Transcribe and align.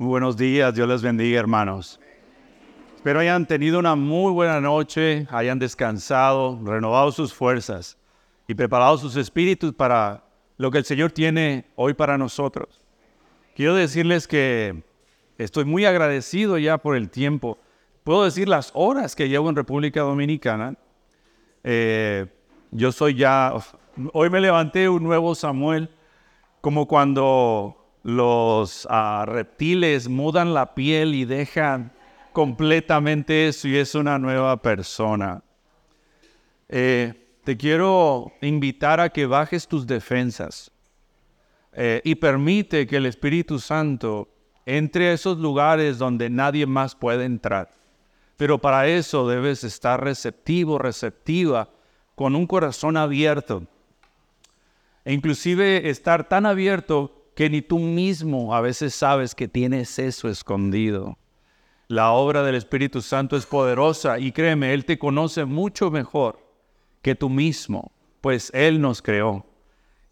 Muy 0.00 0.10
buenos 0.10 0.36
días, 0.36 0.72
Dios 0.72 0.88
les 0.88 1.02
bendiga 1.02 1.40
hermanos. 1.40 1.98
Espero 2.94 3.18
hayan 3.18 3.44
tenido 3.48 3.80
una 3.80 3.96
muy 3.96 4.30
buena 4.30 4.60
noche, 4.60 5.26
hayan 5.28 5.58
descansado, 5.58 6.56
renovado 6.64 7.10
sus 7.10 7.34
fuerzas 7.34 7.98
y 8.46 8.54
preparado 8.54 8.96
sus 8.96 9.16
espíritus 9.16 9.72
para 9.72 10.22
lo 10.56 10.70
que 10.70 10.78
el 10.78 10.84
Señor 10.84 11.10
tiene 11.10 11.64
hoy 11.74 11.94
para 11.94 12.16
nosotros. 12.16 12.80
Quiero 13.56 13.74
decirles 13.74 14.28
que 14.28 14.84
estoy 15.36 15.64
muy 15.64 15.84
agradecido 15.84 16.58
ya 16.58 16.78
por 16.78 16.94
el 16.94 17.10
tiempo. 17.10 17.58
Puedo 18.04 18.22
decir 18.22 18.48
las 18.48 18.70
horas 18.74 19.16
que 19.16 19.28
llevo 19.28 19.48
en 19.48 19.56
República 19.56 20.02
Dominicana. 20.02 20.76
Eh, 21.64 22.26
yo 22.70 22.92
soy 22.92 23.16
ya, 23.16 23.52
hoy 24.12 24.30
me 24.30 24.40
levanté 24.40 24.88
un 24.88 25.02
nuevo 25.02 25.34
Samuel, 25.34 25.90
como 26.60 26.86
cuando 26.86 27.87
los 28.02 28.86
ah, 28.90 29.24
reptiles 29.26 30.08
mudan 30.08 30.54
la 30.54 30.74
piel 30.74 31.14
y 31.14 31.24
dejan 31.24 31.92
completamente 32.32 33.48
eso 33.48 33.68
y 33.68 33.76
es 33.76 33.94
una 33.94 34.18
nueva 34.18 34.60
persona. 34.62 35.42
Eh, 36.68 37.14
te 37.44 37.56
quiero 37.56 38.32
invitar 38.42 39.00
a 39.00 39.08
que 39.08 39.26
bajes 39.26 39.66
tus 39.66 39.86
defensas 39.86 40.70
eh, 41.72 42.00
y 42.04 42.14
permite 42.14 42.86
que 42.86 42.96
el 42.96 43.06
Espíritu 43.06 43.58
Santo 43.58 44.28
entre 44.66 45.08
a 45.08 45.12
esos 45.14 45.38
lugares 45.38 45.96
donde 45.96 46.28
nadie 46.28 46.66
más 46.66 46.94
puede 46.94 47.24
entrar. 47.24 47.70
Pero 48.36 48.58
para 48.58 48.86
eso 48.86 49.26
debes 49.26 49.64
estar 49.64 50.04
receptivo, 50.04 50.78
receptiva, 50.78 51.70
con 52.14 52.36
un 52.36 52.46
corazón 52.46 52.96
abierto. 52.96 53.62
E 55.04 55.14
inclusive 55.14 55.88
estar 55.88 56.28
tan 56.28 56.44
abierto 56.44 57.17
que 57.38 57.48
ni 57.48 57.62
tú 57.62 57.78
mismo 57.78 58.52
a 58.52 58.60
veces 58.60 58.96
sabes 58.96 59.32
que 59.32 59.46
tienes 59.46 60.00
eso 60.00 60.28
escondido. 60.28 61.16
La 61.86 62.10
obra 62.10 62.42
del 62.42 62.56
Espíritu 62.56 63.00
Santo 63.00 63.36
es 63.36 63.46
poderosa 63.46 64.18
y 64.18 64.32
créeme, 64.32 64.74
Él 64.74 64.84
te 64.84 64.98
conoce 64.98 65.44
mucho 65.44 65.88
mejor 65.92 66.40
que 67.00 67.14
tú 67.14 67.30
mismo, 67.30 67.92
pues 68.20 68.50
Él 68.52 68.80
nos 68.80 69.00
creó 69.00 69.46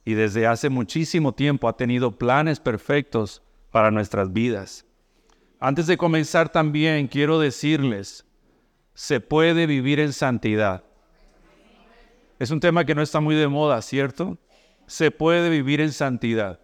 y 0.04 0.14
desde 0.14 0.46
hace 0.46 0.68
muchísimo 0.68 1.32
tiempo 1.32 1.66
ha 1.66 1.76
tenido 1.76 2.12
planes 2.12 2.60
perfectos 2.60 3.42
para 3.72 3.90
nuestras 3.90 4.32
vidas. 4.32 4.86
Antes 5.58 5.88
de 5.88 5.96
comenzar 5.96 6.48
también 6.50 7.08
quiero 7.08 7.40
decirles, 7.40 8.24
se 8.94 9.18
puede 9.18 9.66
vivir 9.66 9.98
en 9.98 10.12
santidad. 10.12 10.84
Es 12.38 12.52
un 12.52 12.60
tema 12.60 12.84
que 12.84 12.94
no 12.94 13.02
está 13.02 13.18
muy 13.18 13.34
de 13.34 13.48
moda, 13.48 13.82
¿cierto? 13.82 14.38
Se 14.86 15.10
puede 15.10 15.50
vivir 15.50 15.80
en 15.80 15.90
santidad. 15.90 16.60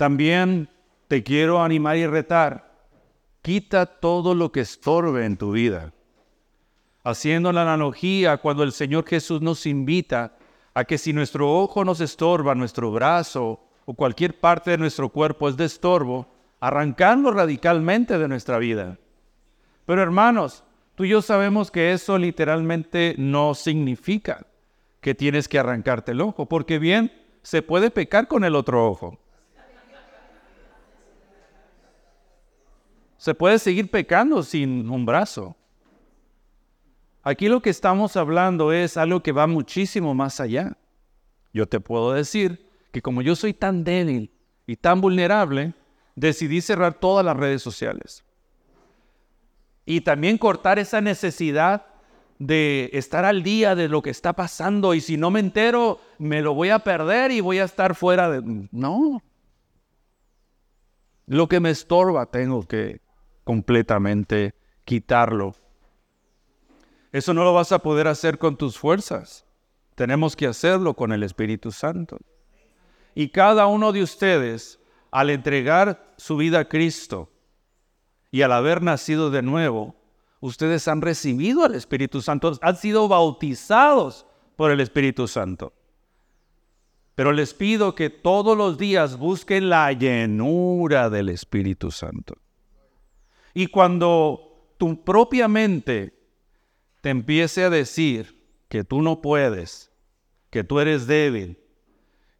También 0.00 0.70
te 1.08 1.22
quiero 1.22 1.62
animar 1.62 1.98
y 1.98 2.06
retar. 2.06 2.72
Quita 3.42 3.84
todo 3.84 4.34
lo 4.34 4.50
que 4.50 4.60
estorbe 4.60 5.26
en 5.26 5.36
tu 5.36 5.52
vida. 5.52 5.92
Haciendo 7.04 7.52
la 7.52 7.60
analogía 7.60 8.38
cuando 8.38 8.62
el 8.62 8.72
Señor 8.72 9.04
Jesús 9.06 9.42
nos 9.42 9.66
invita 9.66 10.38
a 10.72 10.84
que 10.84 10.96
si 10.96 11.12
nuestro 11.12 11.52
ojo 11.54 11.84
nos 11.84 12.00
estorba, 12.00 12.54
nuestro 12.54 12.90
brazo 12.90 13.60
o 13.84 13.92
cualquier 13.92 14.40
parte 14.40 14.70
de 14.70 14.78
nuestro 14.78 15.10
cuerpo 15.10 15.50
es 15.50 15.58
de 15.58 15.66
estorbo, 15.66 16.28
arrancarlo 16.60 17.30
radicalmente 17.30 18.16
de 18.16 18.26
nuestra 18.26 18.56
vida. 18.56 18.96
Pero 19.84 20.00
hermanos, 20.00 20.64
tú 20.94 21.04
y 21.04 21.10
yo 21.10 21.20
sabemos 21.20 21.70
que 21.70 21.92
eso 21.92 22.16
literalmente 22.16 23.16
no 23.18 23.52
significa 23.52 24.46
que 25.02 25.14
tienes 25.14 25.46
que 25.46 25.58
arrancarte 25.58 26.12
el 26.12 26.22
ojo, 26.22 26.46
porque 26.46 26.78
bien, 26.78 27.12
se 27.42 27.60
puede 27.60 27.90
pecar 27.90 28.28
con 28.28 28.44
el 28.44 28.56
otro 28.56 28.88
ojo. 28.88 29.18
Se 33.20 33.34
puede 33.34 33.58
seguir 33.58 33.90
pecando 33.90 34.42
sin 34.42 34.88
un 34.88 35.04
brazo. 35.04 35.54
Aquí 37.22 37.50
lo 37.50 37.60
que 37.60 37.68
estamos 37.68 38.16
hablando 38.16 38.72
es 38.72 38.96
algo 38.96 39.22
que 39.22 39.30
va 39.30 39.46
muchísimo 39.46 40.14
más 40.14 40.40
allá. 40.40 40.78
Yo 41.52 41.66
te 41.66 41.80
puedo 41.80 42.14
decir 42.14 42.66
que 42.90 43.02
como 43.02 43.20
yo 43.20 43.36
soy 43.36 43.52
tan 43.52 43.84
débil 43.84 44.32
y 44.66 44.76
tan 44.76 45.02
vulnerable, 45.02 45.74
decidí 46.16 46.62
cerrar 46.62 46.94
todas 46.94 47.22
las 47.22 47.36
redes 47.36 47.60
sociales. 47.60 48.24
Y 49.84 50.00
también 50.00 50.38
cortar 50.38 50.78
esa 50.78 51.02
necesidad 51.02 51.88
de 52.38 52.88
estar 52.94 53.26
al 53.26 53.42
día 53.42 53.74
de 53.74 53.88
lo 53.88 54.00
que 54.00 54.08
está 54.08 54.32
pasando 54.32 54.94
y 54.94 55.02
si 55.02 55.18
no 55.18 55.30
me 55.30 55.40
entero, 55.40 56.00
me 56.16 56.40
lo 56.40 56.54
voy 56.54 56.70
a 56.70 56.78
perder 56.78 57.32
y 57.32 57.42
voy 57.42 57.58
a 57.58 57.64
estar 57.64 57.94
fuera 57.94 58.30
de... 58.30 58.68
No. 58.72 59.22
Lo 61.26 61.48
que 61.48 61.60
me 61.60 61.68
estorba 61.68 62.24
tengo 62.24 62.66
que 62.66 63.09
completamente 63.50 64.54
quitarlo. 64.84 65.56
Eso 67.10 67.34
no 67.34 67.42
lo 67.42 67.52
vas 67.52 67.72
a 67.72 67.80
poder 67.80 68.06
hacer 68.06 68.38
con 68.38 68.56
tus 68.56 68.78
fuerzas. 68.78 69.44
Tenemos 69.96 70.36
que 70.36 70.46
hacerlo 70.46 70.94
con 70.94 71.10
el 71.10 71.24
Espíritu 71.24 71.72
Santo. 71.72 72.18
Y 73.12 73.30
cada 73.30 73.66
uno 73.66 73.90
de 73.90 74.04
ustedes, 74.04 74.78
al 75.10 75.30
entregar 75.30 76.14
su 76.16 76.36
vida 76.36 76.60
a 76.60 76.68
Cristo 76.68 77.28
y 78.30 78.42
al 78.42 78.52
haber 78.52 78.82
nacido 78.82 79.32
de 79.32 79.42
nuevo, 79.42 79.96
ustedes 80.38 80.86
han 80.86 81.02
recibido 81.02 81.64
al 81.64 81.74
Espíritu 81.74 82.22
Santo, 82.22 82.56
han 82.62 82.76
sido 82.76 83.08
bautizados 83.08 84.26
por 84.54 84.70
el 84.70 84.78
Espíritu 84.78 85.26
Santo. 85.26 85.72
Pero 87.16 87.32
les 87.32 87.52
pido 87.52 87.96
que 87.96 88.10
todos 88.10 88.56
los 88.56 88.78
días 88.78 89.18
busquen 89.18 89.70
la 89.70 89.92
llenura 89.92 91.10
del 91.10 91.30
Espíritu 91.30 91.90
Santo. 91.90 92.36
Y 93.54 93.66
cuando 93.66 94.74
tu 94.78 95.02
propia 95.02 95.48
mente 95.48 96.14
te 97.00 97.10
empiece 97.10 97.64
a 97.64 97.70
decir 97.70 98.40
que 98.68 98.84
tú 98.84 99.02
no 99.02 99.20
puedes, 99.20 99.90
que 100.50 100.64
tú 100.64 100.80
eres 100.80 101.06
débil, 101.06 101.58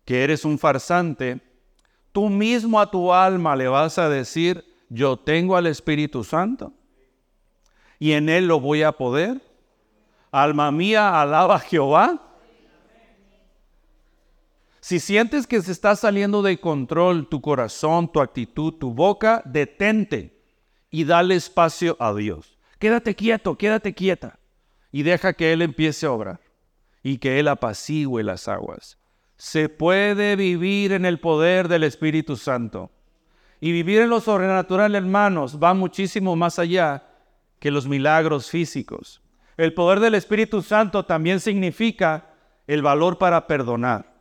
que 0.04 0.22
eres 0.22 0.44
un 0.44 0.58
farsante, 0.58 1.40
tú 2.12 2.28
mismo 2.28 2.80
a 2.80 2.90
tu 2.90 3.12
alma 3.12 3.56
le 3.56 3.68
vas 3.68 3.98
a 3.98 4.08
decir, 4.08 4.64
yo 4.88 5.16
tengo 5.16 5.56
al 5.56 5.66
Espíritu 5.66 6.24
Santo 6.24 6.72
y 7.98 8.12
en 8.12 8.28
Él 8.28 8.48
lo 8.48 8.60
voy 8.60 8.82
a 8.82 8.92
poder. 8.92 9.40
Alma 10.32 10.70
mía, 10.72 11.20
alaba 11.20 11.56
a 11.56 11.60
Jehová. 11.60 12.20
Si 14.80 14.98
sientes 14.98 15.46
que 15.46 15.60
se 15.60 15.72
está 15.72 15.94
saliendo 15.94 16.40
de 16.40 16.58
control 16.58 17.28
tu 17.28 17.40
corazón, 17.40 18.10
tu 18.10 18.20
actitud, 18.20 18.72
tu 18.74 18.94
boca, 18.94 19.42
detente 19.44 20.39
y 20.90 21.04
dale 21.04 21.36
espacio 21.36 21.96
a 22.00 22.12
Dios. 22.14 22.58
Quédate 22.78 23.14
quieto, 23.14 23.56
quédate 23.56 23.94
quieta 23.94 24.38
y 24.92 25.02
deja 25.02 25.32
que 25.32 25.52
Él 25.52 25.62
empiece 25.62 26.06
a 26.06 26.12
obrar 26.12 26.40
y 27.02 27.18
que 27.18 27.38
Él 27.38 27.48
apacigüe 27.48 28.22
las 28.22 28.48
aguas. 28.48 28.98
Se 29.36 29.68
puede 29.68 30.36
vivir 30.36 30.92
en 30.92 31.04
el 31.06 31.18
poder 31.18 31.68
del 31.68 31.84
Espíritu 31.84 32.36
Santo. 32.36 32.90
Y 33.60 33.72
vivir 33.72 34.00
en 34.00 34.10
lo 34.10 34.20
sobrenatural, 34.20 34.94
hermanos, 34.94 35.58
va 35.62 35.74
muchísimo 35.74 36.34
más 36.34 36.58
allá 36.58 37.04
que 37.58 37.70
los 37.70 37.86
milagros 37.86 38.50
físicos. 38.50 39.20
El 39.56 39.74
poder 39.74 40.00
del 40.00 40.14
Espíritu 40.14 40.62
Santo 40.62 41.04
también 41.04 41.40
significa 41.40 42.30
el 42.66 42.82
valor 42.82 43.18
para 43.18 43.46
perdonar. 43.46 44.14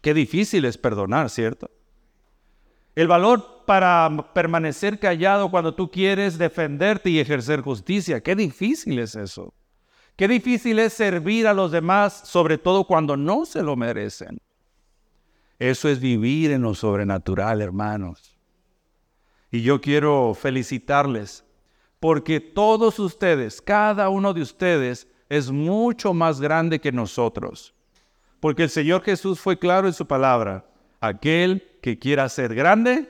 Qué 0.00 0.14
difícil 0.14 0.64
es 0.64 0.78
perdonar, 0.78 1.30
¿cierto? 1.30 1.70
El 2.94 3.08
valor 3.08 3.51
para 3.62 4.30
permanecer 4.34 4.98
callado 4.98 5.50
cuando 5.50 5.74
tú 5.74 5.90
quieres 5.90 6.38
defenderte 6.38 7.10
y 7.10 7.18
ejercer 7.18 7.60
justicia. 7.60 8.22
Qué 8.22 8.36
difícil 8.36 8.98
es 8.98 9.14
eso. 9.14 9.54
Qué 10.16 10.28
difícil 10.28 10.78
es 10.78 10.92
servir 10.92 11.46
a 11.46 11.54
los 11.54 11.72
demás, 11.72 12.22
sobre 12.24 12.58
todo 12.58 12.84
cuando 12.84 13.16
no 13.16 13.46
se 13.46 13.62
lo 13.62 13.76
merecen. 13.76 14.38
Eso 15.58 15.88
es 15.88 16.00
vivir 16.00 16.50
en 16.50 16.62
lo 16.62 16.74
sobrenatural, 16.74 17.62
hermanos. 17.62 18.36
Y 19.50 19.62
yo 19.62 19.80
quiero 19.80 20.34
felicitarles 20.34 21.44
porque 22.00 22.40
todos 22.40 22.98
ustedes, 22.98 23.62
cada 23.62 24.08
uno 24.08 24.34
de 24.34 24.42
ustedes, 24.42 25.06
es 25.28 25.50
mucho 25.50 26.12
más 26.12 26.40
grande 26.40 26.80
que 26.80 26.90
nosotros. 26.90 27.74
Porque 28.40 28.64
el 28.64 28.70
Señor 28.70 29.02
Jesús 29.02 29.38
fue 29.38 29.58
claro 29.58 29.86
en 29.86 29.94
su 29.94 30.06
palabra. 30.06 30.66
Aquel 31.00 31.78
que 31.80 31.98
quiera 31.98 32.28
ser 32.28 32.54
grande, 32.54 33.08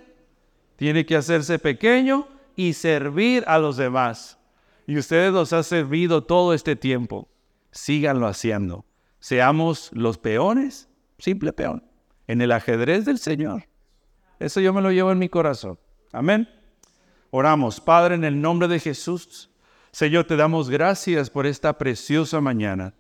tiene 0.82 1.06
que 1.06 1.14
hacerse 1.14 1.60
pequeño 1.60 2.26
y 2.56 2.72
servir 2.72 3.44
a 3.46 3.60
los 3.60 3.76
demás 3.76 4.40
y 4.84 4.98
ustedes 4.98 5.32
los 5.32 5.52
han 5.52 5.62
servido 5.62 6.24
todo 6.24 6.54
este 6.54 6.74
tiempo. 6.74 7.28
Síganlo 7.70 8.26
haciendo. 8.26 8.84
Seamos 9.20 9.90
los 9.92 10.18
peones, 10.18 10.88
simple 11.18 11.52
peón, 11.52 11.84
en 12.26 12.42
el 12.42 12.50
ajedrez 12.50 13.04
del 13.04 13.20
Señor. 13.20 13.68
Eso 14.40 14.60
yo 14.60 14.72
me 14.72 14.82
lo 14.82 14.90
llevo 14.90 15.12
en 15.12 15.20
mi 15.20 15.28
corazón. 15.28 15.78
Amén. 16.10 16.48
Oramos, 17.30 17.80
Padre, 17.80 18.16
en 18.16 18.24
el 18.24 18.40
nombre 18.40 18.66
de 18.66 18.80
Jesús. 18.80 19.52
Señor, 19.92 20.24
te 20.24 20.34
damos 20.34 20.68
gracias 20.68 21.30
por 21.30 21.46
esta 21.46 21.78
preciosa 21.78 22.40
mañana. 22.40 22.92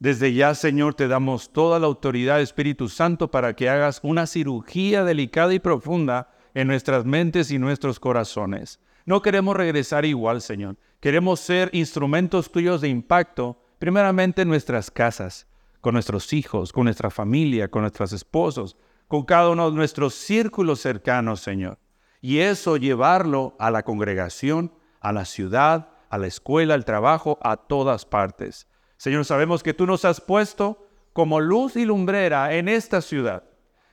Desde 0.00 0.34
ya, 0.34 0.52
Señor, 0.56 0.94
te 0.94 1.06
damos 1.06 1.52
toda 1.52 1.78
la 1.78 1.86
autoridad, 1.86 2.40
Espíritu 2.40 2.88
Santo, 2.88 3.30
para 3.30 3.54
que 3.54 3.68
hagas 3.68 4.00
una 4.02 4.26
cirugía 4.26 5.04
delicada 5.04 5.54
y 5.54 5.60
profunda 5.60 6.33
en 6.54 6.68
nuestras 6.68 7.04
mentes 7.04 7.50
y 7.50 7.58
nuestros 7.58 8.00
corazones. 8.00 8.80
No 9.04 9.20
queremos 9.20 9.56
regresar 9.56 10.04
igual, 10.04 10.40
Señor. 10.40 10.76
Queremos 11.00 11.40
ser 11.40 11.68
instrumentos 11.72 12.50
tuyos 12.50 12.80
de 12.80 12.88
impacto, 12.88 13.60
primeramente 13.78 14.42
en 14.42 14.48
nuestras 14.48 14.90
casas, 14.90 15.46
con 15.80 15.92
nuestros 15.92 16.32
hijos, 16.32 16.72
con 16.72 16.84
nuestra 16.84 17.10
familia, 17.10 17.68
con 17.68 17.82
nuestros 17.82 18.12
esposos, 18.14 18.76
con 19.08 19.24
cada 19.24 19.50
uno 19.50 19.70
de 19.70 19.76
nuestros 19.76 20.14
círculos 20.14 20.80
cercanos, 20.80 21.40
Señor. 21.40 21.78
Y 22.22 22.38
eso 22.38 22.78
llevarlo 22.78 23.54
a 23.58 23.70
la 23.70 23.82
congregación, 23.82 24.72
a 25.00 25.12
la 25.12 25.26
ciudad, 25.26 25.90
a 26.08 26.16
la 26.16 26.26
escuela, 26.26 26.72
al 26.72 26.86
trabajo, 26.86 27.38
a 27.42 27.58
todas 27.58 28.06
partes. 28.06 28.66
Señor, 28.96 29.26
sabemos 29.26 29.62
que 29.62 29.74
tú 29.74 29.86
nos 29.86 30.06
has 30.06 30.22
puesto 30.22 30.88
como 31.12 31.40
luz 31.40 31.76
y 31.76 31.84
lumbrera 31.84 32.54
en 32.54 32.68
esta 32.68 33.02
ciudad. 33.02 33.44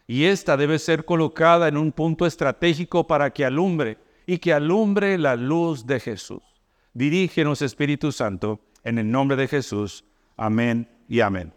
Y 0.07 0.25
esta 0.25 0.57
debe 0.57 0.80
ser 0.80 1.06
colocada 1.06 1.68
en 1.68 1.77
un 1.77 1.92
punto 1.92 2.25
estratégico 2.25 3.07
para 3.07 3.31
que 3.31 3.45
alumbre 3.45 3.98
y 4.25 4.38
que 4.38 4.53
alumbre 4.53 5.18
la 5.18 5.36
luz 5.36 5.86
de 5.86 6.00
Jesús. 6.00 6.42
Dirígenos, 6.94 7.62
Espíritu 7.62 8.12
Santo, 8.12 8.59
en 8.83 8.98
el 8.98 9.09
nombre 9.09 9.38
de 9.38 9.48
Jesús. 9.48 10.03
Amén 10.38 10.88
y 11.07 11.21
amén. 11.21 11.53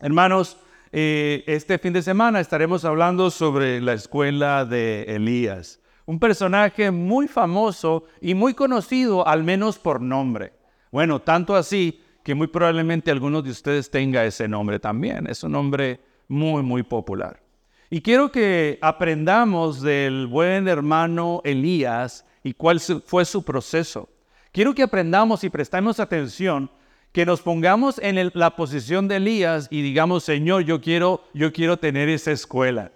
Hermanos, 0.00 0.58
eh, 0.92 1.44
este 1.46 1.78
fin 1.78 1.92
de 1.92 2.02
semana 2.02 2.40
estaremos 2.40 2.84
hablando 2.84 3.30
sobre 3.30 3.80
la 3.80 3.92
escuela 3.92 4.64
de 4.64 5.02
Elías, 5.04 5.80
un 6.06 6.18
personaje 6.18 6.90
muy 6.90 7.28
famoso 7.28 8.04
y 8.20 8.34
muy 8.34 8.54
conocido, 8.54 9.26
al 9.26 9.42
menos 9.44 9.78
por 9.78 10.00
nombre. 10.00 10.52
Bueno, 10.92 11.20
tanto 11.20 11.54
así 11.56 12.00
que 12.22 12.34
muy 12.34 12.46
probablemente 12.46 13.10
algunos 13.10 13.44
de 13.44 13.50
ustedes 13.50 13.90
tenga 13.90 14.24
ese 14.24 14.48
nombre 14.48 14.78
también. 14.78 15.26
Es 15.26 15.42
un 15.44 15.52
nombre 15.52 16.00
muy, 16.28 16.62
muy 16.62 16.82
popular. 16.82 17.40
Y 17.88 18.00
quiero 18.00 18.32
que 18.32 18.78
aprendamos 18.82 19.80
del 19.80 20.26
buen 20.26 20.66
hermano 20.66 21.40
Elías 21.44 22.24
y 22.42 22.52
cuál 22.54 22.80
fue 22.80 23.24
su 23.24 23.44
proceso. 23.44 24.08
Quiero 24.50 24.74
que 24.74 24.82
aprendamos 24.82 25.44
y 25.44 25.50
prestemos 25.50 26.00
atención, 26.00 26.70
que 27.12 27.24
nos 27.24 27.42
pongamos 27.42 27.98
en 27.98 28.30
la 28.34 28.56
posición 28.56 29.06
de 29.06 29.16
Elías 29.16 29.68
y 29.70 29.82
digamos, 29.82 30.24
Señor, 30.24 30.64
yo 30.64 30.80
quiero, 30.80 31.24
yo 31.32 31.52
quiero 31.52 31.76
tener 31.76 32.08
esa 32.08 32.32
escuela. 32.32 32.90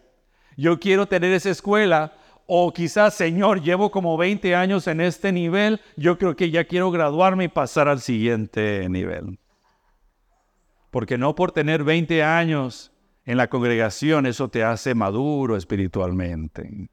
Yo 0.57 0.81
quiero 0.81 1.07
tener 1.07 1.33
esa 1.33 1.51
escuela. 1.51 2.15
O 2.47 2.73
quizás, 2.73 3.15
Señor, 3.15 3.63
llevo 3.63 3.93
como 3.93 4.17
20 4.17 4.57
años 4.57 4.89
en 4.89 5.01
este 5.01 5.31
nivel, 5.31 5.81
yo 5.97 6.19
creo 6.19 6.35
que 6.35 6.51
ya 6.51 6.65
quiero 6.65 6.91
graduarme 6.91 7.45
y 7.45 7.49
pasar 7.49 7.87
al 7.87 8.01
siguiente 8.01 8.89
nivel. 8.89 9.39
Porque 10.91 11.17
no 11.17 11.37
por 11.37 11.53
tener 11.53 11.85
20 11.85 12.25
años 12.25 12.91
en 13.25 13.37
la 13.37 13.49
congregación, 13.49 14.27
eso 14.27 14.49
te 14.49 14.65
hace 14.65 14.95
maduro 14.95 15.57
espiritualmente. 15.57 16.89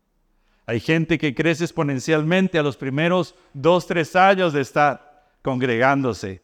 Hay 0.66 0.80
gente 0.80 1.18
que 1.18 1.34
crece 1.34 1.64
exponencialmente 1.64 2.60
a 2.60 2.64
los 2.64 2.76
primeros 2.76 3.36
dos, 3.54 3.88
tres 3.88 4.16
años 4.16 4.54
de 4.54 4.62
estar 4.62 5.26
congregándose, 5.42 6.42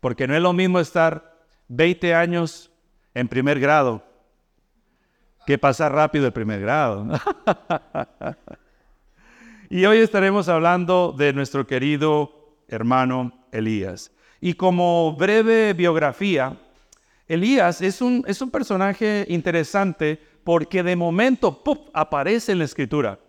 porque 0.00 0.28
no 0.28 0.36
es 0.36 0.42
lo 0.42 0.52
mismo 0.52 0.78
estar 0.78 1.34
20 1.68 2.14
años 2.14 2.70
en 3.14 3.28
primer 3.28 3.58
grado 3.58 4.04
que 5.46 5.58
pasar 5.58 5.92
rápido 5.92 6.26
el 6.26 6.32
primer 6.32 6.60
grado. 6.60 7.08
y 9.68 9.84
hoy 9.84 9.98
estaremos 9.98 10.48
hablando 10.48 11.12
de 11.16 11.32
nuestro 11.32 11.66
querido 11.66 12.56
hermano 12.68 13.32
Elías. 13.50 14.12
Y 14.40 14.54
como 14.54 15.16
breve 15.16 15.72
biografía, 15.72 16.56
Elías 17.30 17.80
es 17.80 18.02
un, 18.02 18.24
es 18.26 18.42
un 18.42 18.50
personaje 18.50 19.24
interesante 19.28 20.20
porque 20.42 20.82
de 20.82 20.96
momento 20.96 21.62
aparece 21.92 22.50
en 22.50 22.58
la 22.58 22.64
escritura. 22.64 23.20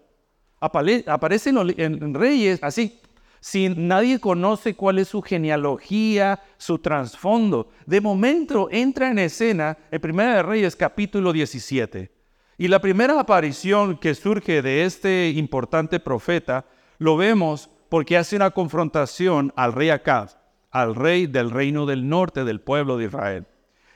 aparece 0.59 1.51
en, 1.51 2.13
Reyes 2.15 2.57
así, 2.63 2.99
sin 3.41 3.87
nadie 3.87 4.19
conoce 4.19 4.73
cuál 4.75 4.97
es 4.97 5.09
su 5.09 5.21
genealogía, 5.21 6.41
su 6.57 6.79
trasfondo. 6.79 7.69
De 7.85 8.01
momento 8.01 8.69
entra 8.71 9.11
en 9.11 9.19
escena 9.19 9.77
en 9.91 10.01
Primera 10.01 10.37
de 10.37 10.41
Reyes 10.41 10.75
capítulo 10.75 11.31
17. 11.31 12.11
Y 12.57 12.69
la 12.69 12.81
primera 12.81 13.19
aparición 13.19 13.99
que 13.99 14.15
surge 14.15 14.63
de 14.63 14.83
este 14.83 15.29
importante 15.29 15.99
profeta 15.99 16.65
lo 16.97 17.17
vemos 17.17 17.69
porque 17.87 18.17
hace 18.17 18.35
una 18.35 18.49
confrontación 18.49 19.53
al 19.55 19.73
rey 19.73 19.91
Acab, 19.91 20.29
al 20.71 20.95
rey 20.95 21.27
del 21.27 21.51
reino 21.51 21.85
del 21.85 22.09
norte 22.09 22.43
del 22.45 22.61
pueblo 22.61 22.97
de 22.97 23.05
Israel. 23.05 23.45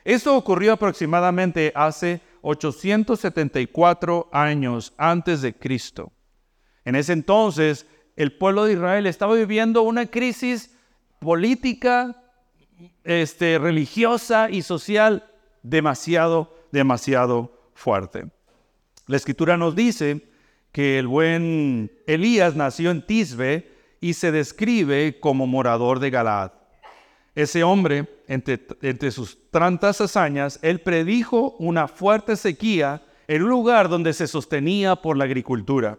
Esto 0.06 0.36
ocurrió 0.36 0.74
aproximadamente 0.74 1.72
hace 1.74 2.20
874 2.42 4.28
años 4.30 4.94
antes 4.98 5.42
de 5.42 5.52
Cristo. 5.52 6.12
En 6.84 6.94
ese 6.94 7.12
entonces, 7.12 7.88
el 8.14 8.38
pueblo 8.38 8.64
de 8.64 8.74
Israel 8.74 9.08
estaba 9.08 9.34
viviendo 9.34 9.82
una 9.82 10.06
crisis 10.06 10.72
política, 11.18 12.22
este, 13.02 13.58
religiosa 13.58 14.48
y 14.48 14.62
social 14.62 15.28
demasiado, 15.64 16.56
demasiado 16.70 17.68
fuerte. 17.74 18.26
La 19.08 19.16
escritura 19.16 19.56
nos 19.56 19.74
dice 19.74 20.28
que 20.70 21.00
el 21.00 21.08
buen 21.08 21.90
Elías 22.06 22.54
nació 22.54 22.92
en 22.92 23.04
Tisbe 23.04 23.72
y 24.00 24.12
se 24.12 24.30
describe 24.30 25.18
como 25.18 25.48
morador 25.48 25.98
de 25.98 26.10
Galaad. 26.10 26.52
Ese 27.34 27.64
hombre, 27.64 28.15
entre, 28.28 29.10
sus 29.10 29.50
tantas 29.50 30.00
hazañas, 30.00 30.58
él 30.62 30.80
predijo 30.80 31.56
una 31.58 31.88
fuerte 31.88 32.36
sequía 32.36 33.02
en 33.28 33.42
un 33.42 33.48
lugar 33.48 33.88
donde 33.88 34.12
se 34.12 34.26
sostenía 34.26 34.96
por 34.96 35.16
la 35.16 35.24
agricultura. 35.24 35.98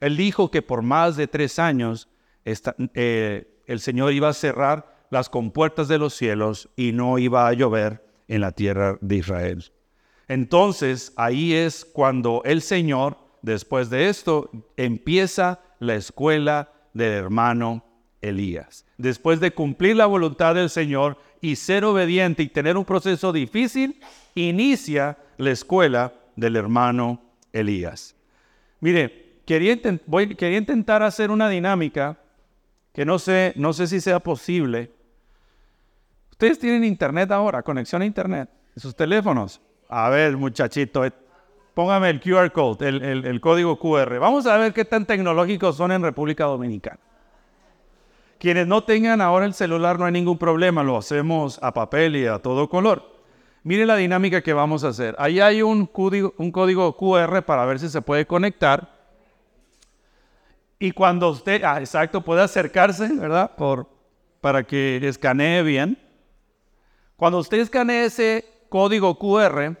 Él 0.00 0.16
dijo 0.16 0.50
que 0.50 0.62
por 0.62 0.82
más 0.82 1.16
de 1.16 1.26
tres 1.26 1.58
años 1.58 2.08
eh, 2.44 3.62
el 3.66 3.80
Señor 3.80 4.12
iba 4.12 4.28
a 4.28 4.34
cerrar 4.34 5.06
las 5.10 5.28
compuertas 5.28 5.88
de 5.88 5.98
los 5.98 6.14
cielos 6.14 6.68
y 6.76 6.92
no 6.92 7.18
iba 7.18 7.46
a 7.46 7.52
llover 7.52 8.04
en 8.28 8.40
la 8.40 8.52
tierra 8.52 8.98
de 9.00 9.16
Israel. 9.16 9.64
Entonces 10.28 11.12
ahí 11.16 11.54
es 11.54 11.84
cuando 11.84 12.42
el 12.44 12.60
Señor, 12.60 13.16
después 13.42 13.90
de 13.90 14.08
esto, 14.08 14.50
empieza 14.76 15.60
la 15.78 15.94
escuela 15.94 16.72
del 16.92 17.12
hermano 17.12 17.84
Elías. 18.20 18.84
Después 18.98 19.40
de 19.40 19.52
cumplir 19.52 19.96
la 19.96 20.06
voluntad 20.06 20.54
del 20.54 20.70
Señor 20.70 21.18
y 21.40 21.56
ser 21.56 21.84
obediente 21.84 22.42
y 22.42 22.48
tener 22.48 22.76
un 22.76 22.84
proceso 22.84 23.32
difícil, 23.32 24.00
inicia 24.34 25.18
la 25.36 25.50
escuela 25.50 26.12
del 26.34 26.56
hermano 26.56 27.22
Elías. 27.52 28.14
Mire, 28.80 29.40
quería, 29.46 29.80
quería 29.80 30.58
intentar 30.58 31.02
hacer 31.02 31.30
una 31.30 31.48
dinámica 31.48 32.18
que 32.92 33.04
no 33.04 33.18
sé, 33.18 33.52
no 33.56 33.72
sé 33.72 33.86
si 33.86 34.00
sea 34.00 34.20
posible. 34.20 34.90
Ustedes 36.30 36.58
tienen 36.58 36.84
internet 36.84 37.30
ahora, 37.30 37.62
conexión 37.62 38.02
a 38.02 38.06
internet, 38.06 38.48
en 38.74 38.80
sus 38.80 38.94
teléfonos. 38.94 39.60
A 39.88 40.08
ver, 40.10 40.36
muchachito, 40.36 41.04
eh, 41.04 41.12
póngame 41.74 42.10
el 42.10 42.20
QR 42.20 42.52
code, 42.52 42.88
el 42.88 43.40
código 43.40 43.78
QR. 43.78 44.18
Vamos 44.18 44.46
a 44.46 44.56
ver 44.56 44.72
qué 44.72 44.84
tan 44.84 45.06
tecnológicos 45.06 45.76
son 45.76 45.92
en 45.92 46.02
República 46.02 46.44
Dominicana. 46.44 46.98
Quienes 48.46 48.68
no 48.68 48.84
tengan 48.84 49.20
ahora 49.20 49.44
el 49.44 49.54
celular 49.54 49.98
no 49.98 50.04
hay 50.04 50.12
ningún 50.12 50.38
problema, 50.38 50.84
lo 50.84 50.96
hacemos 50.96 51.58
a 51.62 51.74
papel 51.74 52.14
y 52.14 52.26
a 52.26 52.38
todo 52.38 52.68
color. 52.68 53.02
Mire 53.64 53.84
la 53.84 53.96
dinámica 53.96 54.40
que 54.40 54.52
vamos 54.52 54.84
a 54.84 54.90
hacer. 54.90 55.16
Ahí 55.18 55.40
hay 55.40 55.62
un 55.62 55.84
código, 55.84 56.32
un 56.38 56.52
código 56.52 56.96
QR 56.96 57.42
para 57.42 57.64
ver 57.64 57.80
si 57.80 57.88
se 57.88 58.00
puede 58.02 58.24
conectar. 58.24 58.88
Y 60.78 60.92
cuando 60.92 61.30
usted, 61.30 61.64
ah, 61.64 61.80
exacto, 61.80 62.20
puede 62.20 62.40
acercarse, 62.40 63.08
¿verdad? 63.14 63.50
Por, 63.56 63.88
para 64.40 64.62
que 64.62 65.00
escanee 65.02 65.64
bien. 65.64 65.98
Cuando 67.16 67.38
usted 67.38 67.58
escanee 67.58 68.04
ese 68.04 68.44
código 68.68 69.18
QR, 69.18 69.76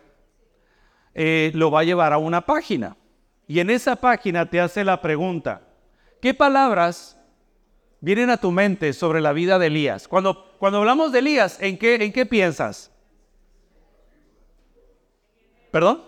eh, 1.14 1.52
lo 1.54 1.70
va 1.70 1.82
a 1.82 1.84
llevar 1.84 2.12
a 2.12 2.18
una 2.18 2.40
página. 2.40 2.96
Y 3.46 3.60
en 3.60 3.70
esa 3.70 3.94
página 3.94 4.50
te 4.50 4.60
hace 4.60 4.82
la 4.82 5.00
pregunta, 5.00 5.60
¿qué 6.20 6.34
palabras 6.34 7.15
vienen 8.06 8.30
a 8.30 8.36
tu 8.36 8.52
mente 8.52 8.92
sobre 8.92 9.20
la 9.20 9.32
vida 9.32 9.58
de 9.58 9.66
Elías? 9.66 10.06
Cuando, 10.06 10.54
cuando 10.58 10.78
hablamos 10.78 11.10
de 11.10 11.18
Elías, 11.18 11.60
¿en 11.60 11.76
qué, 11.76 11.96
¿en 11.96 12.12
qué 12.12 12.24
piensas? 12.24 12.92
¿Perdón? 15.72 16.04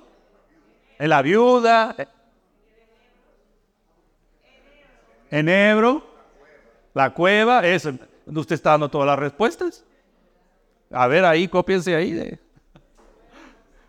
En 0.97 1.11
la 1.11 1.23
viuda. 1.23 1.97
En 5.29 5.49
Ebro. 5.49 6.07
La 6.95 7.13
cueva. 7.13 7.67
Eso. 7.67 7.93
Usted 8.27 8.55
está 8.55 8.71
dando 8.71 8.89
todas 8.89 9.09
las 9.09 9.19
respuestas. 9.19 9.85
A 10.93 11.09
ver, 11.09 11.25
ahí, 11.25 11.49
cópiense 11.49 11.97
ahí. 11.97 12.13
De... 12.13 12.39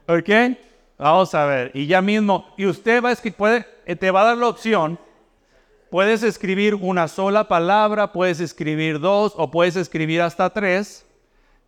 ¿Ok? 0.07 0.57
Vamos 0.97 1.35
a 1.35 1.45
ver. 1.45 1.71
Y 1.75 1.85
ya 1.85 2.01
mismo. 2.01 2.55
Y 2.57 2.65
usted 2.65 3.03
va 3.03 3.11
a 3.11 3.15
puede, 3.37 3.67
te 3.95 4.09
va 4.09 4.21
a 4.21 4.25
dar 4.25 4.37
la 4.37 4.47
opción 4.47 4.97
Puedes 5.89 6.21
escribir 6.21 6.75
una 6.75 7.07
sola 7.07 7.47
palabra, 7.47 8.11
puedes 8.11 8.39
escribir 8.39 8.99
dos 8.99 9.33
o 9.35 9.49
puedes 9.49 9.75
escribir 9.75 10.21
hasta 10.21 10.51
tres. 10.51 11.05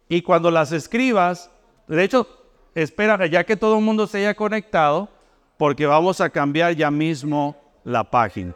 Y 0.08 0.22
cuando 0.22 0.52
las 0.52 0.72
escribas, 0.72 1.50
de 1.88 2.04
hecho, 2.04 2.28
espera 2.76 3.26
ya 3.26 3.44
que 3.44 3.56
todo 3.56 3.80
el 3.80 3.84
mundo 3.84 4.06
se 4.06 4.20
haya 4.20 4.36
conectado, 4.36 5.10
porque 5.58 5.86
vamos 5.86 6.22
a 6.22 6.30
cambiar 6.30 6.76
ya 6.76 6.92
mismo 6.92 7.56
la 7.84 8.04
página. 8.04 8.54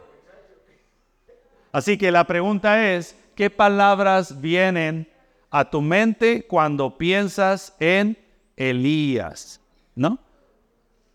Así 1.72 1.98
que 1.98 2.10
la 2.12 2.24
pregunta 2.24 2.92
es, 2.92 3.18
¿qué 3.34 3.50
palabras 3.50 4.40
vienen 4.40 5.08
a 5.50 5.68
tu 5.68 5.80
mente 5.80 6.46
cuando 6.46 6.96
piensas 6.96 7.74
en 7.80 8.16
Elías? 8.56 9.60
¿No? 9.94 10.18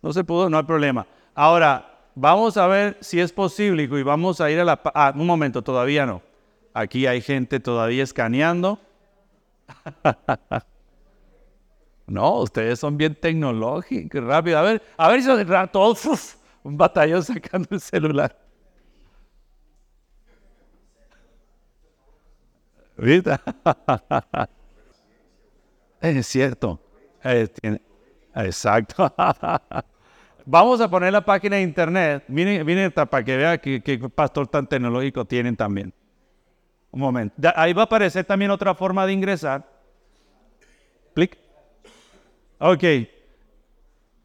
No 0.02 0.14
se 0.14 0.24
pudo, 0.24 0.50
no 0.50 0.58
hay 0.58 0.64
problema. 0.64 1.08
Ahora, 1.34 1.91
vamos 2.16 2.58
a 2.58 2.68
ver 2.68 2.98
si 3.02 3.20
es 3.20 3.32
posible 3.32 3.84
y 3.84 4.04
vamos 4.04 4.42
a 4.42 4.50
ir 4.52 4.60
a 4.60 4.66
la... 4.66 4.82
Ah, 4.94 5.14
un 5.16 5.28
momento, 5.28 5.62
todavía 5.62 6.06
no. 6.06 6.22
Aquí 6.74 7.06
hay 7.08 7.22
gente 7.22 7.60
todavía 7.60 8.04
escaneando. 8.04 8.80
no, 12.08 12.40
ustedes 12.40 12.80
son 12.80 12.98
bien 12.98 13.16
tecnológicos, 13.16 14.24
rápido. 14.24 14.58
A 14.58 14.62
ver, 14.62 14.82
a 14.98 15.10
ver 15.10 15.22
si 15.22 15.28
todo 15.72 15.96
un 16.64 16.78
batallón 16.78 17.24
sacando 17.24 17.68
el 17.72 17.82
celular. 17.82 18.38
¿Viste? 22.98 23.32
es 26.02 26.28
cierto. 26.28 26.80
exacto. 28.36 29.14
Vamos 30.46 30.82
a 30.82 30.90
poner 30.90 31.14
la 31.14 31.24
página 31.24 31.58
de 31.58 31.62
internet. 31.62 32.24
Miren, 32.28 32.92
para 32.92 33.24
que 33.24 33.38
vean 33.38 33.60
qué 33.60 34.10
pastor 34.14 34.48
tan 34.48 34.68
tecnológico 34.68 35.26
tienen 35.26 35.56
también. 35.56 35.94
Un 36.92 37.00
momento. 37.00 37.52
Ahí 37.56 37.74
va 37.74 37.84
a 37.84 37.86
aparecer 37.86 38.26
también 38.26 38.52
otra 38.52 38.76
forma 38.76 39.06
de 39.06 39.14
ingresar. 39.14 39.66
Clic. 41.14 41.38
Ok. 42.60 42.84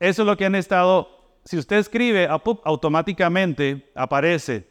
Eso 0.00 0.23
es 0.23 0.26
lo 0.26 0.37
que 0.37 0.44
han 0.44 0.54
estado. 0.54 1.08
Si 1.44 1.56
usted 1.56 1.76
escribe, 1.76 2.28
automáticamente 2.28 3.90
aparece. 3.94 4.68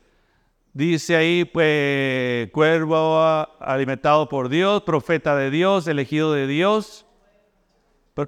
Dice 0.74 1.16
ahí, 1.16 1.46
pues, 1.46 2.52
cuervo 2.52 3.18
alimentado 3.62 4.28
por 4.28 4.50
Dios, 4.50 4.82
profeta 4.84 5.36
de 5.38 5.50
Dios, 5.50 5.88
elegido 5.88 6.34
de 6.34 6.48
Dios. 6.48 7.05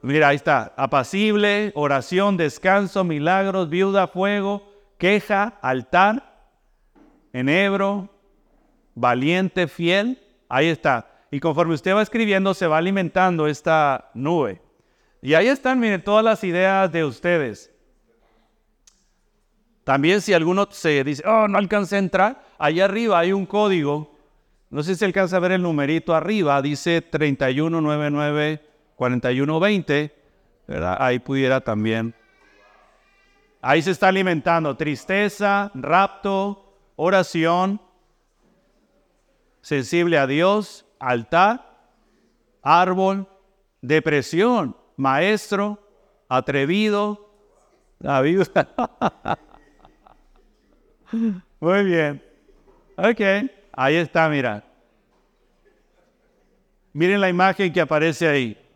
Mira, 0.01 0.29
ahí 0.29 0.35
está. 0.35 0.73
Apacible, 0.75 1.71
oración, 1.73 2.35
descanso, 2.35 3.03
milagros, 3.03 3.69
viuda, 3.69 4.07
fuego, 4.07 4.69
queja, 4.97 5.57
altar, 5.61 6.51
enebro, 7.31 8.09
valiente, 8.95 9.67
fiel. 9.67 10.21
Ahí 10.49 10.67
está. 10.67 11.09
Y 11.31 11.39
conforme 11.39 11.73
usted 11.73 11.95
va 11.95 12.01
escribiendo, 12.01 12.53
se 12.53 12.67
va 12.67 12.77
alimentando 12.77 13.47
esta 13.47 14.11
nube. 14.13 14.61
Y 15.21 15.33
ahí 15.33 15.47
están, 15.47 15.79
miren, 15.79 16.03
todas 16.03 16.23
las 16.23 16.43
ideas 16.43 16.91
de 16.91 17.05
ustedes. 17.05 17.71
También 19.85 20.19
si 20.19 20.33
alguno 20.33 20.67
se 20.69 21.01
dice, 21.05 21.23
oh, 21.25 21.47
no 21.47 21.57
alcancé 21.57 21.95
a 21.95 21.99
entrar, 21.99 22.43
allá 22.57 22.85
arriba 22.85 23.19
hay 23.19 23.31
un 23.31 23.45
código. 23.45 24.17
No 24.69 24.83
sé 24.83 24.95
si 24.95 25.05
alcanza 25.05 25.37
a 25.37 25.39
ver 25.39 25.53
el 25.53 25.61
numerito 25.61 26.13
arriba, 26.13 26.61
dice 26.61 27.01
31994120, 28.97 30.11
¿verdad? 30.67 30.97
Ahí 30.99 31.19
pudiera 31.19 31.61
también. 31.61 32.13
Ahí 33.61 33.81
se 33.81 33.91
está 33.91 34.07
alimentando 34.09 34.75
tristeza, 34.75 35.71
rapto, 35.73 36.73
oración, 36.95 37.81
sensible 39.61 40.17
a 40.17 40.27
Dios, 40.27 40.85
altar, 40.99 41.77
árbol, 42.61 43.27
depresión, 43.81 44.77
maestro, 44.95 45.79
atrevido, 46.29 47.29
la 47.99 48.21
Muy 51.59 51.83
bien. 51.83 52.23
Ok, 52.95 53.21
ahí 53.73 53.95
está, 53.95 54.29
mira. 54.29 54.63
Miren 56.93 57.21
la 57.21 57.29
imagen 57.29 57.71
que 57.71 57.81
aparece 57.81 58.27
ahí. 58.27 58.66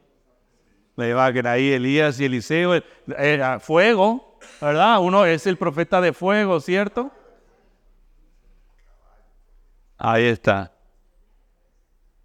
Imagen 0.98 1.48
ahí, 1.48 1.72
Elías 1.72 2.20
y 2.20 2.26
Eliseo, 2.26 2.82
era 3.18 3.60
fuego, 3.60 4.38
¿verdad? 4.60 5.00
Uno 5.02 5.26
es 5.26 5.48
el 5.48 5.58
profeta 5.58 6.02
de 6.02 6.14
fuego, 6.14 6.60
¿cierto? 6.60 7.12
Ahí 9.98 10.26
está. 10.26 10.72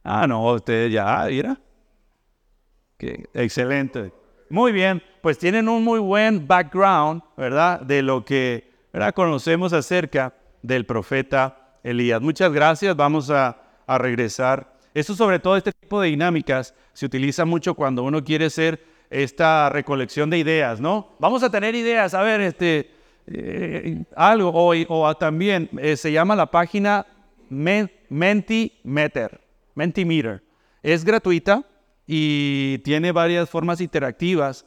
Ah, 0.03 0.27
no, 0.27 0.53
usted 0.53 0.89
ya, 0.89 1.27
mira. 1.29 1.59
Excelente. 2.99 4.13
Muy 4.49 4.73
bien, 4.73 5.03
pues 5.21 5.39
tienen 5.39 5.69
un 5.69 5.83
muy 5.83 5.99
buen 5.99 6.47
background, 6.47 7.23
¿verdad? 7.37 7.81
De 7.81 8.03
lo 8.03 8.25
que 8.25 8.71
¿verdad? 8.93 9.13
conocemos 9.15 9.73
acerca 9.73 10.33
del 10.63 10.87
profeta 10.87 11.79
Elías. 11.83 12.21
Muchas 12.21 12.53
gracias, 12.53 12.97
vamos 12.97 13.31
a, 13.31 13.57
a 13.87 13.99
regresar. 13.99 14.76
Esto 14.97 15.15
sobre 15.15 15.39
todo, 15.39 15.59
este 15.59 15.73
tipo 15.73 16.01
de 16.01 16.09
dinámicas 16.09 16.75
se 16.95 17.05
utiliza 17.05 17.45
mucho 17.45 17.75
cuando 17.75 18.03
uno 18.03 18.25
quiere 18.25 18.47
hacer 18.47 18.83
esta 19.11 19.69
recolección 19.69 20.31
de 20.31 20.39
ideas, 20.39 20.81
¿no? 20.81 21.15
Vamos 21.19 21.43
a 21.43 21.51
tener 21.51 21.75
ideas, 21.75 22.15
a 22.15 22.23
ver, 22.23 22.41
este, 22.41 22.93
eh, 23.27 24.05
algo, 24.17 24.49
o, 24.49 24.73
o 24.89 25.15
también 25.19 25.69
eh, 25.83 25.99
se 25.99 26.13
llama 26.13 26.35
la 26.35 26.51
página 26.51 27.05
Mentimeter. 27.51 29.39
Mentimeter. 29.75 30.43
Es 30.83 31.05
gratuita 31.05 31.63
y 32.07 32.79
tiene 32.79 33.13
varias 33.13 33.51
formas 33.51 33.83
interactivas. 33.83 34.65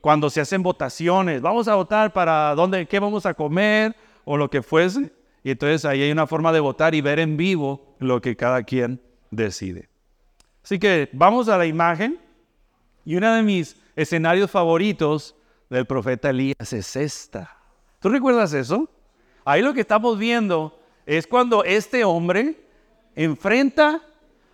Cuando 0.00 0.28
se 0.28 0.40
hacen 0.40 0.64
votaciones, 0.64 1.40
vamos 1.40 1.68
a 1.68 1.76
votar 1.76 2.12
para 2.12 2.52
dónde, 2.56 2.84
qué 2.86 2.98
vamos 2.98 3.26
a 3.26 3.34
comer 3.34 3.94
o 4.24 4.36
lo 4.36 4.50
que 4.50 4.60
fuese. 4.60 5.12
Y 5.44 5.52
entonces 5.52 5.84
ahí 5.84 6.02
hay 6.02 6.10
una 6.10 6.26
forma 6.26 6.52
de 6.52 6.58
votar 6.58 6.96
y 6.96 7.00
ver 7.00 7.20
en 7.20 7.36
vivo 7.36 7.94
lo 8.00 8.20
que 8.20 8.34
cada 8.34 8.64
quien 8.64 9.06
decide. 9.30 9.88
Así 10.62 10.78
que 10.78 11.08
vamos 11.12 11.48
a 11.48 11.58
la 11.58 11.66
imagen. 11.66 12.20
Y 13.04 13.16
uno 13.16 13.32
de 13.34 13.42
mis 13.42 13.76
escenarios 13.96 14.50
favoritos 14.50 15.34
del 15.70 15.86
profeta 15.86 16.30
Elías 16.30 16.72
es 16.72 16.94
esta. 16.96 17.56
¿Tú 18.00 18.08
recuerdas 18.10 18.52
eso? 18.52 18.88
Ahí 19.44 19.62
lo 19.62 19.72
que 19.72 19.80
estamos 19.80 20.18
viendo 20.18 20.78
es 21.06 21.26
cuando 21.26 21.64
este 21.64 22.04
hombre 22.04 22.60
enfrenta 23.14 24.02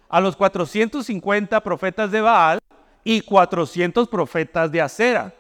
a 0.09 0.21
los 0.21 0.37
450 0.37 1.61
profetas 1.63 2.13
de 2.13 2.21
Baal 2.21 2.61
y 3.03 3.21
400 3.21 4.09
profetas 4.09 4.71
de 4.71 4.81
Acera. 4.81 5.35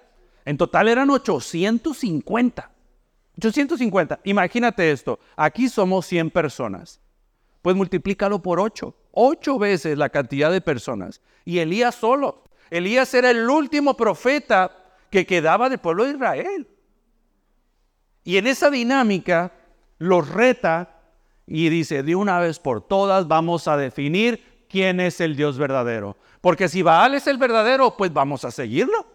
En 0.44 0.56
total 0.56 0.88
eran 0.88 1.08
850. 1.08 2.70
850. 3.38 4.20
Imagínate 4.24 4.90
esto. 4.90 5.18
Aquí 5.36 5.68
somos 5.68 6.06
100 6.06 6.30
personas. 6.30 7.00
Pues 7.62 7.76
multiplícalo 7.76 8.42
por 8.42 8.60
8. 8.60 8.94
8 9.14 9.58
veces 9.58 9.96
la 9.96 10.08
cantidad 10.08 10.50
de 10.50 10.60
personas. 10.60 11.20
Y 11.44 11.58
Elías 11.58 11.94
solo. 11.94 12.44
Elías 12.70 13.14
era 13.14 13.30
el 13.30 13.48
último 13.48 13.96
profeta 13.96 14.70
que 15.10 15.24
quedaba 15.24 15.68
del 15.68 15.78
pueblo 15.78 16.04
de 16.04 16.12
Israel. 16.12 16.66
Y 18.24 18.36
en 18.36 18.46
esa 18.46 18.70
dinámica 18.70 19.52
los 19.98 20.28
reta 20.28 20.90
y 21.46 21.68
dice, 21.68 22.02
de 22.02 22.16
una 22.16 22.40
vez 22.40 22.58
por 22.58 22.80
todas 22.80 23.28
vamos 23.28 23.68
a 23.68 23.76
definir 23.76 24.64
quién 24.68 24.98
es 24.98 25.20
el 25.20 25.36
Dios 25.36 25.58
verdadero. 25.58 26.16
Porque 26.40 26.68
si 26.68 26.82
Baal 26.82 27.14
es 27.14 27.26
el 27.26 27.38
verdadero, 27.38 27.96
pues 27.96 28.12
vamos 28.12 28.44
a 28.44 28.50
seguirlo. 28.50 29.06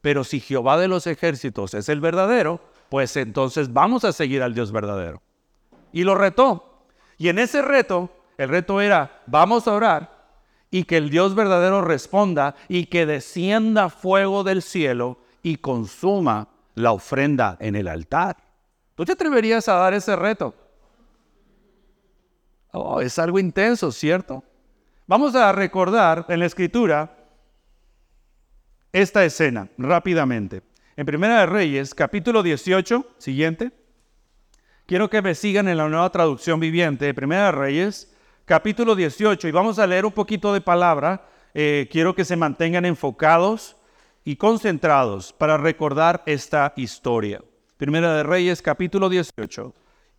Pero 0.00 0.24
si 0.24 0.40
Jehová 0.40 0.78
de 0.78 0.88
los 0.88 1.06
ejércitos 1.06 1.74
es 1.74 1.88
el 1.88 2.00
verdadero, 2.00 2.60
pues 2.88 3.16
entonces 3.16 3.72
vamos 3.72 4.04
a 4.04 4.12
seguir 4.12 4.42
al 4.42 4.54
Dios 4.54 4.72
verdadero. 4.72 5.20
Y 5.92 6.04
lo 6.04 6.14
retó. 6.14 6.84
Y 7.18 7.28
en 7.28 7.38
ese 7.38 7.60
reto, 7.60 8.10
el 8.40 8.48
reto 8.48 8.80
era, 8.80 9.20
vamos 9.26 9.68
a 9.68 9.74
orar 9.74 10.18
y 10.70 10.84
que 10.84 10.96
el 10.96 11.10
Dios 11.10 11.34
verdadero 11.34 11.82
responda 11.82 12.54
y 12.68 12.86
que 12.86 13.04
descienda 13.04 13.90
fuego 13.90 14.44
del 14.44 14.62
cielo 14.62 15.18
y 15.42 15.56
consuma 15.56 16.48
la 16.74 16.92
ofrenda 16.92 17.58
en 17.60 17.76
el 17.76 17.86
altar. 17.86 18.38
¿Tú 18.94 19.04
te 19.04 19.12
atreverías 19.12 19.68
a 19.68 19.74
dar 19.74 19.92
ese 19.92 20.16
reto? 20.16 20.54
Oh, 22.72 23.02
es 23.02 23.18
algo 23.18 23.38
intenso, 23.38 23.92
¿cierto? 23.92 24.42
Vamos 25.06 25.34
a 25.34 25.52
recordar 25.52 26.24
en 26.30 26.40
la 26.40 26.46
escritura 26.46 27.14
esta 28.90 29.22
escena 29.22 29.68
rápidamente. 29.76 30.62
En 30.96 31.04
Primera 31.04 31.40
de 31.40 31.46
Reyes, 31.46 31.94
capítulo 31.94 32.42
18, 32.42 33.06
siguiente. 33.18 33.70
Quiero 34.86 35.10
que 35.10 35.20
me 35.20 35.34
sigan 35.34 35.68
en 35.68 35.76
la 35.76 35.90
nueva 35.90 36.10
traducción 36.10 36.58
viviente 36.58 37.04
de 37.04 37.12
Primera 37.12 37.44
de 37.44 37.52
Reyes, 37.52 38.10
capítulo 38.50 38.96
18, 38.96 39.46
y 39.46 39.52
vamos 39.52 39.78
a 39.78 39.86
leer 39.86 40.04
un 40.04 40.10
poquito 40.10 40.52
de 40.52 40.60
palabra. 40.60 41.24
Eh, 41.54 41.88
quiero 41.88 42.16
que 42.16 42.24
se 42.24 42.34
mantengan 42.34 42.84
enfocados 42.84 43.76
y 44.24 44.34
concentrados 44.34 45.32
para 45.32 45.56
recordar 45.56 46.24
esta 46.26 46.72
historia. 46.74 47.40
Primera 47.76 48.12
de 48.12 48.24
Reyes, 48.24 48.60
capítulo 48.60 49.08
18. 49.08 49.72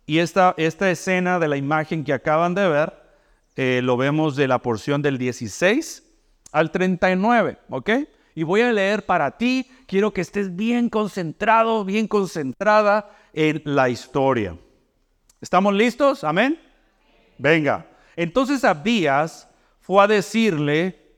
Y 0.06 0.20
esta, 0.20 0.54
esta 0.56 0.90
escena 0.90 1.38
de 1.38 1.46
la 1.46 1.58
imagen 1.58 2.04
que 2.04 2.14
acaban 2.14 2.54
de 2.54 2.66
ver 2.70 2.94
eh, 3.56 3.80
lo 3.82 3.98
vemos 3.98 4.34
de 4.34 4.48
la 4.48 4.60
porción 4.60 5.02
del 5.02 5.18
16 5.18 6.02
al 6.52 6.70
39, 6.70 7.58
¿ok? 7.68 7.90
Y 8.34 8.44
voy 8.44 8.62
a 8.62 8.72
leer 8.72 9.04
para 9.04 9.36
ti, 9.36 9.70
quiero 9.86 10.14
que 10.14 10.22
estés 10.22 10.56
bien 10.56 10.88
concentrado, 10.88 11.84
bien 11.84 12.08
concentrada 12.08 13.10
en 13.34 13.60
la 13.66 13.90
historia. 13.90 14.56
¿Estamos 15.38 15.74
listos? 15.74 16.24
Amén. 16.24 16.58
Venga. 17.36 17.91
Entonces 18.16 18.64
Abías 18.64 19.48
fue 19.80 20.02
a 20.02 20.06
decirle 20.06 21.16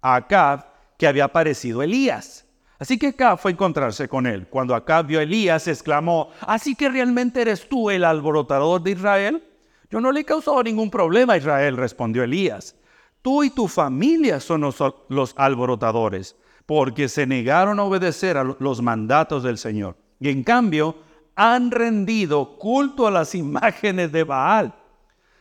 a 0.00 0.16
Acab 0.16 0.66
que 0.96 1.06
había 1.06 1.24
aparecido 1.24 1.82
Elías. 1.82 2.46
Así 2.78 2.98
que 2.98 3.08
Acab 3.08 3.38
fue 3.38 3.50
a 3.50 3.54
encontrarse 3.54 4.08
con 4.08 4.26
él. 4.26 4.46
Cuando 4.48 4.74
Acab 4.74 5.06
vio 5.06 5.20
a 5.20 5.22
Elías, 5.22 5.68
exclamó, 5.68 6.30
¿así 6.40 6.74
que 6.74 6.88
realmente 6.88 7.42
eres 7.42 7.68
tú 7.68 7.90
el 7.90 8.04
alborotador 8.04 8.82
de 8.82 8.92
Israel? 8.92 9.44
Yo 9.90 10.00
no 10.00 10.12
le 10.12 10.20
he 10.20 10.24
causado 10.24 10.62
ningún 10.62 10.90
problema 10.90 11.34
a 11.34 11.36
Israel, 11.36 11.76
respondió 11.76 12.22
Elías. 12.22 12.76
Tú 13.22 13.42
y 13.42 13.50
tu 13.50 13.68
familia 13.68 14.40
son 14.40 14.62
los, 14.62 14.82
los 15.08 15.34
alborotadores, 15.36 16.36
porque 16.64 17.08
se 17.08 17.26
negaron 17.26 17.78
a 17.78 17.84
obedecer 17.84 18.38
a 18.38 18.44
los 18.44 18.80
mandatos 18.80 19.42
del 19.42 19.58
Señor. 19.58 19.96
Y 20.18 20.30
en 20.30 20.42
cambio, 20.42 20.96
han 21.34 21.70
rendido 21.70 22.56
culto 22.58 23.06
a 23.06 23.10
las 23.10 23.34
imágenes 23.34 24.12
de 24.12 24.24
Baal. 24.24 24.74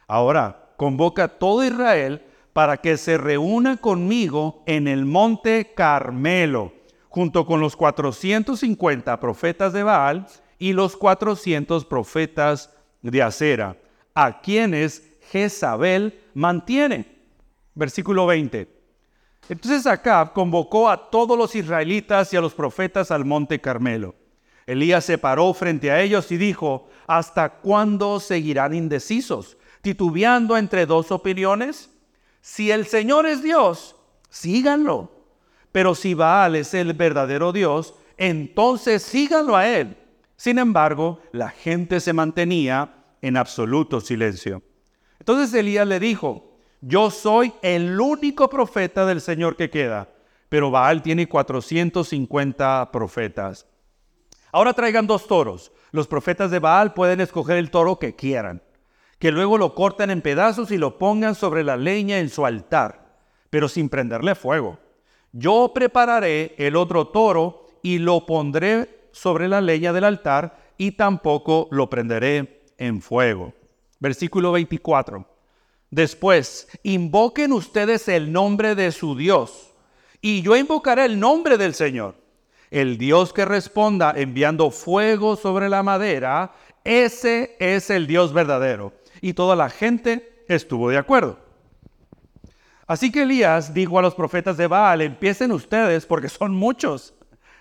Ahora, 0.07 0.68
convoca 0.79 1.25
a 1.25 1.27
todo 1.27 1.65
Israel 1.65 2.23
para 2.53 2.77
que 2.77 2.95
se 2.95 3.17
reúna 3.17 3.75
conmigo 3.75 4.63
en 4.65 4.87
el 4.87 5.03
monte 5.03 5.73
Carmelo, 5.75 6.71
junto 7.09 7.45
con 7.45 7.59
los 7.59 7.75
450 7.75 9.19
profetas 9.19 9.73
de 9.73 9.83
Baal 9.83 10.25
y 10.57 10.71
los 10.71 10.95
400 10.95 11.83
profetas 11.83 12.73
de 13.01 13.21
Acera, 13.21 13.75
a 14.15 14.39
quienes 14.39 15.03
Jezabel 15.29 16.17
mantiene. 16.33 17.13
Versículo 17.75 18.25
20. 18.25 18.69
Entonces 19.49 19.85
Acab 19.85 20.31
convocó 20.31 20.89
a 20.89 21.09
todos 21.09 21.37
los 21.37 21.55
israelitas 21.55 22.31
y 22.31 22.37
a 22.37 22.41
los 22.41 22.53
profetas 22.53 23.11
al 23.11 23.25
monte 23.25 23.59
Carmelo. 23.59 24.15
Elías 24.65 25.03
se 25.03 25.17
paró 25.17 25.53
frente 25.53 25.91
a 25.91 25.99
ellos 25.99 26.31
y 26.31 26.37
dijo, 26.37 26.87
¿hasta 27.05 27.49
cuándo 27.49 28.21
seguirán 28.21 28.73
indecisos, 28.73 29.57
titubeando 29.81 30.57
entre 30.57 30.85
dos 30.85 31.11
opiniones? 31.11 31.89
Si 32.41 32.71
el 32.71 32.85
Señor 32.85 33.25
es 33.25 33.43
Dios, 33.43 33.95
síganlo. 34.29 35.11
Pero 35.71 35.95
si 35.95 36.13
Baal 36.13 36.55
es 36.55 36.73
el 36.73 36.93
verdadero 36.93 37.51
Dios, 37.51 37.93
entonces 38.17 39.03
síganlo 39.03 39.55
a 39.55 39.67
él. 39.67 39.97
Sin 40.35 40.57
embargo, 40.57 41.19
la 41.31 41.49
gente 41.49 41.99
se 41.99 42.13
mantenía 42.13 42.93
en 43.21 43.37
absoluto 43.37 44.01
silencio. 44.01 44.63
Entonces 45.19 45.53
Elías 45.53 45.87
le 45.87 45.99
dijo, 45.99 46.57
yo 46.81 47.11
soy 47.11 47.53
el 47.61 47.99
único 47.99 48.49
profeta 48.49 49.05
del 49.05 49.19
Señor 49.19 49.57
que 49.57 49.69
queda, 49.69 50.07
pero 50.47 50.71
Baal 50.71 51.01
tiene 51.01 51.27
450 51.27 52.89
profetas. 52.91 53.67
Ahora 54.51 54.73
traigan 54.73 55.05
dos 55.05 55.27
toros. 55.27 55.71
Los 55.91 56.07
profetas 56.07 56.51
de 56.51 56.59
Baal 56.59 56.93
pueden 56.93 57.19
escoger 57.19 57.57
el 57.57 57.69
toro 57.69 57.99
que 57.99 58.15
quieran, 58.15 58.61
que 59.19 59.31
luego 59.31 59.57
lo 59.57 59.75
corten 59.75 60.09
en 60.09 60.21
pedazos 60.21 60.71
y 60.71 60.77
lo 60.77 60.97
pongan 60.97 61.35
sobre 61.35 61.63
la 61.63 61.77
leña 61.77 62.19
en 62.19 62.29
su 62.29 62.45
altar, 62.45 63.17
pero 63.49 63.67
sin 63.67 63.89
prenderle 63.89 64.33
fuego. 64.33 64.79
Yo 65.31 65.71
prepararé 65.73 66.55
el 66.57 66.75
otro 66.75 67.09
toro 67.09 67.67
y 67.83 67.99
lo 67.99 68.25
pondré 68.25 69.09
sobre 69.11 69.47
la 69.47 69.61
leña 69.61 69.93
del 69.93 70.05
altar 70.05 70.57
y 70.77 70.91
tampoco 70.93 71.67
lo 71.71 71.89
prenderé 71.89 72.63
en 72.77 73.01
fuego. 73.01 73.53
Versículo 73.99 74.53
24. 74.53 75.27
Después, 75.91 76.69
invoquen 76.83 77.51
ustedes 77.51 78.07
el 78.07 78.31
nombre 78.31 78.75
de 78.75 78.91
su 78.91 79.15
Dios 79.15 79.73
y 80.21 80.41
yo 80.41 80.55
invocaré 80.55 81.05
el 81.05 81.19
nombre 81.19 81.57
del 81.57 81.73
Señor 81.73 82.15
el 82.71 82.97
Dios 82.97 83.33
que 83.33 83.45
responda 83.45 84.13
enviando 84.15 84.71
fuego 84.71 85.35
sobre 85.35 85.69
la 85.69 85.83
madera, 85.83 86.53
ese 86.83 87.55
es 87.59 87.89
el 87.89 88.07
Dios 88.07 88.33
verdadero. 88.33 88.93
Y 89.21 89.33
toda 89.33 89.55
la 89.55 89.69
gente 89.69 90.43
estuvo 90.47 90.89
de 90.89 90.97
acuerdo. 90.97 91.39
Así 92.87 93.11
que 93.11 93.21
Elías 93.21 93.73
dijo 93.73 93.99
a 93.99 94.01
los 94.01 94.15
profetas 94.15 94.57
de 94.57 94.67
Baal, 94.67 95.01
empiecen 95.01 95.51
ustedes 95.51 96.05
porque 96.05 96.27
son 96.27 96.53
muchos. 96.55 97.13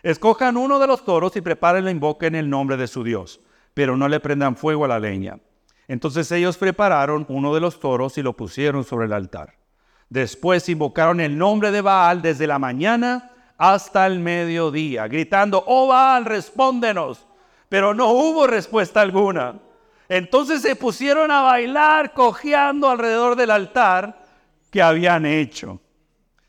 Escojan 0.02 0.56
uno 0.56 0.78
de 0.78 0.86
los 0.86 1.04
toros 1.04 1.36
y 1.36 1.40
prepárenle, 1.40 1.90
invoquen 1.90 2.34
el 2.34 2.48
nombre 2.48 2.76
de 2.76 2.86
su 2.86 3.04
Dios, 3.04 3.40
pero 3.74 3.96
no 3.96 4.08
le 4.08 4.20
prendan 4.20 4.56
fuego 4.56 4.86
a 4.86 4.88
la 4.88 4.98
leña. 4.98 5.38
Entonces 5.86 6.32
ellos 6.32 6.56
prepararon 6.56 7.26
uno 7.28 7.54
de 7.54 7.60
los 7.60 7.78
toros 7.80 8.16
y 8.16 8.22
lo 8.22 8.34
pusieron 8.34 8.84
sobre 8.84 9.06
el 9.06 9.12
altar. 9.12 9.54
Después 10.08 10.68
invocaron 10.68 11.20
el 11.20 11.36
nombre 11.36 11.72
de 11.72 11.82
Baal 11.82 12.22
desde 12.22 12.46
la 12.46 12.58
mañana 12.58 13.32
hasta 13.58 14.06
el 14.06 14.20
mediodía, 14.20 15.08
gritando, 15.08 15.62
oh 15.66 15.88
Baal, 15.88 16.24
respóndenos. 16.24 17.26
Pero 17.68 17.92
no 17.92 18.08
hubo 18.12 18.46
respuesta 18.46 19.02
alguna. 19.02 19.60
Entonces 20.08 20.62
se 20.62 20.74
pusieron 20.74 21.30
a 21.30 21.42
bailar 21.42 22.14
cojeando 22.14 22.88
alrededor 22.88 23.36
del 23.36 23.50
altar 23.50 24.24
que 24.70 24.80
habían 24.80 25.26
hecho. 25.26 25.80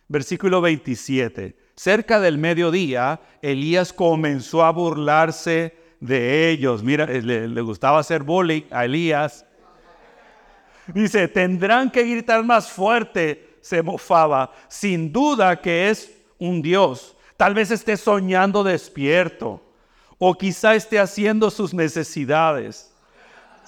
Versículo 0.08 0.62
27. 0.62 1.58
Cerca 1.76 2.19
del 2.19 2.38
mediodía, 2.38 3.19
Elías 3.41 3.93
comenzó 3.93 4.63
a 4.63 4.72
burlarse 4.72 5.76
de 6.00 6.50
ellos. 6.50 6.84
Mira, 6.84 7.06
le, 7.06 7.48
le 7.48 7.62
gustaba 7.62 8.00
hacer 8.00 8.24
bullying 8.24 8.63
a 8.72 8.86
Elías. 8.86 9.45
Dice, 10.88 11.28
tendrán 11.28 11.91
que 11.91 12.04
gritar 12.04 12.43
más 12.43 12.69
fuerte, 12.69 13.58
se 13.62 13.84
mofaba. 13.84 14.52
Sin 14.67 15.12
duda 15.12 15.62
que 15.62 15.89
es 15.89 16.12
un 16.38 16.62
Dios. 16.62 17.15
Tal 17.38 17.54
vez 17.54 17.72
esté 17.72 17.95
soñando 17.95 18.63
despierto 18.63 19.62
o 20.17 20.34
quizá 20.34 20.76
esté 20.76 21.00
haciendo 21.00 21.50
sus 21.50 21.74
necesidades. 21.74 22.93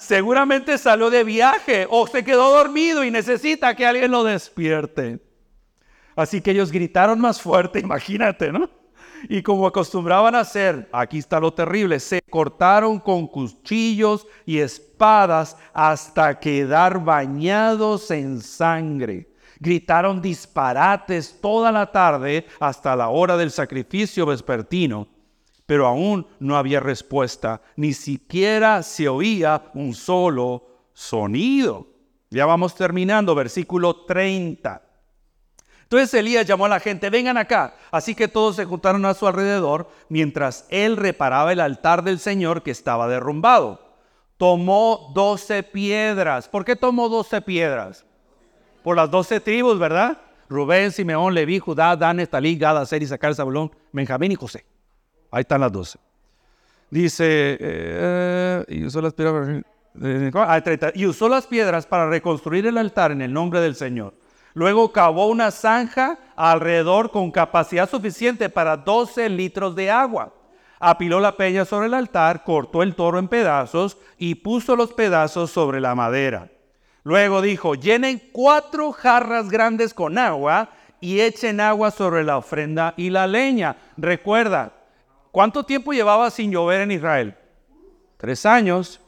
Seguramente 0.02 0.78
salió 0.78 1.10
de 1.10 1.22
viaje 1.22 1.86
o 1.88 2.08
se 2.08 2.24
quedó 2.24 2.50
dormido 2.50 3.04
y 3.04 3.12
necesita 3.12 3.76
que 3.76 3.86
alguien 3.86 4.10
lo 4.10 4.24
despierte. 4.24 5.20
Así 6.16 6.40
que 6.40 6.50
ellos 6.50 6.72
gritaron 6.72 7.20
más 7.20 7.40
fuerte, 7.40 7.78
imagínate, 7.84 8.50
¿no? 8.50 8.68
Y 9.28 9.42
como 9.42 9.64
acostumbraban 9.64 10.34
hacer, 10.34 10.88
aquí 10.92 11.18
está 11.18 11.38
lo 11.38 11.54
terrible, 11.54 12.00
se 12.00 12.20
cortaron 12.28 12.98
con 12.98 13.28
cuchillos 13.28 14.26
y 14.44 14.58
espadas 14.58 15.56
hasta 15.72 16.40
quedar 16.40 17.04
bañados 17.04 18.10
en 18.10 18.40
sangre. 18.40 19.30
Gritaron 19.60 20.20
disparates 20.20 21.40
toda 21.40 21.70
la 21.70 21.92
tarde 21.92 22.48
hasta 22.58 22.96
la 22.96 23.08
hora 23.08 23.36
del 23.36 23.52
sacrificio 23.52 24.26
vespertino, 24.26 25.06
pero 25.72 25.86
aún 25.86 26.26
no 26.38 26.58
había 26.58 26.80
respuesta, 26.80 27.62
ni 27.76 27.94
siquiera 27.94 28.82
se 28.82 29.08
oía 29.08 29.70
un 29.72 29.94
solo 29.94 30.66
sonido. 30.92 31.86
Ya 32.28 32.44
vamos 32.44 32.74
terminando, 32.74 33.34
versículo 33.34 34.04
30. 34.04 34.82
Entonces 35.84 36.12
Elías 36.12 36.46
llamó 36.46 36.66
a 36.66 36.68
la 36.68 36.78
gente, 36.78 37.08
vengan 37.08 37.38
acá. 37.38 37.74
Así 37.90 38.14
que 38.14 38.28
todos 38.28 38.56
se 38.56 38.66
juntaron 38.66 39.06
a 39.06 39.14
su 39.14 39.26
alrededor 39.26 39.88
mientras 40.10 40.66
él 40.68 40.98
reparaba 40.98 41.54
el 41.54 41.60
altar 41.60 42.04
del 42.04 42.18
Señor 42.18 42.62
que 42.62 42.70
estaba 42.70 43.08
derrumbado. 43.08 43.96
Tomó 44.36 45.10
doce 45.14 45.62
piedras. 45.62 46.50
¿Por 46.50 46.66
qué 46.66 46.76
tomó 46.76 47.08
doce 47.08 47.40
piedras? 47.40 48.04
por 48.82 48.94
las 48.94 49.10
doce 49.10 49.40
tribus, 49.40 49.78
¿verdad? 49.78 50.18
Rubén, 50.50 50.92
Simeón, 50.92 51.32
Leví, 51.32 51.60
Judá, 51.60 51.96
Dan, 51.96 52.20
Estalí, 52.20 52.58
Gad, 52.58 52.76
Aser, 52.76 53.02
Isaacar, 53.02 53.34
Zabulón, 53.34 53.72
Benjamín 53.90 54.32
y 54.32 54.34
José. 54.34 54.66
Ahí 55.32 55.40
están 55.40 55.62
las 55.62 55.72
doce. 55.72 55.98
Dice, 56.90 57.56
eh, 57.58 58.64
y, 58.68 58.84
usó 58.84 59.00
las 59.00 59.14
piedras, 59.14 59.64
ah, 60.34 60.62
y 60.94 61.06
usó 61.06 61.28
las 61.28 61.46
piedras 61.46 61.86
para 61.86 62.06
reconstruir 62.06 62.66
el 62.66 62.76
altar 62.76 63.12
en 63.12 63.22
el 63.22 63.32
nombre 63.32 63.60
del 63.60 63.74
Señor. 63.74 64.12
Luego 64.52 64.92
cavó 64.92 65.28
una 65.28 65.50
zanja 65.50 66.18
alrededor 66.36 67.10
con 67.10 67.30
capacidad 67.30 67.88
suficiente 67.88 68.50
para 68.50 68.76
12 68.76 69.30
litros 69.30 69.74
de 69.74 69.90
agua. 69.90 70.34
Apiló 70.78 71.18
la 71.18 71.34
peña 71.34 71.64
sobre 71.64 71.86
el 71.86 71.94
altar, 71.94 72.44
cortó 72.44 72.82
el 72.82 72.94
toro 72.94 73.18
en 73.18 73.28
pedazos 73.28 73.96
y 74.18 74.34
puso 74.34 74.76
los 74.76 74.92
pedazos 74.92 75.50
sobre 75.50 75.80
la 75.80 75.94
madera. 75.94 76.50
Luego 77.04 77.40
dijo, 77.40 77.74
llenen 77.74 78.20
cuatro 78.32 78.92
jarras 78.92 79.48
grandes 79.48 79.94
con 79.94 80.18
agua 80.18 80.68
y 81.00 81.20
echen 81.20 81.58
agua 81.60 81.90
sobre 81.90 82.22
la 82.22 82.36
ofrenda 82.36 82.92
y 82.98 83.08
la 83.08 83.26
leña. 83.26 83.76
Recuerda, 83.96 84.72
¿cuánto 85.32 85.64
tiempo 85.64 85.92
llevaba 85.92 86.30
sin 86.30 86.52
llover 86.52 86.82
en 86.82 86.92
Israel? 86.92 87.36
Tres 88.16 88.46
años. 88.46 89.00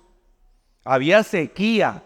Había 0.85 1.23
sequía. 1.23 2.03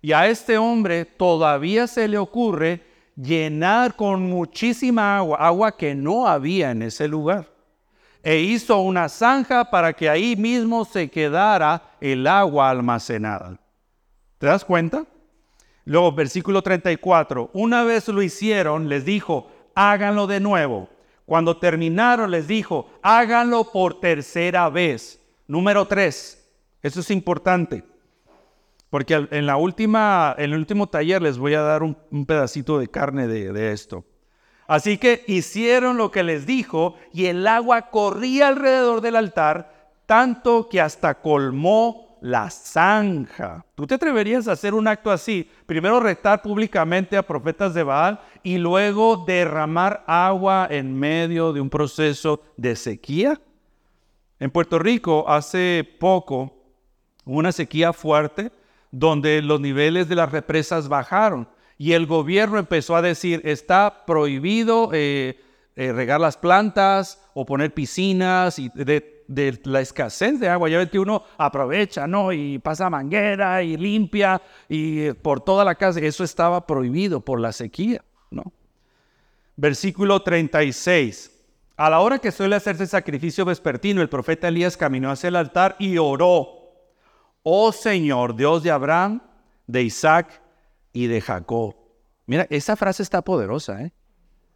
Y 0.00 0.12
a 0.12 0.26
este 0.26 0.58
hombre 0.58 1.04
todavía 1.04 1.86
se 1.86 2.08
le 2.08 2.18
ocurre 2.18 2.84
llenar 3.14 3.94
con 3.94 4.28
muchísima 4.28 5.18
agua, 5.18 5.38
agua 5.38 5.76
que 5.76 5.94
no 5.94 6.26
había 6.26 6.72
en 6.72 6.82
ese 6.82 7.06
lugar. 7.06 7.48
E 8.24 8.38
hizo 8.40 8.78
una 8.78 9.08
zanja 9.08 9.70
para 9.70 9.92
que 9.92 10.08
ahí 10.08 10.34
mismo 10.34 10.84
se 10.84 11.08
quedara 11.08 11.94
el 12.00 12.26
agua 12.26 12.70
almacenada. 12.70 13.58
¿Te 14.38 14.46
das 14.46 14.64
cuenta? 14.64 15.06
Luego, 15.84 16.12
versículo 16.12 16.62
34, 16.62 17.50
una 17.52 17.82
vez 17.82 18.06
lo 18.08 18.22
hicieron, 18.22 18.88
les 18.88 19.04
dijo, 19.04 19.50
háganlo 19.74 20.26
de 20.26 20.40
nuevo. 20.40 20.88
Cuando 21.32 21.56
terminaron, 21.56 22.30
les 22.30 22.46
dijo, 22.46 22.90
háganlo 23.00 23.72
por 23.72 24.00
tercera 24.00 24.68
vez. 24.68 25.18
Número 25.46 25.86
3, 25.86 26.46
eso 26.82 27.00
es 27.00 27.10
importante. 27.10 27.84
Porque 28.90 29.26
en, 29.30 29.46
la 29.46 29.56
última, 29.56 30.34
en 30.36 30.52
el 30.52 30.58
último 30.58 30.88
taller 30.88 31.22
les 31.22 31.38
voy 31.38 31.54
a 31.54 31.62
dar 31.62 31.82
un, 31.82 31.96
pedacito 32.26 32.78
de 32.78 32.88
carne 32.88 33.28
de 33.28 33.72
esto. 33.72 34.04
Así 34.66 34.98
que 34.98 35.24
hicieron 35.26 35.96
lo 35.96 36.10
que 36.10 36.22
les 36.22 36.44
dijo 36.44 36.96
y 37.14 37.24
el 37.24 37.46
agua 37.46 37.88
corría 37.88 38.48
alrededor 38.48 39.00
del 39.00 39.16
altar, 39.16 39.90
tanto 40.04 40.68
que 40.68 40.82
hasta 40.82 41.22
colmó 41.22 42.11
la 42.22 42.50
zanja. 42.50 43.66
¿Tú 43.74 43.84
te 43.84 43.94
atreverías 43.94 44.46
a 44.46 44.52
hacer 44.52 44.74
un 44.74 44.86
acto 44.86 45.10
así? 45.10 45.50
Primero 45.66 45.98
retar 45.98 46.40
públicamente 46.40 47.16
a 47.16 47.26
profetas 47.26 47.74
de 47.74 47.82
Baal 47.82 48.20
y 48.44 48.58
luego 48.58 49.24
derramar 49.26 50.04
agua 50.06 50.68
en 50.70 50.96
medio 50.96 51.52
de 51.52 51.60
un 51.60 51.68
proceso 51.68 52.40
de 52.56 52.76
sequía. 52.76 53.40
En 54.38 54.52
Puerto 54.52 54.78
Rico 54.78 55.28
hace 55.28 55.84
poco 55.98 56.62
una 57.24 57.50
sequía 57.50 57.92
fuerte 57.92 58.52
donde 58.92 59.42
los 59.42 59.60
niveles 59.60 60.08
de 60.08 60.14
las 60.14 60.30
represas 60.30 60.88
bajaron 60.88 61.48
y 61.76 61.92
el 61.92 62.06
gobierno 62.06 62.58
empezó 62.58 62.94
a 62.94 63.02
decir 63.02 63.40
está 63.44 64.04
prohibido 64.06 64.90
eh, 64.92 65.40
eh, 65.74 65.92
regar 65.92 66.20
las 66.20 66.36
plantas 66.36 67.20
o 67.34 67.44
poner 67.44 67.74
piscinas 67.74 68.60
y 68.60 68.68
de 68.74 69.21
de 69.34 69.58
la 69.64 69.80
escasez 69.80 70.38
de 70.38 70.48
agua. 70.48 70.68
Ya 70.68 70.78
ves 70.78 70.90
que 70.90 70.98
uno 70.98 71.22
aprovecha, 71.38 72.06
¿no? 72.06 72.32
Y 72.32 72.58
pasa 72.58 72.90
manguera 72.90 73.62
y 73.62 73.76
limpia 73.76 74.40
y 74.68 75.12
por 75.12 75.40
toda 75.40 75.64
la 75.64 75.74
casa. 75.74 76.00
Eso 76.00 76.24
estaba 76.24 76.66
prohibido 76.66 77.20
por 77.20 77.40
la 77.40 77.52
sequía, 77.52 78.04
¿no? 78.30 78.52
Versículo 79.56 80.22
36. 80.22 81.30
A 81.76 81.90
la 81.90 82.00
hora 82.00 82.18
que 82.18 82.30
suele 82.30 82.56
hacerse 82.56 82.86
sacrificio 82.86 83.44
vespertino, 83.44 84.02
el 84.02 84.08
profeta 84.08 84.48
Elías 84.48 84.76
caminó 84.76 85.10
hacia 85.10 85.28
el 85.28 85.36
altar 85.36 85.76
y 85.78 85.96
oró. 85.98 86.48
Oh 87.42 87.72
Señor, 87.72 88.36
Dios 88.36 88.62
de 88.62 88.70
Abraham, 88.70 89.22
de 89.66 89.82
Isaac 89.82 90.42
y 90.92 91.06
de 91.06 91.20
Jacob. 91.20 91.74
Mira, 92.26 92.46
esa 92.50 92.76
frase 92.76 93.02
está 93.02 93.22
poderosa, 93.22 93.82
¿eh? 93.82 93.92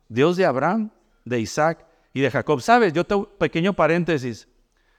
Dios 0.08 0.36
de 0.36 0.44
Abraham, 0.44 0.90
de 1.24 1.40
Isaac 1.40 1.84
y 2.12 2.20
de 2.20 2.30
Jacob. 2.30 2.60
¿Sabes? 2.60 2.92
Yo 2.92 3.04
tengo 3.04 3.26
pequeño 3.26 3.72
paréntesis. 3.72 4.46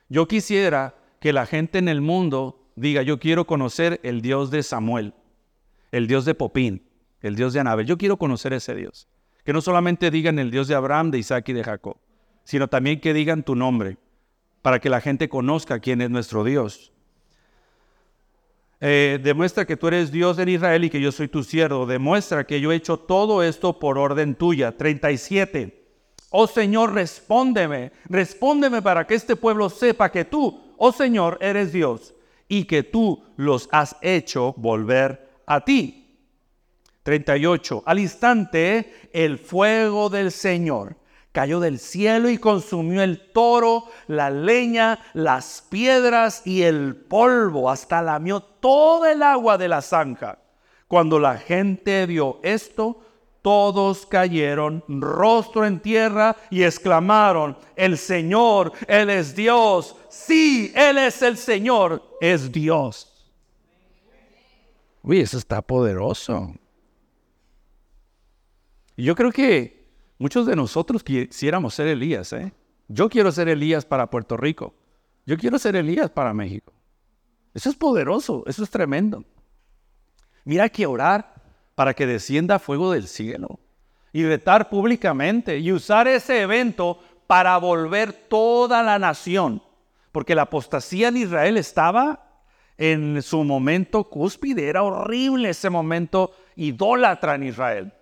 Yo 0.09 0.27
quisiera 0.27 0.95
que 1.19 1.33
la 1.33 1.45
gente 1.45 1.79
en 1.79 1.89
el 1.89 2.01
mundo 2.01 2.59
diga, 2.75 3.01
yo 3.01 3.19
quiero 3.19 3.45
conocer 3.45 3.99
el 4.03 4.21
Dios 4.21 4.51
de 4.51 4.63
Samuel, 4.63 5.13
el 5.91 6.07
Dios 6.07 6.25
de 6.25 6.35
Popín, 6.35 6.83
el 7.21 7.35
Dios 7.35 7.53
de 7.53 7.59
Anabel. 7.59 7.85
Yo 7.85 7.97
quiero 7.97 8.17
conocer 8.17 8.53
ese 8.53 8.75
Dios. 8.75 9.07
Que 9.43 9.53
no 9.53 9.61
solamente 9.61 10.11
digan 10.11 10.39
el 10.39 10.51
Dios 10.51 10.67
de 10.67 10.75
Abraham, 10.75 11.11
de 11.11 11.19
Isaac 11.19 11.49
y 11.49 11.53
de 11.53 11.63
Jacob, 11.63 11.97
sino 12.43 12.67
también 12.67 12.99
que 12.99 13.13
digan 13.13 13.43
tu 13.43 13.55
nombre, 13.55 13.97
para 14.61 14.79
que 14.79 14.89
la 14.89 15.01
gente 15.01 15.29
conozca 15.29 15.79
quién 15.79 16.01
es 16.01 16.09
nuestro 16.09 16.43
Dios. 16.43 16.91
Eh, 18.79 19.19
demuestra 19.23 19.65
que 19.65 19.75
tú 19.75 19.87
eres 19.87 20.11
Dios 20.11 20.37
en 20.37 20.49
Israel 20.49 20.83
y 20.83 20.89
que 20.89 21.01
yo 21.01 21.11
soy 21.11 21.27
tu 21.27 21.43
siervo. 21.43 21.85
Demuestra 21.85 22.45
que 22.45 22.61
yo 22.61 22.71
he 22.71 22.75
hecho 22.75 22.97
todo 22.97 23.41
esto 23.41 23.79
por 23.79 23.97
orden 23.97 24.35
tuya. 24.35 24.77
37. 24.77 25.76
Oh 26.29 26.47
Señor, 26.47 26.93
respóndeme, 26.93 27.91
respóndeme 28.09 28.81
para 28.81 29.07
que 29.07 29.15
este 29.15 29.35
pueblo 29.35 29.69
sepa 29.69 30.11
que 30.11 30.25
tú, 30.25 30.73
oh 30.77 30.91
Señor, 30.91 31.37
eres 31.39 31.71
Dios 31.71 32.13
y 32.49 32.65
que 32.65 32.83
tú 32.83 33.23
los 33.37 33.69
has 33.71 33.95
hecho 34.01 34.53
volver 34.57 35.29
a 35.45 35.61
ti. 35.61 36.03
38. 37.03 37.83
Al 37.85 37.99
instante 37.99 39.09
el 39.13 39.37
fuego 39.37 40.09
del 40.09 40.31
Señor 40.31 40.97
cayó 41.31 41.61
del 41.61 41.79
cielo 41.79 42.29
y 42.29 42.37
consumió 42.37 43.01
el 43.01 43.31
toro, 43.31 43.85
la 44.07 44.29
leña, 44.29 44.99
las 45.13 45.63
piedras 45.69 46.41
y 46.45 46.63
el 46.63 46.95
polvo, 46.95 47.69
hasta 47.69 48.01
lamió 48.01 48.41
todo 48.41 49.05
el 49.05 49.23
agua 49.23 49.57
de 49.57 49.67
la 49.69 49.81
zanja. 49.81 50.39
Cuando 50.87 51.19
la 51.19 51.37
gente 51.37 52.05
vio 52.07 52.39
esto, 52.43 53.01
todos 53.47 54.05
cayeron 54.05 54.83
rostro 54.89 55.65
en 55.65 55.79
tierra 55.79 56.35
y 56.49 56.63
exclamaron, 56.63 57.57
el 57.77 57.97
Señor, 57.97 58.73
Él 58.89 59.09
es 59.09 59.33
Dios. 59.33 59.95
Sí, 60.09 60.73
Él 60.75 60.97
es 60.97 61.21
el 61.21 61.37
Señor, 61.37 62.03
es 62.19 62.51
Dios. 62.51 63.31
Uy, 65.01 65.21
eso 65.21 65.37
está 65.37 65.61
poderoso. 65.61 66.53
Yo 68.97 69.15
creo 69.15 69.31
que 69.31 69.87
muchos 70.17 70.45
de 70.45 70.57
nosotros 70.57 71.01
quisiéramos 71.01 71.73
ser 71.73 71.87
Elías. 71.87 72.33
¿eh? 72.33 72.51
Yo 72.89 73.07
quiero 73.07 73.31
ser 73.31 73.47
Elías 73.47 73.85
para 73.85 74.09
Puerto 74.09 74.35
Rico. 74.35 74.73
Yo 75.25 75.37
quiero 75.37 75.57
ser 75.57 75.77
Elías 75.77 76.09
para 76.09 76.33
México. 76.33 76.73
Eso 77.53 77.69
es 77.69 77.77
poderoso, 77.77 78.43
eso 78.45 78.61
es 78.61 78.69
tremendo. 78.69 79.23
Mira 80.43 80.67
que 80.67 80.85
orar 80.85 81.36
para 81.77 81.93
que 81.93 82.07
descienda 82.07 82.57
fuego 82.57 82.91
del 82.91 83.07
cielo 83.07 83.59
y 84.11 84.25
retar 84.25 84.67
públicamente 84.67 85.59
y 85.59 85.71
usar 85.71 86.07
ese 86.07 86.41
evento 86.41 86.99
para 87.27 87.55
volver 87.59 88.13
toda 88.13 88.81
la 88.81 88.97
nación, 88.97 89.61
porque 90.11 90.33
la 90.33 90.41
apostasía 90.41 91.09
en 91.09 91.17
Israel 91.17 91.55
estaba 91.55 92.41
en 92.79 93.21
su 93.21 93.43
momento 93.43 94.05
cúspide, 94.05 94.69
era 94.69 94.81
horrible 94.81 95.49
ese 95.49 95.69
momento 95.69 96.31
idólatra 96.55 97.35
en 97.35 97.43
Israel. 97.43 97.93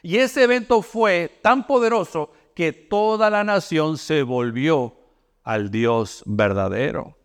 Y 0.00 0.16
ese 0.16 0.44
evento 0.44 0.80
fue 0.80 1.40
tan 1.42 1.66
poderoso 1.66 2.32
que 2.54 2.72
toda 2.72 3.28
la 3.28 3.44
nación 3.44 3.98
se 3.98 4.22
volvió 4.22 4.96
al 5.44 5.70
Dios 5.70 6.22
verdadero. 6.24 7.18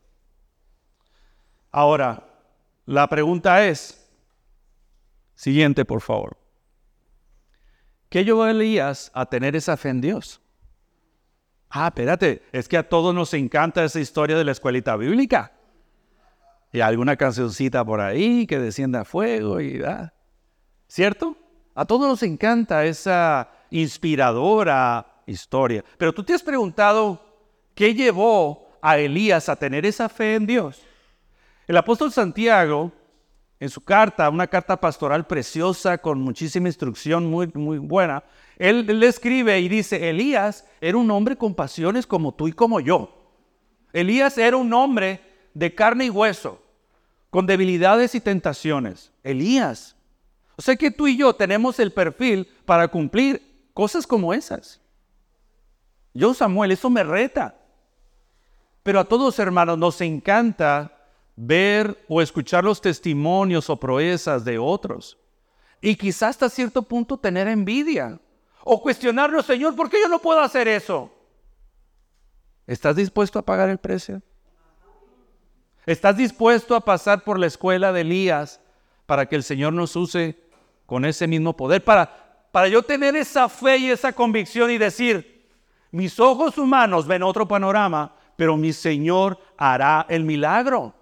Ahora, 1.72 2.28
la 2.86 3.08
pregunta 3.08 3.66
es, 3.66 4.05
Siguiente, 5.36 5.86
por 5.86 6.02
favor. 6.02 6.38
¿Qué 8.10 8.24
llevó 8.24 8.44
a 8.44 8.52
Elías 8.52 9.12
a 9.14 9.26
tener 9.26 9.56
esa 9.56 9.78
fe 9.78 9.90
en 9.90 10.02
Dios? 10.02 10.42
Ah, 11.70 11.88
espérate, 11.88 12.44
es 12.54 12.70
que 12.70 12.78
a 12.78 12.88
todos 12.88 13.14
nos 13.14 13.34
encanta 13.34 13.84
esa 13.84 14.00
historia 14.00 14.38
de 14.38 14.46
la 14.46 14.54
escuelita 14.54 14.96
bíblica. 14.96 15.52
Y 16.72 16.80
alguna 16.80 17.18
cancioncita 17.18 17.84
por 17.84 18.00
ahí 18.00 18.48
que 18.48 18.60
descienda 18.60 19.04
fuego 19.06 19.60
y 19.60 19.78
da. 19.78 20.14
¿Cierto? 20.88 21.36
A 21.74 21.86
todos 21.86 22.08
nos 22.08 22.24
encanta 22.24 22.86
esa 22.86 23.50
inspiradora 23.72 25.22
historia. 25.26 25.84
Pero 25.98 26.14
tú 26.14 26.24
te 26.24 26.34
has 26.34 26.44
preguntado 26.44 27.22
qué 27.74 27.94
llevó 27.94 28.70
a 28.82 28.98
Elías 28.98 29.50
a 29.50 29.56
tener 29.56 29.86
esa 29.86 30.08
fe 30.08 30.36
en 30.36 30.46
Dios. 30.46 30.82
El 31.68 31.76
apóstol 31.76 32.12
Santiago 32.12 32.92
en 33.60 33.70
su 33.70 33.82
carta, 33.82 34.30
una 34.30 34.48
carta 34.48 34.80
pastoral 34.80 35.26
preciosa 35.26 35.98
con 35.98 36.20
muchísima 36.20 36.68
instrucción 36.68 37.26
muy, 37.26 37.50
muy 37.54 37.78
buena, 37.78 38.24
él, 38.58 38.86
le 38.86 39.08
escribe 39.08 39.60
y 39.60 39.68
dice, 39.68 40.10
Elías 40.10 40.66
era 40.82 40.98
un 40.98 41.10
hombre 41.12 41.38
con 41.38 41.56
pasiones 41.56 42.08
como 42.08 42.34
tú 42.34 42.48
y 42.48 42.54
como 42.54 42.80
yo. 42.80 43.34
Elías 43.94 44.38
era 44.38 44.58
un 44.58 44.74
hombre 44.74 45.22
de 45.54 45.74
carne 45.74 46.06
y 46.06 46.10
hueso, 46.10 46.62
con 47.30 47.46
debilidades 47.46 48.16
y 48.16 48.22
tentaciones. 48.22 49.12
Elías. 49.24 49.96
O 50.58 50.62
sea 50.62 50.76
que 50.76 50.92
tú 50.92 51.08
y 51.08 51.18
yo 51.18 51.34
tenemos 51.34 51.80
el 51.80 51.92
perfil 51.92 52.48
para 52.66 52.88
cumplir 52.88 53.70
cosas 53.74 54.08
como 54.08 54.34
esas. 54.34 54.82
Yo, 56.14 56.34
Samuel, 56.34 56.72
eso 56.72 56.90
me 56.90 57.04
reta. 57.04 57.56
Pero 58.84 59.00
a 59.00 59.06
todos, 59.06 59.38
hermanos, 59.40 59.78
nos 59.78 60.00
encanta 60.00 60.95
ver 61.36 62.04
o 62.08 62.22
escuchar 62.22 62.64
los 62.64 62.82
testimonios 62.82 63.70
o 63.70 63.78
proezas 63.78 64.46
de 64.46 64.58
otros. 64.58 65.18
Y 65.82 65.96
quizás 65.96 66.32
hasta 66.32 66.50
cierto 66.50 66.82
punto 66.82 67.18
tener 67.18 67.48
envidia 67.48 68.20
o 68.64 68.82
cuestionarnos, 68.82 69.46
Señor, 69.46 69.76
¿por 69.76 69.90
qué 69.90 70.00
yo 70.02 70.08
no 70.08 70.20
puedo 70.20 70.40
hacer 70.40 70.68
eso? 70.68 71.12
¿Estás 72.66 72.96
dispuesto 72.96 73.38
a 73.38 73.46
pagar 73.46 73.70
el 73.70 73.78
precio? 73.78 74.22
¿Estás 75.86 76.18
dispuesto 76.18 76.76
a 76.76 76.82
pasar 76.82 77.24
por 77.24 77.38
la 77.38 77.46
escuela 77.46 77.92
de 77.92 78.02
Elías 78.02 78.60
para 79.06 79.28
que 79.28 79.36
el 79.36 79.44
Señor 79.44 79.74
nos 79.74 79.96
use 79.96 80.40
con 80.88 81.06
ese 81.06 81.28
mismo 81.28 81.56
poder? 81.56 81.84
Para, 81.84 82.50
para 82.52 82.68
yo 82.68 82.82
tener 82.82 83.16
esa 83.16 83.48
fe 83.50 83.78
y 83.78 83.92
esa 83.92 84.14
convicción 84.14 84.72
y 84.72 84.80
decir, 84.80 85.48
mis 85.92 86.20
ojos 86.20 86.58
humanos 86.58 87.06
ven 87.06 87.22
otro 87.22 87.48
panorama, 87.48 88.16
pero 88.36 88.58
mi 88.58 88.74
Señor 88.74 89.38
hará 89.58 90.08
el 90.10 90.24
milagro. 90.24 90.96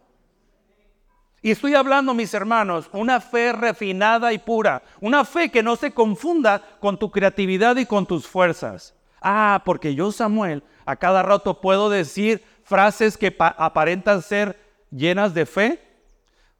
Y 1.46 1.52
estoy 1.52 1.76
hablando, 1.76 2.14
mis 2.14 2.34
hermanos, 2.34 2.90
una 2.94 3.20
fe 3.20 3.52
refinada 3.52 4.32
y 4.32 4.38
pura, 4.38 4.82
una 5.02 5.26
fe 5.26 5.52
que 5.52 5.62
no 5.62 5.76
se 5.76 5.92
confunda 5.92 6.64
con 6.80 6.98
tu 6.98 7.12
creatividad 7.12 7.76
y 7.76 7.86
con 7.86 8.06
tus 8.06 8.26
fuerzas. 8.26 8.96
Ah, 9.22 9.62
porque 9.66 9.94
yo, 9.94 10.14
Samuel, 10.14 10.64
a 10.86 10.96
cada 10.96 11.22
rato 11.22 11.60
puedo 11.60 11.90
decir 11.90 12.42
frases 12.64 13.18
que 13.18 13.36
aparentan 13.38 14.22
ser 14.22 14.58
llenas 14.90 15.34
de 15.34 15.46
fe, 15.46 15.82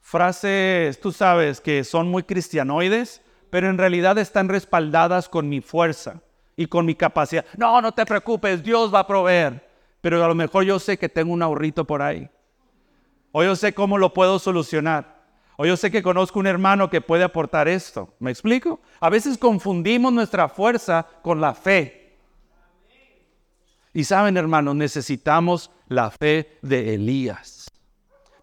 frases, 0.02 1.00
tú 1.00 1.14
sabes, 1.14 1.62
que 1.62 1.86
son 1.86 2.10
muy 2.10 2.24
cristianoides, 2.24 3.22
pero 3.50 3.70
en 3.70 3.78
realidad 3.78 4.18
están 4.18 4.50
respaldadas 4.50 5.30
con 5.30 5.48
mi 5.48 5.62
fuerza 5.62 6.20
y 6.58 6.66
con 6.66 6.86
mi 6.86 6.94
capacidad. 6.94 7.46
No, 7.56 7.82
no 7.82 7.94
te 7.94 8.06
preocupes, 8.06 8.62
Dios 8.62 8.94
va 8.94 9.00
a 9.00 9.08
proveer, 9.08 9.66
pero 10.02 10.22
a 10.22 10.28
lo 10.28 10.36
mejor 10.36 10.66
yo 10.66 10.78
sé 10.78 10.98
que 10.98 11.08
tengo 11.08 11.32
un 11.32 11.42
ahorrito 11.42 11.86
por 11.86 12.02
ahí 12.02 12.30
o 13.34 13.44
yo 13.44 13.56
sé 13.56 13.74
cómo 13.74 13.98
lo 13.98 14.14
puedo 14.14 14.40
solucionar, 14.40 15.12
O 15.56 15.66
yo 15.68 15.78
sé 15.78 15.92
que 15.92 16.02
conozco 16.02 16.40
un 16.40 16.48
hermano 16.48 16.90
que 16.90 17.00
puede 17.00 17.24
aportar 17.24 17.68
esto. 17.68 18.16
¿Me 18.18 18.32
explico? 18.32 18.82
A 19.00 19.10
veces 19.10 19.38
confundimos 19.38 20.12
nuestra 20.12 20.50
fuerza 20.50 21.06
con 21.22 21.40
la 21.40 21.54
fe. 21.54 22.18
Y 23.94 24.04
saben, 24.04 24.36
hermanos, 24.36 24.76
necesitamos 24.76 25.70
la 25.88 26.10
fe 26.10 26.58
de 26.64 26.96
Elías. 26.96 27.70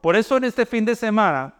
Por 0.00 0.14
eso 0.14 0.36
en 0.36 0.44
este 0.44 0.66
fin 0.66 0.84
de 0.84 0.94
semana, 0.94 1.56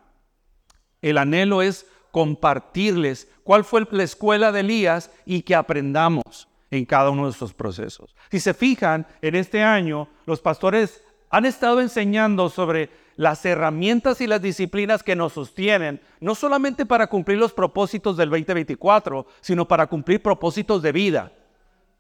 el 1.03 1.19
anhelo 1.19 1.63
es 1.63 1.85
compartirles 2.13 3.29
cuál 3.43 3.65
fue 3.65 3.87
la 3.91 4.05
escuela 4.05 4.53
de 4.53 4.61
Elías 4.61 5.11
y 5.27 5.43
que 5.43 5.57
aprendamos 5.57 6.49
en 6.71 6.85
cada 6.85 7.11
uno 7.11 7.25
de 7.25 7.33
estos 7.33 7.53
procesos. 7.53 8.15
Si 8.31 8.39
se 8.39 8.55
fijan, 8.55 9.05
en 9.21 9.35
este 9.35 9.65
año 9.65 10.09
los 10.27 10.41
pastores 10.41 11.03
han 11.31 11.45
estado 11.45 11.81
enseñando 11.81 12.49
sobre 12.49 12.91
las 13.21 13.45
herramientas 13.45 14.23
y 14.23 14.27
las 14.27 14.41
disciplinas 14.41 15.03
que 15.03 15.15
nos 15.15 15.35
sostienen, 15.35 16.01
no 16.21 16.35
solamente 16.35 16.87
para 16.87 17.07
cumplir 17.07 17.37
los 17.37 17.53
propósitos 17.53 18.17
del 18.17 18.31
2024, 18.31 19.27
sino 19.43 19.69
para 19.69 19.89
cumplir 19.89 20.23
propósitos 20.23 20.81
de 20.81 20.91
vida, 20.91 21.31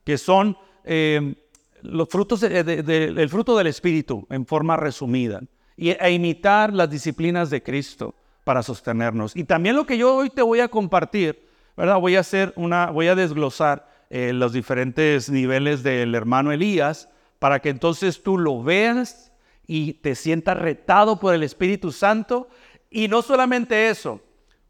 que 0.02 0.16
son 0.16 0.56
eh, 0.83 1.35
los 1.83 2.09
frutos 2.09 2.42
el 2.42 3.28
fruto 3.28 3.54
del 3.54 3.66
Espíritu 3.66 4.26
en 4.30 4.46
forma 4.46 4.78
resumida, 4.78 5.42
y, 5.76 5.90
e 5.90 6.11
imitar 6.11 6.72
las 6.72 6.88
disciplinas 6.88 7.50
de 7.50 7.62
Cristo 7.62 8.14
para 8.42 8.62
sostenernos. 8.62 9.37
Y 9.37 9.44
también 9.44 9.76
lo 9.76 9.85
que 9.85 9.98
yo 9.98 10.16
hoy 10.16 10.30
te 10.30 10.40
voy 10.40 10.61
a 10.61 10.68
compartir, 10.68 11.46
¿verdad? 11.76 12.00
Voy 12.00 12.16
a 12.16 12.20
hacer 12.20 12.54
una, 12.56 12.87
voy 12.87 13.09
a 13.09 13.14
desglosar 13.14 13.87
eh, 14.09 14.33
los 14.33 14.54
diferentes 14.54 15.28
niveles 15.28 15.83
del 15.83 16.14
hermano 16.14 16.50
Elías 16.50 17.11
para 17.38 17.61
que 17.61 17.68
entonces 17.68 18.22
tú 18.22 18.38
lo 18.38 18.62
veas 18.62 19.30
y 19.72 19.92
te 19.92 20.16
sientas 20.16 20.59
retado 20.59 21.20
por 21.20 21.33
el 21.33 21.44
Espíritu 21.44 21.92
Santo. 21.92 22.48
Y 22.90 23.06
no 23.06 23.22
solamente 23.22 23.88
eso, 23.88 24.20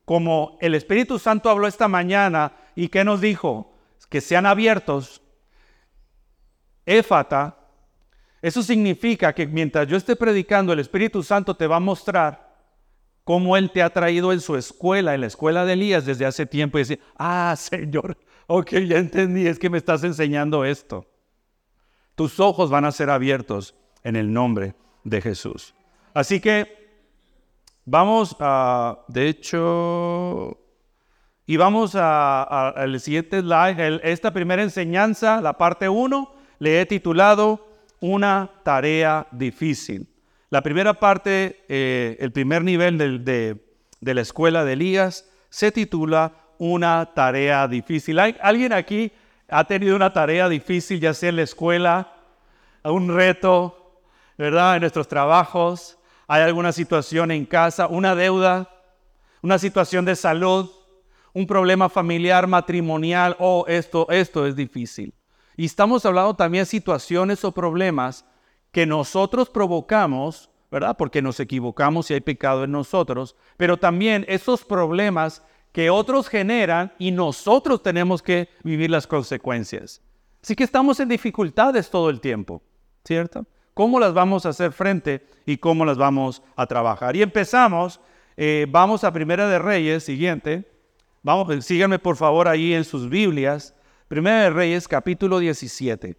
como 0.04 0.58
el 0.60 0.74
Espíritu 0.74 1.18
Santo 1.18 1.48
habló 1.48 1.66
esta 1.66 1.88
mañana 1.88 2.52
y 2.76 2.88
que 2.88 3.02
nos 3.02 3.22
dijo 3.22 3.72
que 4.10 4.20
sean 4.20 4.44
abiertos, 4.44 5.22
éfata, 6.84 7.56
eso 8.42 8.62
significa 8.62 9.32
que 9.32 9.46
mientras 9.46 9.88
yo 9.88 9.96
esté 9.96 10.16
predicando, 10.16 10.74
el 10.74 10.80
Espíritu 10.80 11.22
Santo 11.22 11.56
te 11.56 11.66
va 11.66 11.76
a 11.76 11.80
mostrar 11.80 12.58
cómo 13.24 13.56
Él 13.56 13.70
te 13.70 13.82
ha 13.82 13.88
traído 13.88 14.34
en 14.34 14.40
su 14.40 14.54
escuela, 14.54 15.14
en 15.14 15.22
la 15.22 15.28
escuela 15.28 15.64
de 15.64 15.72
Elías 15.72 16.04
desde 16.04 16.26
hace 16.26 16.44
tiempo 16.44 16.76
y 16.76 16.82
decir, 16.82 17.00
ah, 17.16 17.54
Señor, 17.58 18.18
ok, 18.48 18.72
ya 18.80 18.98
entendí, 18.98 19.46
es 19.46 19.58
que 19.58 19.70
me 19.70 19.78
estás 19.78 20.04
enseñando 20.04 20.62
esto. 20.66 21.06
Tus 22.16 22.38
ojos 22.38 22.68
van 22.68 22.84
a 22.84 22.92
ser 22.92 23.08
abiertos 23.08 23.74
en 24.02 24.16
el 24.16 24.30
nombre 24.30 24.74
de 25.04 25.20
Jesús. 25.20 25.74
Así 26.14 26.40
que 26.40 26.80
vamos 27.84 28.36
a, 28.40 29.04
de 29.08 29.28
hecho, 29.28 30.58
y 31.46 31.56
vamos 31.56 31.94
al 31.94 33.00
siguiente 33.00 33.40
slide, 33.40 34.00
esta 34.02 34.32
primera 34.32 34.62
enseñanza, 34.62 35.40
la 35.40 35.56
parte 35.56 35.88
1, 35.88 36.34
le 36.58 36.80
he 36.80 36.86
titulado 36.86 37.66
Una 38.00 38.50
tarea 38.62 39.26
difícil. 39.30 40.08
La 40.50 40.62
primera 40.62 40.94
parte, 40.94 41.64
eh, 41.68 42.16
el 42.20 42.32
primer 42.32 42.64
nivel 42.64 42.98
de, 43.24 43.56
de 44.00 44.14
la 44.14 44.20
escuela 44.20 44.64
de 44.64 44.72
Elías, 44.72 45.28
se 45.48 45.70
titula 45.72 46.32
una 46.58 47.10
tarea 47.14 47.66
difícil. 47.68 48.18
¿Alguien 48.18 48.72
aquí 48.72 49.12
ha 49.48 49.64
tenido 49.64 49.96
una 49.96 50.12
tarea 50.12 50.48
difícil, 50.48 51.00
ya 51.00 51.14
sea 51.14 51.30
en 51.30 51.36
la 51.36 51.42
escuela, 51.42 52.12
un 52.84 53.14
reto, 53.14 53.79
¿verdad? 54.40 54.76
En 54.76 54.80
nuestros 54.80 55.06
trabajos, 55.06 55.98
hay 56.26 56.40
alguna 56.40 56.72
situación 56.72 57.30
en 57.30 57.44
casa, 57.44 57.88
una 57.88 58.14
deuda, 58.14 58.70
una 59.42 59.58
situación 59.58 60.06
de 60.06 60.16
salud, 60.16 60.70
un 61.34 61.46
problema 61.46 61.90
familiar, 61.90 62.46
matrimonial, 62.46 63.36
o 63.38 63.60
oh, 63.60 63.66
esto, 63.66 64.06
esto 64.08 64.46
es 64.46 64.56
difícil. 64.56 65.12
Y 65.58 65.66
estamos 65.66 66.06
hablando 66.06 66.32
también 66.32 66.62
de 66.62 66.70
situaciones 66.70 67.44
o 67.44 67.52
problemas 67.52 68.24
que 68.72 68.86
nosotros 68.86 69.50
provocamos, 69.50 70.48
¿verdad? 70.70 70.96
Porque 70.96 71.20
nos 71.20 71.38
equivocamos 71.38 72.10
y 72.10 72.14
hay 72.14 72.22
pecado 72.22 72.64
en 72.64 72.72
nosotros, 72.72 73.36
pero 73.58 73.76
también 73.76 74.24
esos 74.26 74.64
problemas 74.64 75.42
que 75.70 75.90
otros 75.90 76.28
generan 76.28 76.94
y 76.98 77.10
nosotros 77.10 77.82
tenemos 77.82 78.22
que 78.22 78.48
vivir 78.62 78.90
las 78.90 79.06
consecuencias. 79.06 80.00
Así 80.42 80.56
que 80.56 80.64
estamos 80.64 80.98
en 80.98 81.10
dificultades 81.10 81.90
todo 81.90 82.08
el 82.08 82.22
tiempo, 82.22 82.62
¿cierto? 83.04 83.44
¿Cómo 83.74 84.00
las 84.00 84.12
vamos 84.12 84.46
a 84.46 84.50
hacer 84.50 84.72
frente 84.72 85.26
y 85.46 85.56
cómo 85.56 85.84
las 85.84 85.96
vamos 85.96 86.42
a 86.56 86.66
trabajar? 86.66 87.16
Y 87.16 87.22
empezamos, 87.22 88.00
eh, 88.36 88.66
vamos 88.68 89.04
a 89.04 89.12
Primera 89.12 89.48
de 89.48 89.58
Reyes, 89.58 90.04
siguiente. 90.04 90.70
Vamos, 91.22 91.64
síganme 91.64 91.98
por 91.98 92.16
favor 92.16 92.48
ahí 92.48 92.74
en 92.74 92.84
sus 92.84 93.08
Biblias. 93.08 93.74
Primera 94.08 94.42
de 94.42 94.50
Reyes, 94.50 94.88
capítulo 94.88 95.38
17. 95.38 96.16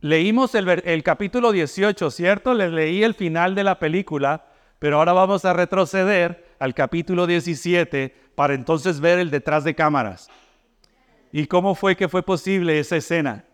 Leímos 0.00 0.54
el, 0.54 0.68
el 0.68 1.02
capítulo 1.02 1.52
18, 1.52 2.10
¿cierto? 2.10 2.54
Les 2.54 2.70
leí 2.70 3.02
el 3.02 3.14
final 3.14 3.54
de 3.54 3.64
la 3.64 3.78
película, 3.78 4.46
pero 4.78 4.98
ahora 4.98 5.12
vamos 5.12 5.44
a 5.44 5.52
retroceder 5.52 6.54
al 6.58 6.74
capítulo 6.74 7.26
17 7.26 8.14
para 8.34 8.54
entonces 8.54 9.00
ver 9.00 9.18
el 9.18 9.30
detrás 9.30 9.64
de 9.64 9.74
cámaras. 9.74 10.30
¿Y 11.32 11.46
cómo 11.46 11.74
fue 11.74 11.96
que 11.96 12.08
fue 12.08 12.22
posible 12.22 12.78
esa 12.78 12.96
escena? 12.96 13.44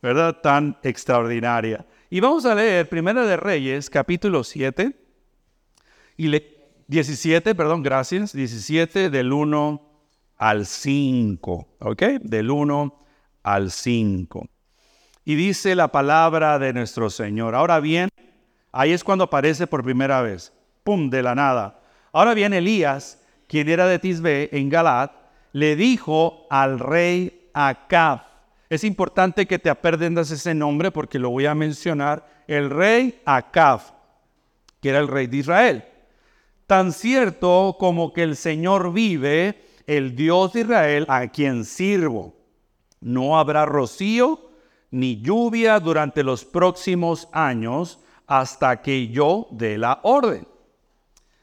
¿Verdad? 0.00 0.38
Tan 0.40 0.78
extraordinaria. 0.82 1.84
Y 2.12 2.20
vamos 2.20 2.44
a 2.44 2.54
leer 2.54 2.90
Primera 2.90 3.24
de 3.24 3.38
Reyes, 3.38 3.88
capítulo 3.88 4.44
7, 4.44 4.94
y 6.18 6.28
le, 6.28 6.46
17, 6.86 7.54
perdón, 7.54 7.82
gracias, 7.82 8.34
17 8.34 9.08
del 9.08 9.32
1 9.32 9.80
al 10.36 10.66
5, 10.66 11.68
¿ok? 11.78 12.02
Del 12.20 12.50
1 12.50 12.98
al 13.44 13.70
5. 13.70 14.46
Y 15.24 15.36
dice 15.36 15.74
la 15.74 15.88
palabra 15.88 16.58
de 16.58 16.74
nuestro 16.74 17.08
Señor. 17.08 17.54
Ahora 17.54 17.80
bien, 17.80 18.10
ahí 18.72 18.92
es 18.92 19.04
cuando 19.04 19.24
aparece 19.24 19.66
por 19.66 19.82
primera 19.82 20.20
vez, 20.20 20.52
¡pum!, 20.84 21.08
de 21.08 21.22
la 21.22 21.34
nada. 21.34 21.80
Ahora 22.12 22.34
bien, 22.34 22.52
Elías, 22.52 23.24
quien 23.46 23.70
era 23.70 23.86
de 23.86 23.98
Tisbe 23.98 24.50
en 24.52 24.68
Galad, 24.68 25.12
le 25.52 25.76
dijo 25.76 26.46
al 26.50 26.78
rey 26.78 27.48
Acab. 27.54 28.31
Es 28.72 28.84
importante 28.84 29.44
que 29.44 29.58
te 29.58 29.68
aprendas 29.68 30.30
ese 30.30 30.54
nombre 30.54 30.90
porque 30.90 31.18
lo 31.18 31.28
voy 31.28 31.44
a 31.44 31.54
mencionar. 31.54 32.42
El 32.46 32.70
rey 32.70 33.20
Acab, 33.26 33.82
que 34.80 34.88
era 34.88 34.98
el 34.98 35.08
rey 35.08 35.26
de 35.26 35.36
Israel. 35.36 35.84
Tan 36.66 36.90
cierto 36.92 37.76
como 37.78 38.14
que 38.14 38.22
el 38.22 38.34
Señor 38.34 38.94
vive, 38.94 39.62
el 39.86 40.16
Dios 40.16 40.54
de 40.54 40.60
Israel, 40.62 41.04
a 41.10 41.28
quien 41.28 41.66
sirvo. 41.66 42.34
No 43.02 43.38
habrá 43.38 43.66
rocío 43.66 44.40
ni 44.90 45.20
lluvia 45.20 45.78
durante 45.78 46.22
los 46.22 46.46
próximos 46.46 47.28
años 47.30 47.98
hasta 48.26 48.80
que 48.80 49.08
yo 49.08 49.48
dé 49.50 49.76
la 49.76 50.00
orden. 50.02 50.48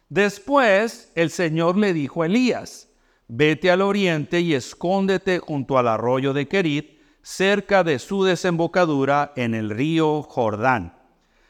Después 0.10 1.12
el 1.14 1.30
Señor 1.30 1.78
le 1.78 1.94
dijo 1.94 2.24
a 2.24 2.26
Elías, 2.26 2.90
vete 3.28 3.70
al 3.70 3.84
oriente 3.84 4.40
y 4.40 4.56
escóndete 4.56 5.38
junto 5.38 5.78
al 5.78 5.90
arroyo 5.90 6.34
de 6.34 6.48
Kerit, 6.48 6.99
cerca 7.22 7.84
de 7.84 8.00
su 8.00 8.24
desembocadura 8.24 9.34
en 9.36 9.54
el 9.56 9.70
río 9.70 10.24
Jordán. 10.24 10.98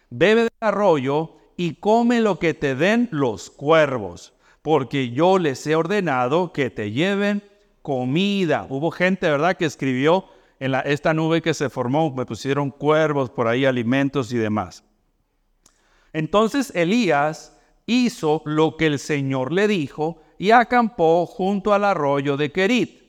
Bebe 0.10 0.42
del 0.42 0.50
arroyo 0.60 1.38
y 1.58 1.76
come 1.76 2.22
lo 2.22 2.40
que 2.40 2.54
te 2.54 2.76
den 2.76 3.10
los 3.12 3.50
cuervos, 3.50 4.34
porque 4.62 5.12
yo 5.12 5.40
les 5.40 5.66
he 5.68 5.76
ordenado 5.76 6.54
que 6.54 6.70
te 6.70 6.92
lleven 6.92 7.44
comida. 7.82 8.66
Hubo 8.70 8.92
gente, 8.92 9.30
¿verdad?, 9.30 9.58
que 9.58 9.66
escribió 9.66 10.26
en 10.60 10.76
esta 10.86 11.14
nube 11.14 11.42
que 11.42 11.54
se 11.54 11.70
formó, 11.70 12.12
me 12.12 12.26
pusieron 12.26 12.70
cuervos 12.70 13.30
por 13.30 13.48
ahí, 13.48 13.66
alimentos 13.66 14.32
y 14.34 14.38
demás. 14.38 14.84
Entonces 16.12 16.72
Elías 16.76 17.58
hizo 17.86 18.42
lo 18.46 18.78
que 18.78 18.88
el 18.88 19.00
Señor 19.00 19.54
le 19.54 19.68
dijo 19.68 20.22
y 20.38 20.52
acampó 20.52 21.26
junto 21.26 21.74
al 21.74 21.84
arroyo 21.84 22.38
de 22.38 22.52
Kerit, 22.52 23.02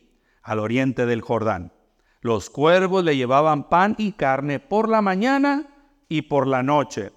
al 0.43 0.59
oriente 0.59 1.07
del 1.07 1.21
Jordán. 1.21 1.73
Los 2.21 2.51
cuervos 2.51 3.05
le 3.05 3.17
llevaban 3.17 3.69
pan 3.69 3.95
y 3.99 4.13
carne 4.13 4.61
por 4.61 4.89
la 4.89 5.01
mañana 5.03 5.67
y 6.09 6.23
por 6.23 6.47
la 6.47 6.63
noche, 6.63 7.13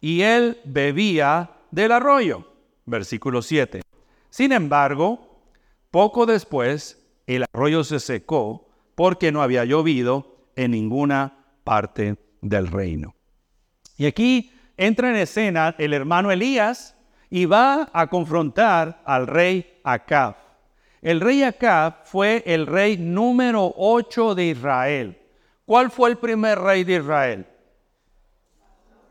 y 0.00 0.22
él 0.22 0.58
bebía 0.64 1.50
del 1.70 1.92
arroyo. 1.92 2.46
Versículo 2.86 3.42
7. 3.42 3.82
Sin 4.30 4.52
embargo, 4.52 5.42
poco 5.90 6.26
después 6.26 7.04
el 7.26 7.44
arroyo 7.52 7.84
se 7.84 8.00
secó 8.00 8.68
porque 8.94 9.32
no 9.32 9.42
había 9.42 9.64
llovido 9.64 10.46
en 10.54 10.70
ninguna 10.70 11.44
parte 11.64 12.16
del 12.40 12.68
reino. 12.68 13.14
Y 13.96 14.06
aquí 14.06 14.52
entra 14.76 15.10
en 15.10 15.16
escena 15.16 15.74
el 15.78 15.92
hermano 15.92 16.30
Elías, 16.30 16.96
y 17.30 17.44
va 17.46 17.90
a 17.92 18.06
confrontar 18.06 19.02
al 19.04 19.26
rey 19.26 19.80
Acab. 19.84 20.36
El 21.06 21.20
rey 21.20 21.44
Acab 21.44 22.04
fue 22.04 22.42
el 22.44 22.66
rey 22.66 22.96
número 22.96 23.72
8 23.76 24.34
de 24.34 24.46
Israel. 24.46 25.16
¿Cuál 25.64 25.92
fue 25.92 26.10
el 26.10 26.16
primer 26.16 26.58
rey 26.58 26.82
de 26.82 26.94
Israel? 26.94 27.46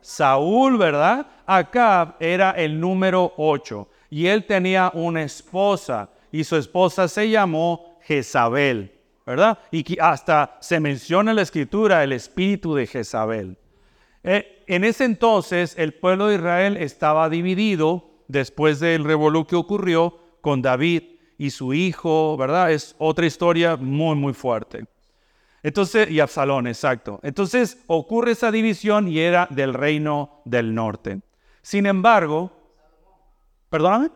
Saúl, 0.01 0.77
¿verdad? 0.77 1.25
Acab 1.45 2.17
era 2.19 2.51
el 2.51 2.81
número 2.81 3.31
8. 3.37 3.87
y 4.09 4.27
él 4.27 4.45
tenía 4.45 4.91
una 4.93 5.23
esposa 5.23 6.09
y 6.33 6.43
su 6.43 6.57
esposa 6.57 7.07
se 7.07 7.29
llamó 7.29 7.97
Jezabel, 8.01 8.91
¿verdad? 9.25 9.57
Y 9.71 9.97
hasta 9.97 10.57
se 10.59 10.81
menciona 10.81 11.31
en 11.31 11.37
la 11.37 11.43
escritura 11.43 12.03
el 12.03 12.11
espíritu 12.11 12.75
de 12.75 12.87
Jezabel. 12.87 13.57
Eh, 14.21 14.65
en 14.67 14.83
ese 14.83 15.05
entonces 15.05 15.75
el 15.77 15.93
pueblo 15.93 16.27
de 16.27 16.35
Israel 16.35 16.75
estaba 16.75 17.29
dividido 17.29 18.09
después 18.27 18.81
del 18.81 19.05
revolú 19.05 19.47
que 19.47 19.55
ocurrió 19.55 20.19
con 20.41 20.61
David 20.61 21.14
y 21.37 21.49
su 21.49 21.73
hijo, 21.73 22.37
¿verdad? 22.37 22.71
Es 22.71 22.95
otra 22.97 23.25
historia 23.25 23.75
muy, 23.75 24.15
muy 24.15 24.33
fuerte. 24.33 24.85
Entonces, 25.63 26.09
y 26.11 26.19
Absalón, 26.19 26.67
exacto. 26.67 27.19
Entonces 27.23 27.83
ocurre 27.87 28.31
esa 28.31 28.51
división 28.51 29.07
y 29.07 29.19
era 29.19 29.47
del 29.49 29.73
reino 29.73 30.41
del 30.45 30.75
norte. 30.75 31.21
Sin 31.61 31.87
embargo, 31.87 32.51
perdóname. 33.69 34.11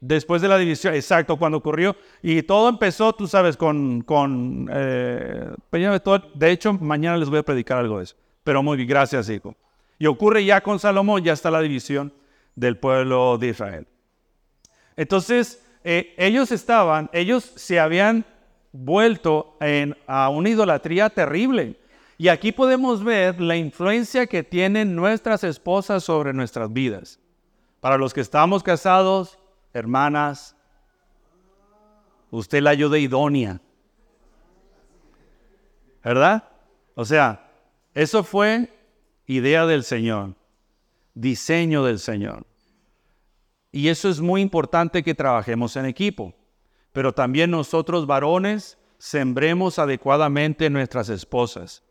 Después 0.00 0.42
de 0.42 0.48
la 0.48 0.58
división, 0.58 0.94
exacto, 0.94 1.36
cuando 1.36 1.58
ocurrió. 1.58 1.94
Y 2.22 2.42
todo 2.42 2.68
empezó, 2.68 3.12
tú 3.12 3.28
sabes, 3.28 3.56
con... 3.56 4.00
con 4.00 4.68
eh, 4.72 5.52
pues 5.70 5.82
de 6.34 6.50
hecho, 6.50 6.72
mañana 6.72 7.16
les 7.18 7.28
voy 7.28 7.38
a 7.38 7.42
predicar 7.44 7.78
algo 7.78 7.98
de 7.98 8.04
eso. 8.04 8.16
Pero 8.42 8.62
muy 8.62 8.76
bien, 8.76 8.88
gracias, 8.88 9.28
hijo. 9.28 9.54
Y 9.98 10.06
ocurre 10.06 10.44
ya 10.44 10.60
con 10.60 10.80
Salomón, 10.80 11.22
ya 11.22 11.34
está 11.34 11.50
la 11.50 11.60
división 11.60 12.12
del 12.54 12.76
pueblo 12.76 13.38
de 13.38 13.48
Israel. 13.48 13.86
Entonces, 14.96 15.62
eh, 15.84 16.14
ellos 16.16 16.52
estaban, 16.52 17.10
ellos 17.12 17.52
se 17.56 17.80
habían 17.80 18.24
vuelto 18.72 19.56
en, 19.60 19.96
a 20.06 20.28
una 20.28 20.48
idolatría 20.48 21.10
terrible. 21.10 21.78
Y 22.18 22.28
aquí 22.28 22.52
podemos 22.52 23.02
ver 23.02 23.40
la 23.40 23.56
influencia 23.56 24.26
que 24.26 24.42
tienen 24.42 24.94
nuestras 24.94 25.44
esposas 25.44 26.04
sobre 26.04 26.32
nuestras 26.32 26.72
vidas. 26.72 27.18
Para 27.80 27.98
los 27.98 28.14
que 28.14 28.20
estamos 28.20 28.62
casados, 28.62 29.38
hermanas, 29.72 30.54
usted 32.30 32.62
la 32.62 32.70
ayuda 32.70 32.98
idónea. 32.98 33.60
¿Verdad? 36.04 36.44
O 36.94 37.04
sea, 37.04 37.50
eso 37.94 38.22
fue 38.22 38.68
idea 39.26 39.66
del 39.66 39.84
Señor, 39.84 40.34
diseño 41.14 41.84
del 41.84 41.98
Señor. 41.98 42.46
Y 43.70 43.88
eso 43.88 44.08
es 44.08 44.20
muy 44.20 44.42
importante 44.42 45.02
que 45.02 45.14
trabajemos 45.14 45.76
en 45.76 45.86
equipo. 45.86 46.34
Pero 46.92 47.12
también 47.12 47.50
nosotros 47.50 48.06
varones 48.06 48.78
sembremos 48.98 49.78
adecuadamente 49.78 50.68
nuestras 50.68 51.08
esposas. 51.08 51.82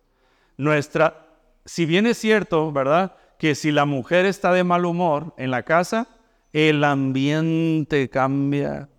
Nuestra, 0.58 1.28
si 1.66 1.86
bien 1.86 2.06
es 2.06 2.20
cierto, 2.20 2.72
¿verdad? 2.72 3.16
Que 3.40 3.56
si 3.56 3.72
la 3.72 3.86
mujer 3.86 4.26
está 4.26 4.54
de 4.54 4.64
mal 4.64 4.86
humor 4.86 5.34
en 5.38 5.50
la 5.50 5.64
casa, 5.64 6.08
el 6.54 6.84
ambiente 6.84 8.10
cambia. 8.10 8.90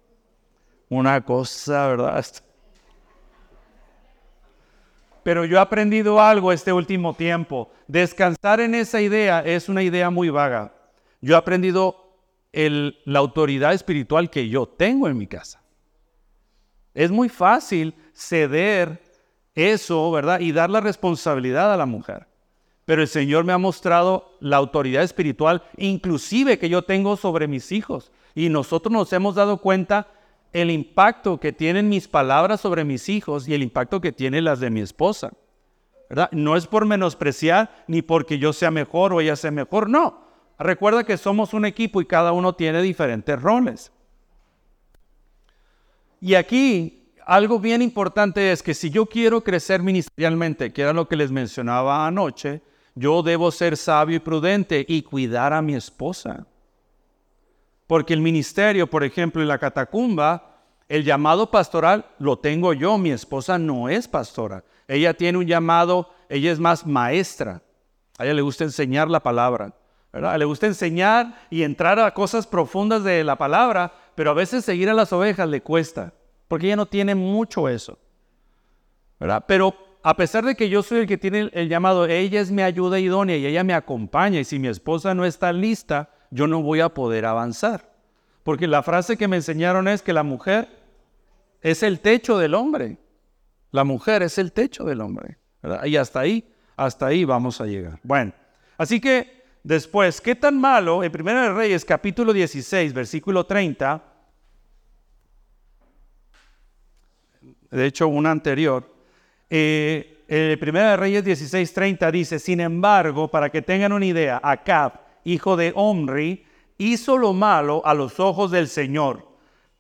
Una 0.89 1.25
cosa, 1.25 1.87
¿verdad? 1.87 2.27
Pero 5.23 5.45
yo 5.45 5.57
he 5.57 5.61
aprendido 5.61 6.21
algo 6.21 6.53
este 6.53 6.73
último 6.73 7.15
tiempo. 7.15 7.71
Descansar 7.87 8.61
en 8.61 8.75
esa 8.75 9.01
idea 9.01 9.41
es 9.41 9.69
una 9.69 9.83
idea 9.83 10.11
muy 10.11 10.31
vaga. 10.31 10.73
Yo 11.21 11.35
he 11.35 11.39
aprendido 11.39 12.19
la 12.53 13.19
autoridad 13.19 13.73
espiritual 13.73 14.29
que 14.31 14.49
yo 14.49 14.67
tengo 14.67 15.09
en 15.09 15.17
mi 15.17 15.27
casa. 15.27 15.63
Es 16.95 17.11
muy 17.11 17.29
fácil 17.29 17.95
ceder 18.13 19.03
eso, 19.55 20.11
¿verdad? 20.11 20.41
Y 20.41 20.53
dar 20.53 20.71
la 20.71 20.81
responsabilidad 20.81 21.73
a 21.73 21.77
la 21.77 21.87
mujer. 21.87 22.27
Pero 22.85 23.03
el 23.03 23.09
Señor 23.09 23.45
me 23.45 23.53
ha 23.53 23.59
mostrado 23.59 24.37
la 24.41 24.57
autoridad 24.57 25.03
espiritual, 25.03 25.63
inclusive 25.77 26.59
que 26.59 26.69
yo 26.69 26.83
tengo 26.83 27.17
sobre 27.17 27.47
mis 27.47 27.71
hijos. 27.71 28.11
Y 28.35 28.49
nosotros 28.49 28.93
nos 28.93 29.13
hemos 29.13 29.35
dado 29.37 29.59
cuenta 29.59 30.09
el 30.53 30.71
impacto 30.71 31.41
que 31.41 31.53
tienen 31.53 31.89
mis 31.89 32.09
palabras 32.09 32.61
sobre 32.61 32.85
mis 32.85 33.09
hijos 33.09 33.49
y 33.49 33.55
el 33.55 33.63
impacto 33.63 34.01
que 34.01 34.13
tienen 34.13 34.45
las 34.45 34.61
de 34.61 34.71
mi 34.71 34.81
esposa. 34.81 35.33
¿verdad? 36.09 36.29
No 36.33 36.57
es 36.57 36.67
por 36.67 36.85
menospreciar 36.85 37.85
ni 37.87 38.03
porque 38.03 38.39
yo 38.39 38.53
sea 38.53 38.71
mejor 38.71 39.13
o 39.13 39.21
ella 39.21 39.37
sea 39.37 39.51
mejor, 39.51 39.89
no. 39.89 40.23
Recuerda 40.59 41.05
que 41.05 41.17
somos 41.17 41.55
un 41.55 41.65
equipo 41.65 42.01
y 42.01 42.07
cada 42.07 42.33
uno 42.33 42.55
tiene 42.55 42.83
diferentes 42.83 43.41
roles. 43.41 43.91
Y 46.21 46.35
aquí 46.35 47.03
algo 47.25 47.59
bien 47.59 47.83
importante 47.83 48.53
es 48.53 48.63
que 48.63 48.75
si 48.75 48.91
yo 48.91 49.07
quiero 49.07 49.43
crecer 49.43 49.83
ministerialmente, 49.83 50.73
que 50.73 50.83
era 50.83 50.93
lo 50.93 51.09
que 51.09 51.17
les 51.17 51.31
mencionaba 51.31 52.07
anoche, 52.07 52.63
yo 52.95 53.23
debo 53.23 53.51
ser 53.51 53.77
sabio 53.77 54.17
y 54.17 54.21
prudente 54.21 54.85
y 54.87 55.03
cuidar 55.03 55.53
a 55.53 55.63
mi 55.63 55.75
esposa. 55.75 56.47
Porque 57.93 58.15
el 58.15 58.23
ministerio, 58.23 58.87
por 58.87 59.05
ejemplo, 59.05 59.43
en 59.43 59.49
la 59.49 59.59
catacumba, 59.59 60.63
el 60.89 61.05
llamado 61.05 61.51
pastoral 61.51 62.07
lo 62.19 62.39
tengo 62.39 62.73
yo, 62.73 62.97
mi 62.97 63.11
esposa 63.11 63.59
no 63.59 63.91
es 63.91 64.09
pastora. 64.09 64.65
Ella 64.89 65.13
tiene 65.13 65.37
un 65.37 65.47
llamado, 65.47 66.09
ella 66.31 66.53
es 66.53 66.59
más 66.59 66.87
maestra. 66.87 67.61
A 68.17 68.25
ella 68.25 68.33
le 68.33 68.41
gusta 68.41 68.65
enseñar 68.65 69.11
la 69.11 69.23
palabra. 69.23 69.75
Le 70.11 70.45
gusta 70.47 70.67
enseñar 70.67 71.39
y 71.51 71.65
entrar 71.65 71.99
a 71.99 72.15
cosas 72.15 72.47
profundas 72.47 73.05
de 73.05 73.25
la 73.25 73.37
palabra, 73.37 73.93
pero 74.15 74.31
a 74.31 74.35
veces 74.35 74.65
seguir 74.65 74.89
a 74.89 74.95
las 74.95 75.13
ovejas 75.13 75.47
le 75.51 75.61
cuesta, 75.61 76.15
porque 76.49 76.69
ella 76.69 76.77
no 76.77 76.87
tiene 76.87 77.15
mucho 77.15 77.69
eso. 77.69 77.99
¿verdad? 79.21 79.45
Pero 79.47 79.75
a 80.03 80.17
pesar 80.17 80.47
de 80.47 80.55
que 80.55 80.71
yo 80.71 80.83
soy 80.83 81.01
el 81.01 81.07
que 81.07 81.19
tiene 81.19 81.51
el 81.53 81.69
llamado, 81.69 82.07
ella 82.07 82.41
es 82.41 82.51
mi 82.51 82.63
ayuda 82.63 82.99
idónea 82.99 83.37
y 83.37 83.45
ella 83.45 83.65
me 83.65 83.75
acompaña, 83.75 84.41
y 84.41 84.45
si 84.45 84.59
mi 84.59 84.69
esposa 84.69 85.15
no 85.15 85.27
está 85.27 85.53
lista, 85.53 86.09
yo 86.33 86.49
no 86.49 86.61
voy 86.61 86.81
a 86.81 86.89
poder 86.89 87.25
avanzar. 87.25 87.93
Porque 88.43 88.67
la 88.67 88.83
frase 88.83 89.17
que 89.17 89.29
me 89.29 89.37
enseñaron 89.37 89.87
es 89.87 90.03
que 90.03 90.13
la 90.13 90.25
mujer 90.25 90.69
es 91.61 91.85
el 91.85 92.01
techo 92.01 92.39
del 92.39 92.55
hombre. 92.55 92.99
La 93.71 93.85
mujer 93.85 94.23
es 94.23 94.39
el 94.39 94.51
techo 94.51 94.85
del 94.85 95.01
hombre. 95.01 95.39
Y 95.85 95.95
hasta 95.95 96.19
ahí, 96.19 96.53
hasta 96.77 97.07
ahí 97.07 97.25
vamos 97.25 97.61
a 97.61 97.67
llegar. 97.67 98.01
Bueno, 98.03 98.33
así 98.77 99.01
que 99.01 99.43
Después, 99.65 100.21
¿qué 100.21 100.35
tan 100.35 100.61
malo? 100.61 101.05
En 101.05 101.13
1 101.15 101.55
Reyes 101.55 101.85
capítulo 101.85 102.33
16, 102.33 102.93
versículo 102.93 103.47
30, 103.47 104.03
de 107.71 107.87
hecho 107.87 108.09
una 108.09 108.33
anterior, 108.33 108.93
eh, 109.49 110.25
el 110.27 110.59
1 110.61 110.97
Reyes 110.97 111.25
16, 111.25 111.73
30 111.73 112.11
dice, 112.11 112.39
sin 112.41 112.59
embargo, 112.59 113.31
para 113.31 113.51
que 113.51 113.63
tengan 113.63 113.93
una 113.93 114.05
idea, 114.05 114.41
Acab, 114.43 115.01
hijo 115.25 115.57
de 115.57 115.73
Omri, 115.75 116.45
hizo 116.79 117.17
lo 117.17 117.33
malo 117.33 117.83
a 117.85 117.95
los 117.95 118.19
ojos 118.21 118.51
del 118.51 118.69
Señor, 118.69 119.29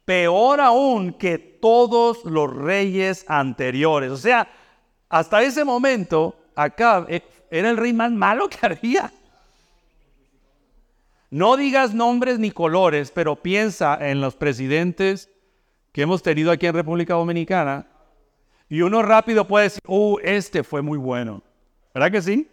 peor 0.04 0.60
aún 0.60 1.12
que 1.14 1.38
todos 1.38 2.24
los 2.24 2.54
reyes 2.54 3.24
anteriores. 3.28 4.10
O 4.10 4.16
sea, 4.16 4.48
hasta 5.08 5.42
ese 5.42 5.64
momento, 5.64 6.36
Acab 6.54 7.06
eh, 7.08 7.22
era 7.50 7.70
el 7.70 7.76
rey 7.76 7.92
más 7.92 8.10
malo 8.10 8.48
que 8.48 8.58
había. 8.66 9.12
No 11.30 11.56
digas 11.56 11.94
nombres 11.94 12.38
ni 12.38 12.50
colores, 12.50 13.10
pero 13.10 13.36
piensa 13.36 13.98
en 14.00 14.20
los 14.20 14.36
presidentes 14.36 15.30
que 15.92 16.02
hemos 16.02 16.22
tenido 16.22 16.50
aquí 16.50 16.66
en 16.66 16.74
República 16.74 17.14
Dominicana. 17.14 17.86
Y 18.68 18.82
uno 18.82 19.02
rápido 19.02 19.46
puede 19.46 19.64
decir, 19.64 19.80
oh, 19.86 20.18
este 20.22 20.62
fue 20.62 20.82
muy 20.82 20.98
bueno. 20.98 21.42
¿Verdad 21.94 22.10
que 22.10 22.22
sí? 22.22 22.48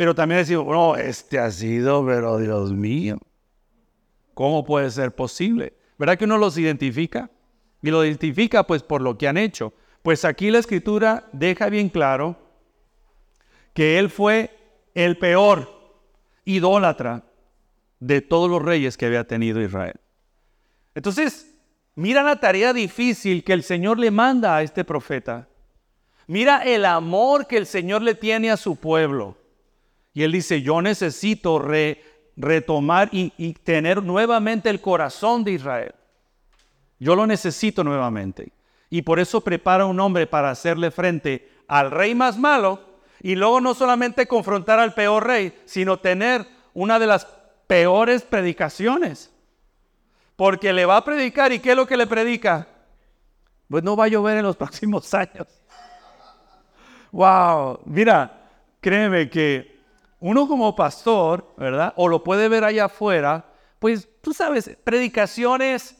Pero 0.00 0.14
también 0.14 0.38
decir, 0.38 0.56
no, 0.56 0.96
este 0.96 1.38
ha 1.38 1.50
sido, 1.50 2.06
pero 2.06 2.38
Dios 2.38 2.72
mío, 2.72 3.18
¿cómo 4.32 4.64
puede 4.64 4.90
ser 4.90 5.14
posible? 5.14 5.74
¿Verdad 5.98 6.16
que 6.16 6.24
uno 6.24 6.38
los 6.38 6.56
identifica? 6.56 7.30
Y 7.82 7.90
lo 7.90 8.02
identifica 8.02 8.66
pues 8.66 8.82
por 8.82 9.02
lo 9.02 9.18
que 9.18 9.28
han 9.28 9.36
hecho. 9.36 9.74
Pues 10.00 10.24
aquí 10.24 10.50
la 10.50 10.58
escritura 10.58 11.28
deja 11.32 11.68
bien 11.68 11.90
claro 11.90 12.38
que 13.74 13.98
él 13.98 14.08
fue 14.08 14.56
el 14.94 15.18
peor 15.18 15.68
idólatra 16.46 17.22
de 17.98 18.22
todos 18.22 18.48
los 18.48 18.62
reyes 18.62 18.96
que 18.96 19.04
había 19.04 19.26
tenido 19.26 19.60
Israel. 19.60 20.00
Entonces, 20.94 21.54
mira 21.94 22.22
la 22.22 22.40
tarea 22.40 22.72
difícil 22.72 23.44
que 23.44 23.52
el 23.52 23.62
Señor 23.62 23.98
le 23.98 24.10
manda 24.10 24.56
a 24.56 24.62
este 24.62 24.82
profeta. 24.82 25.46
Mira 26.26 26.62
el 26.62 26.86
amor 26.86 27.46
que 27.46 27.58
el 27.58 27.66
Señor 27.66 28.00
le 28.00 28.14
tiene 28.14 28.50
a 28.50 28.56
su 28.56 28.76
pueblo. 28.76 29.36
Él 30.22 30.32
dice, 30.32 30.62
yo 30.62 30.82
necesito 30.82 31.64
retomar 32.36 33.08
y, 33.12 33.32
y 33.38 33.54
tener 33.54 34.02
nuevamente 34.02 34.70
el 34.70 34.80
corazón 34.80 35.44
de 35.44 35.52
Israel. 35.52 35.94
Yo 36.98 37.14
lo 37.14 37.26
necesito 37.26 37.82
nuevamente. 37.82 38.52
Y 38.90 39.02
por 39.02 39.20
eso 39.20 39.40
prepara 39.40 39.86
un 39.86 40.00
hombre 40.00 40.26
para 40.26 40.50
hacerle 40.50 40.90
frente 40.90 41.48
al 41.68 41.90
rey 41.90 42.14
más 42.14 42.36
malo 42.36 42.80
y 43.22 43.36
luego 43.36 43.60
no 43.60 43.74
solamente 43.74 44.26
confrontar 44.26 44.78
al 44.78 44.94
peor 44.94 45.26
rey, 45.26 45.58
sino 45.64 45.98
tener 45.98 46.46
una 46.74 46.98
de 46.98 47.06
las 47.06 47.26
peores 47.66 48.22
predicaciones. 48.22 49.30
Porque 50.36 50.72
le 50.72 50.86
va 50.86 50.96
a 50.96 51.04
predicar 51.04 51.52
y 51.52 51.60
¿qué 51.60 51.70
es 51.70 51.76
lo 51.76 51.86
que 51.86 51.96
le 51.96 52.06
predica? 52.06 52.66
Pues 53.68 53.84
no 53.84 53.94
va 53.94 54.06
a 54.06 54.08
llover 54.08 54.38
en 54.38 54.44
los 54.44 54.56
próximos 54.58 55.12
años. 55.14 55.46
Wow, 57.12 57.80
mira, 57.84 58.48
créeme 58.80 59.28
que 59.30 59.69
uno 60.20 60.46
como 60.46 60.76
pastor, 60.76 61.52
¿verdad? 61.56 61.92
O 61.96 62.06
lo 62.06 62.22
puede 62.22 62.48
ver 62.48 62.64
allá 62.64 62.84
afuera, 62.84 63.46
pues 63.78 64.08
tú 64.20 64.32
sabes, 64.32 64.76
predicaciones 64.84 65.96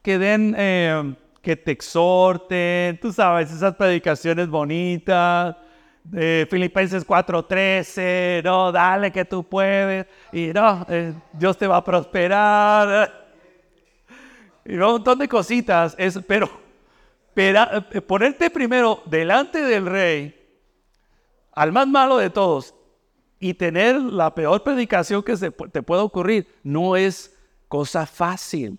que 0.00 0.18
den, 0.18 0.54
eh, 0.56 1.14
que 1.42 1.56
te 1.56 1.72
exhorten, 1.72 2.98
tú 3.00 3.12
sabes, 3.12 3.50
esas 3.50 3.74
predicaciones 3.74 4.48
bonitas, 4.48 5.56
de 6.04 6.46
Filipenses 6.50 7.04
4:13, 7.04 8.42
no, 8.44 8.70
dale 8.70 9.10
que 9.10 9.24
tú 9.24 9.42
puedes, 9.42 10.06
y 10.32 10.48
no, 10.48 10.86
eh, 10.88 11.14
Dios 11.32 11.56
te 11.56 11.66
va 11.66 11.78
a 11.78 11.84
prosperar, 11.84 13.10
y 14.64 14.74
un 14.74 14.80
montón 14.80 15.18
de 15.18 15.28
cositas, 15.28 15.94
es, 15.98 16.18
pero, 16.26 16.48
pero 17.32 17.84
eh, 17.90 18.00
ponerte 18.02 18.50
primero 18.50 19.02
delante 19.06 19.62
del 19.62 19.86
rey, 19.86 20.40
al 21.52 21.72
más 21.72 21.88
malo 21.88 22.18
de 22.18 22.30
todos, 22.30 22.74
y 23.44 23.52
tener 23.52 24.00
la 24.00 24.34
peor 24.34 24.62
predicación 24.62 25.22
que 25.22 25.36
se 25.36 25.50
te 25.50 25.82
pueda 25.82 26.02
ocurrir, 26.02 26.48
no 26.62 26.96
es 26.96 27.36
cosa 27.68 28.06
fácil. 28.06 28.78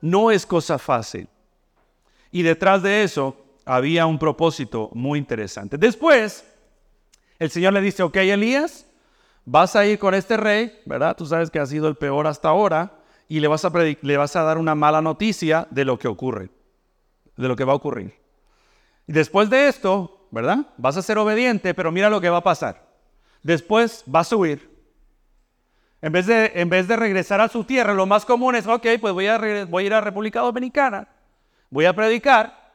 No 0.00 0.30
es 0.30 0.46
cosa 0.46 0.78
fácil. 0.78 1.28
Y 2.30 2.42
detrás 2.42 2.80
de 2.80 3.02
eso 3.02 3.36
había 3.64 4.06
un 4.06 4.20
propósito 4.20 4.88
muy 4.92 5.18
interesante. 5.18 5.76
Después, 5.78 6.44
el 7.40 7.50
Señor 7.50 7.72
le 7.72 7.80
dice, 7.80 8.04
ok, 8.04 8.18
Elías, 8.18 8.86
vas 9.44 9.74
a 9.74 9.84
ir 9.84 9.98
con 9.98 10.14
este 10.14 10.36
rey, 10.36 10.80
¿verdad? 10.86 11.16
Tú 11.16 11.26
sabes 11.26 11.50
que 11.50 11.58
ha 11.58 11.66
sido 11.66 11.88
el 11.88 11.96
peor 11.96 12.28
hasta 12.28 12.50
ahora, 12.50 13.00
y 13.26 13.40
le 13.40 13.48
vas 13.48 13.64
a, 13.64 13.72
le 14.00 14.16
vas 14.16 14.36
a 14.36 14.44
dar 14.44 14.58
una 14.58 14.76
mala 14.76 15.02
noticia 15.02 15.66
de 15.72 15.84
lo 15.84 15.98
que 15.98 16.06
ocurre, 16.06 16.50
de 17.36 17.48
lo 17.48 17.56
que 17.56 17.64
va 17.64 17.72
a 17.72 17.76
ocurrir. 17.76 18.14
Y 19.08 19.12
después 19.12 19.50
de 19.50 19.66
esto, 19.66 20.28
¿verdad? 20.30 20.68
Vas 20.76 20.96
a 20.96 21.02
ser 21.02 21.18
obediente, 21.18 21.74
pero 21.74 21.90
mira 21.90 22.08
lo 22.08 22.20
que 22.20 22.30
va 22.30 22.36
a 22.36 22.44
pasar. 22.44 22.91
Después 23.42 24.02
vas 24.06 24.32
a 24.32 24.36
huir. 24.36 24.70
En 26.00 26.12
vez, 26.12 26.26
de, 26.26 26.52
en 26.54 26.68
vez 26.68 26.88
de 26.88 26.96
regresar 26.96 27.40
a 27.40 27.48
su 27.48 27.64
tierra, 27.64 27.94
lo 27.94 28.06
más 28.06 28.24
común 28.24 28.56
es, 28.56 28.66
ok, 28.66 28.86
pues 29.00 29.14
voy 29.14 29.26
a, 29.26 29.38
voy 29.66 29.84
a 29.84 29.86
ir 29.86 29.94
a 29.94 30.00
República 30.00 30.40
Dominicana, 30.40 31.06
voy 31.70 31.84
a 31.84 31.94
predicar, 31.94 32.72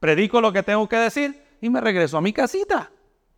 predico 0.00 0.40
lo 0.40 0.52
que 0.54 0.62
tengo 0.62 0.88
que 0.88 0.96
decir 0.96 1.42
y 1.60 1.68
me 1.68 1.82
regreso 1.82 2.16
a 2.16 2.22
mi 2.22 2.32
casita. 2.32 2.90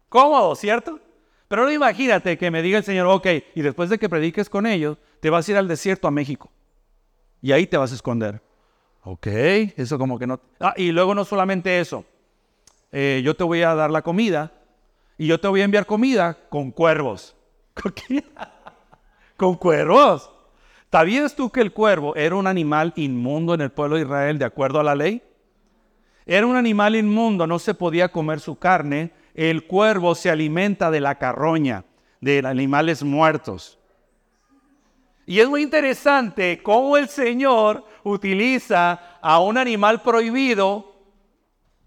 Cómodo, 0.09 0.55
¿cierto? 0.55 1.01
Pero 1.49 1.65
no 1.65 1.73
imagínate 1.73 2.39
que 2.39 2.51
me 2.53 2.63
diga 2.63 2.79
el 2.79 2.85
Señor, 2.85 3.09
ok, 3.09 3.27
y 3.57 3.63
después 3.63 3.91
de 3.91 3.99
que 3.99 4.09
prediques 4.09 4.49
con 4.49 4.67
ellos, 4.67 4.99
te 5.19 5.31
vas 5.31 5.49
a 5.49 5.51
ir 5.51 5.57
al 5.57 5.67
desierto 5.67 6.07
a 6.07 6.13
México. 6.13 6.51
Y 7.43 7.51
ahí 7.51 7.67
te 7.67 7.77
vas 7.77 7.91
a 7.91 7.97
esconder. 7.97 8.41
Ok, 9.03 9.27
eso 9.27 9.99
como 9.99 10.19
que 10.19 10.27
no... 10.27 10.41
Ah, 10.61 10.75
y 10.77 10.93
luego 10.93 11.15
no 11.15 11.25
solamente 11.25 11.81
eso. 11.81 12.05
Eh, 12.93 13.21
yo 13.25 13.35
te 13.35 13.45
voy 13.45 13.63
a 13.63 13.75
dar 13.75 13.91
la 13.91 14.03
comida 14.03 14.53
y 15.17 15.27
yo 15.27 15.39
te 15.39 15.49
voy 15.49 15.61
a 15.61 15.65
enviar 15.65 15.87
comida 15.87 16.37
con 16.49 16.71
cuervos. 16.71 17.37
¿Con 17.75 17.93
qué? 17.93 18.25
cuervos. 19.59 20.31
¿Sabías 20.91 21.35
tú 21.35 21.51
que 21.51 21.61
el 21.61 21.73
cuervo 21.73 22.15
era 22.15 22.37
un 22.37 22.47
animal 22.47 22.93
inmundo 22.97 23.53
en 23.55 23.61
el 23.61 23.71
pueblo 23.73 23.97
de 23.97 24.03
Israel 24.03 24.39
de 24.39 24.45
acuerdo 24.45 24.79
a 24.79 24.85
la 24.85 24.95
ley? 24.95 25.23
Era 26.25 26.47
un 26.47 26.57
animal 26.57 26.95
inmundo, 26.95 27.47
no 27.47 27.59
se 27.59 27.75
podía 27.75 28.13
comer 28.13 28.39
su 28.39 28.57
carne. 28.57 29.13
El 29.35 29.67
cuervo 29.67 30.15
se 30.15 30.31
alimenta 30.31 30.93
de 30.93 31.01
la 31.01 31.17
carroña, 31.17 31.85
de 32.21 32.43
animales 32.45 33.03
muertos. 33.03 33.79
Y 35.27 35.41
es 35.41 35.49
muy 35.49 35.63
interesante 35.63 36.63
cómo 36.63 36.97
el 36.97 37.09
Señor 37.09 37.85
utiliza 38.05 39.19
a 39.21 39.41
un 39.41 39.59
animal 39.59 40.01
prohibido 40.03 40.95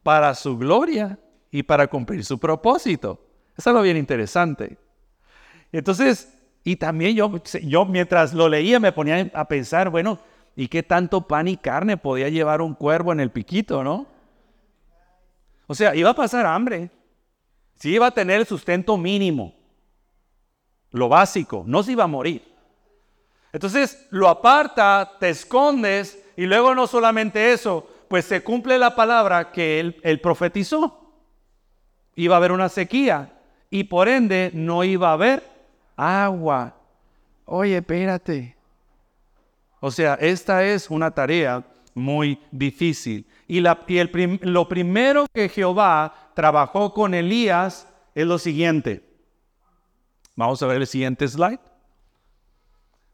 para 0.04 0.36
su 0.36 0.58
gloria 0.58 1.18
y 1.52 1.64
para 1.64 1.88
cumplir 1.88 2.24
su 2.24 2.38
propósito. 2.38 3.20
Es 3.58 3.66
algo 3.68 3.82
bien 3.82 3.98
interesante. 3.98 4.78
Entonces, 5.72 6.34
y 6.64 6.76
también 6.76 7.16
yo, 7.16 7.42
yo 7.64 7.86
mientras 7.86 8.34
lo 8.34 8.50
leía 8.50 8.80
me 8.80 8.92
ponía 8.92 9.32
a 9.34 9.48
pensar, 9.48 9.90
bueno, 9.90 10.20
¿y 10.56 10.68
qué 10.68 10.84
tanto 10.84 11.28
pan 11.28 11.48
y 11.48 11.58
carne 11.58 11.98
podía 11.98 12.30
llevar 12.30 12.62
un 12.62 12.74
cuervo 12.74 13.12
en 13.12 13.20
el 13.20 13.32
piquito, 13.32 13.84
no? 13.84 14.08
O 15.66 15.76
sea, 15.76 15.96
iba 15.96 16.10
a 16.10 16.16
pasar 16.16 16.46
hambre. 16.46 16.90
Sí 17.76 17.94
iba 17.94 18.08
a 18.08 18.12
tener 18.12 18.40
el 18.40 18.48
sustento 18.48 18.98
mínimo, 18.98 19.54
lo 20.92 21.10
básico, 21.10 21.64
no 21.68 21.84
se 21.84 21.92
iba 21.92 22.06
a 22.06 22.08
morir. 22.08 22.42
Entonces 23.54 24.08
lo 24.10 24.28
aparta, 24.30 25.14
te 25.20 25.30
escondes 25.30 26.24
y 26.36 26.48
luego 26.48 26.74
no 26.74 26.88
solamente 26.88 27.54
eso, 27.54 27.88
pues 28.08 28.26
se 28.26 28.44
cumple 28.44 28.80
la 28.80 28.96
palabra 28.96 29.52
que 29.52 29.80
él, 29.80 30.00
él 30.04 30.20
profetizó. 30.22 31.07
Iba 32.18 32.36
a 32.36 32.38
haber 32.38 32.52
una 32.52 32.68
sequía 32.68 33.32
y 33.70 33.86
por 33.86 34.10
ende 34.10 34.52
no 34.54 34.84
iba 34.84 35.10
a 35.10 35.14
haber 35.14 35.44
agua. 35.96 36.76
Oye, 37.46 37.78
espérate. 37.78 38.58
O 39.80 39.92
sea, 39.92 40.16
esta 40.16 40.66
es 40.66 40.90
una 40.90 41.12
tarea 41.12 41.64
muy 41.94 42.40
difícil. 42.52 43.28
Y, 43.48 43.60
la, 43.62 43.86
lo 44.42 44.68
primero 44.68 45.28
que 45.32 45.48
Jehová 45.48 46.32
trabajó 46.34 46.92
con 46.92 47.14
Elías 47.14 47.88
es 48.16 48.26
lo 48.26 48.40
siguiente. 48.40 49.04
Vamos 50.36 50.62
a 50.64 50.68
ver 50.68 50.78
el 50.78 50.88
siguiente 50.88 51.28
slide. 51.28 51.60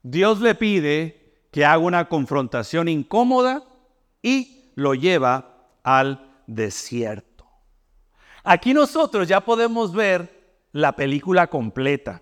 Dios 0.01 0.39
le 0.39 0.55
pide 0.55 1.41
que 1.51 1.65
haga 1.65 1.77
una 1.77 2.07
confrontación 2.07 2.87
incómoda 2.87 3.63
y 4.21 4.71
lo 4.75 4.93
lleva 4.93 5.67
al 5.83 6.25
desierto. 6.47 7.32
Aquí 8.43 8.73
nosotros 8.73 9.27
ya 9.27 9.41
podemos 9.41 9.93
ver 9.93 10.43
la 10.73 10.95
película 10.95 11.47
completa. 11.47 12.21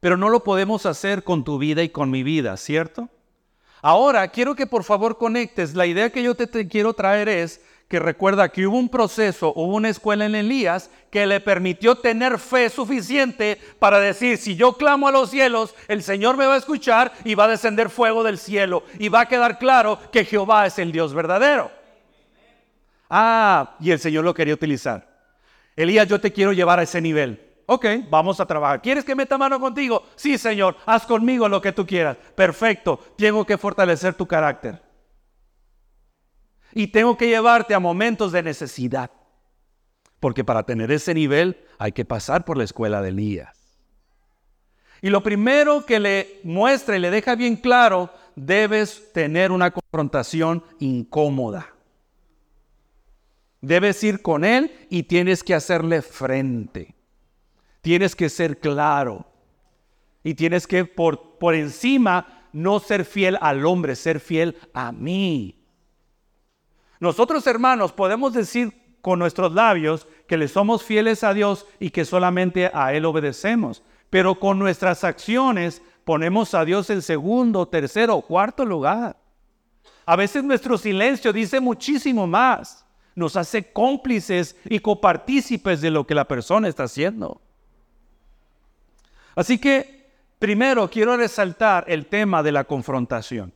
Pero 0.00 0.16
no 0.16 0.28
lo 0.28 0.42
podemos 0.42 0.86
hacer 0.86 1.22
con 1.22 1.44
tu 1.44 1.58
vida 1.58 1.82
y 1.82 1.88
con 1.88 2.10
mi 2.10 2.22
vida, 2.22 2.56
¿cierto? 2.56 3.08
Ahora, 3.80 4.28
quiero 4.28 4.54
que 4.54 4.66
por 4.66 4.82
favor 4.82 5.18
conectes. 5.18 5.74
La 5.74 5.86
idea 5.86 6.10
que 6.10 6.22
yo 6.22 6.34
te, 6.34 6.68
quiero 6.68 6.94
traer 6.94 7.28
es 7.28 7.60
que 7.88 8.00
recuerda 8.00 8.48
que 8.48 8.66
hubo 8.66 8.76
un 8.76 8.88
proceso, 8.88 9.52
hubo 9.54 9.76
una 9.76 9.88
escuela 9.88 10.26
en 10.26 10.34
Elías 10.34 10.90
que 11.10 11.24
le 11.24 11.40
permitió 11.40 11.94
tener 11.94 12.40
fe 12.40 12.68
suficiente 12.68 13.60
para 13.78 14.00
decir, 14.00 14.38
si 14.38 14.56
yo 14.56 14.72
clamo 14.72 15.06
a 15.06 15.12
los 15.12 15.30
cielos, 15.30 15.74
el 15.86 16.02
Señor 16.02 16.36
me 16.36 16.46
va 16.46 16.54
a 16.54 16.58
escuchar 16.58 17.12
y 17.24 17.36
va 17.36 17.44
a 17.44 17.48
descender 17.48 17.88
fuego 17.88 18.24
del 18.24 18.38
cielo 18.38 18.82
y 18.98 19.08
va 19.08 19.20
a 19.20 19.28
quedar 19.28 19.58
claro 19.58 20.00
que 20.10 20.24
Jehová 20.24 20.66
es 20.66 20.80
el 20.80 20.90
Dios 20.90 21.14
verdadero. 21.14 21.70
Ah, 23.08 23.76
y 23.78 23.92
el 23.92 24.00
Señor 24.00 24.24
lo 24.24 24.34
quería 24.34 24.54
utilizar. 24.54 25.15
Elías, 25.76 26.08
yo 26.08 26.20
te 26.20 26.32
quiero 26.32 26.52
llevar 26.52 26.78
a 26.78 26.82
ese 26.82 27.00
nivel. 27.00 27.42
Ok, 27.66 27.84
vamos 28.08 28.40
a 28.40 28.46
trabajar. 28.46 28.80
¿Quieres 28.80 29.04
que 29.04 29.14
meta 29.14 29.36
mano 29.36 29.60
contigo? 29.60 30.04
Sí, 30.16 30.38
Señor, 30.38 30.76
haz 30.86 31.04
conmigo 31.04 31.48
lo 31.48 31.60
que 31.60 31.72
tú 31.72 31.86
quieras. 31.86 32.16
Perfecto, 32.34 32.98
tengo 33.18 33.44
que 33.44 33.58
fortalecer 33.58 34.14
tu 34.14 34.26
carácter. 34.26 34.80
Y 36.72 36.88
tengo 36.88 37.16
que 37.16 37.28
llevarte 37.28 37.74
a 37.74 37.80
momentos 37.80 38.32
de 38.32 38.42
necesidad. 38.42 39.10
Porque 40.20 40.44
para 40.44 40.62
tener 40.62 40.90
ese 40.90 41.12
nivel 41.12 41.58
hay 41.78 41.92
que 41.92 42.04
pasar 42.04 42.44
por 42.44 42.56
la 42.56 42.64
escuela 42.64 43.02
de 43.02 43.10
Elías. 43.10 43.56
Y 45.02 45.10
lo 45.10 45.22
primero 45.22 45.84
que 45.84 46.00
le 46.00 46.40
muestra 46.42 46.96
y 46.96 47.00
le 47.00 47.10
deja 47.10 47.34
bien 47.34 47.56
claro, 47.56 48.10
debes 48.34 49.12
tener 49.12 49.52
una 49.52 49.70
confrontación 49.70 50.64
incómoda. 50.78 51.75
Debes 53.60 54.02
ir 54.04 54.22
con 54.22 54.44
él 54.44 54.86
y 54.90 55.04
tienes 55.04 55.42
que 55.42 55.54
hacerle 55.54 56.02
frente. 56.02 56.94
Tienes 57.80 58.14
que 58.14 58.28
ser 58.28 58.58
claro. 58.58 59.26
Y 60.22 60.34
tienes 60.34 60.66
que 60.66 60.84
por, 60.84 61.38
por 61.38 61.54
encima 61.54 62.48
no 62.52 62.80
ser 62.80 63.04
fiel 63.04 63.38
al 63.40 63.64
hombre, 63.66 63.96
ser 63.96 64.20
fiel 64.20 64.56
a 64.72 64.92
mí. 64.92 65.62
Nosotros 67.00 67.46
hermanos 67.46 67.92
podemos 67.92 68.32
decir 68.32 68.72
con 69.02 69.18
nuestros 69.18 69.52
labios 69.52 70.08
que 70.26 70.36
le 70.36 70.48
somos 70.48 70.82
fieles 70.82 71.22
a 71.22 71.34
Dios 71.34 71.66
y 71.78 71.90
que 71.90 72.04
solamente 72.04 72.70
a 72.72 72.94
Él 72.94 73.04
obedecemos. 73.04 73.82
Pero 74.10 74.40
con 74.40 74.58
nuestras 74.58 75.04
acciones 75.04 75.82
ponemos 76.04 76.54
a 76.54 76.64
Dios 76.64 76.88
en 76.90 77.02
segundo, 77.02 77.66
tercero 77.68 78.16
o 78.16 78.22
cuarto 78.22 78.64
lugar. 78.64 79.16
A 80.06 80.16
veces 80.16 80.42
nuestro 80.44 80.78
silencio 80.78 81.32
dice 81.32 81.60
muchísimo 81.60 82.26
más. 82.26 82.85
Nos 83.16 83.34
hace 83.34 83.72
cómplices 83.72 84.54
y 84.66 84.78
copartícipes 84.78 85.80
de 85.80 85.90
lo 85.90 86.06
que 86.06 86.14
la 86.14 86.28
persona 86.28 86.68
está 86.68 86.84
haciendo. 86.84 87.40
Así 89.34 89.58
que 89.58 90.12
primero 90.38 90.88
quiero 90.88 91.16
resaltar 91.16 91.84
el 91.88 92.06
tema 92.06 92.44
de 92.44 92.52
la 92.52 92.64
confrontación. 92.64 93.52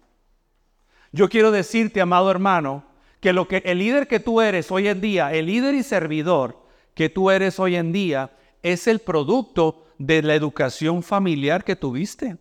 Yo 1.12 1.28
quiero 1.28 1.52
decirte, 1.52 2.00
amado 2.00 2.30
hermano, 2.30 2.84
que 3.20 3.32
lo 3.32 3.46
que 3.46 3.62
el 3.66 3.78
líder 3.78 4.08
que 4.08 4.18
tú 4.18 4.40
eres 4.40 4.70
hoy 4.70 4.88
en 4.88 5.00
día, 5.00 5.32
el 5.32 5.46
líder 5.46 5.74
y 5.74 5.82
servidor 5.82 6.58
que 6.94 7.08
tú 7.08 7.30
eres 7.30 7.60
hoy 7.60 7.76
en 7.76 7.92
día, 7.92 8.32
es 8.62 8.86
el 8.86 8.98
producto 8.98 9.86
de 9.98 10.22
la 10.22 10.34
educación 10.34 11.02
familiar 11.02 11.64
que 11.64 11.76
tuviste. 11.76 12.36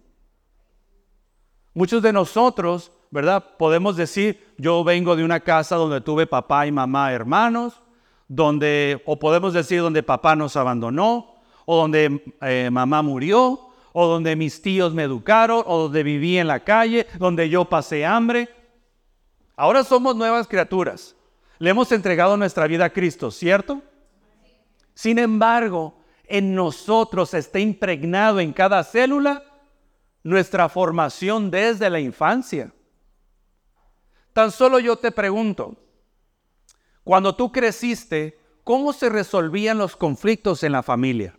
Muchos 1.74 2.02
de 2.02 2.14
nosotros, 2.14 2.92
¿verdad? 3.12 3.44
Podemos 3.58 3.96
decir, 3.96 4.54
yo 4.58 4.84
vengo 4.84 5.16
de 5.16 5.24
una 5.24 5.40
casa 5.40 5.76
donde 5.76 6.02
tuve 6.02 6.28
papá 6.28 6.68
y 6.68 6.72
mamá 6.72 7.12
hermanos, 7.12 7.82
donde, 8.28 9.02
o 9.06 9.18
podemos 9.18 9.54
decir 9.54 9.82
donde 9.82 10.04
papá 10.04 10.36
nos 10.36 10.56
abandonó, 10.56 11.36
o 11.66 11.78
donde 11.78 12.36
eh, 12.42 12.70
mamá 12.72 13.02
murió, 13.02 13.70
o 13.92 14.08
donde 14.08 14.36
mis 14.36 14.62
tíos 14.62 14.94
me 14.94 15.04
educaron, 15.04 15.64
o 15.66 15.84
donde 15.84 16.04
viví 16.04 16.38
en 16.38 16.48
la 16.48 16.64
calle, 16.64 17.08
donde 17.18 17.50
yo 17.50 17.66
pasé 17.66 18.06
hambre. 18.06 18.50
Ahora 19.56 19.84
somos 19.84 20.16
nuevas 20.16 20.48
criaturas. 20.48 21.16
Le 21.58 21.72
hemos 21.72 21.92
entregado 21.92 22.38
nuestra 22.38 22.68
vida 22.68 22.86
a 22.86 22.90
Cristo, 22.90 23.32
¿cierto? 23.32 23.82
Sin 24.94 25.20
embargo, 25.20 25.96
en 26.26 26.54
nosotros 26.54 27.34
está 27.34 27.60
impregnado 27.60 28.40
en 28.40 28.54
cada 28.54 28.84
célula 28.84 29.44
nuestra 30.24 30.70
formación 30.70 31.50
desde 31.50 31.90
la 31.90 32.00
infancia. 32.00 32.72
Tan 34.40 34.52
solo 34.52 34.80
yo 34.80 34.96
te 34.96 35.12
pregunto, 35.12 35.76
cuando 37.04 37.36
tú 37.36 37.52
creciste, 37.52 38.40
¿cómo 38.64 38.94
se 38.94 39.10
resolvían 39.10 39.78
los 39.78 39.98
conflictos 39.98 40.64
en 40.64 40.72
la 40.72 40.82
familia? 40.82 41.38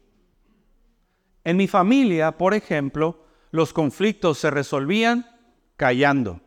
En 1.42 1.57
mi 1.57 1.66
familia, 1.66 2.36
por 2.36 2.53
ejemplo, 2.53 3.24
los 3.53 3.72
conflictos 3.72 4.36
se 4.36 4.51
resolvían 4.51 5.26
callando. 5.78 6.42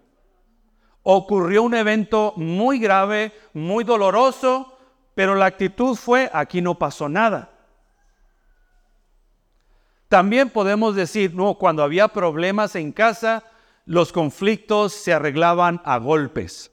Ocurrió 1.02 1.64
un 1.64 1.74
evento 1.74 2.34
muy 2.36 2.78
grave, 2.78 3.32
muy 3.54 3.84
doloroso, 3.84 4.78
pero 5.16 5.34
la 5.34 5.48
actitud 5.48 5.96
fue, 5.96 6.30
aquí 6.32 6.62
no 6.62 6.78
pasó 6.78 7.10
nada. 7.10 7.50
También 10.08 10.52
podemos 10.52 10.94
decir, 10.94 11.34
no, 11.34 11.56
cuando 11.56 11.82
había 11.82 12.10
problemas 12.10 12.76
en 12.76 12.92
casa, 12.92 13.44
los 13.86 14.12
conflictos 14.12 14.94
se 14.94 15.14
arreglaban 15.14 15.82
a 15.84 15.98
golpes. 15.98 16.72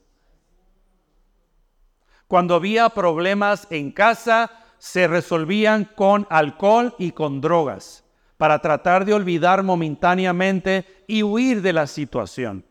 Cuando 2.27 2.55
había 2.55 2.89
problemas 2.89 3.67
en 3.69 3.91
casa, 3.91 4.51
se 4.77 5.07
resolvían 5.07 5.85
con 5.95 6.25
alcohol 6.29 6.95
y 6.97 7.11
con 7.11 7.41
drogas 7.41 8.03
para 8.37 8.59
tratar 8.59 9.05
de 9.05 9.13
olvidar 9.13 9.61
momentáneamente 9.61 11.03
y 11.07 11.21
huir 11.21 11.61
de 11.61 11.73
la 11.73 11.85
situación. 11.85 12.65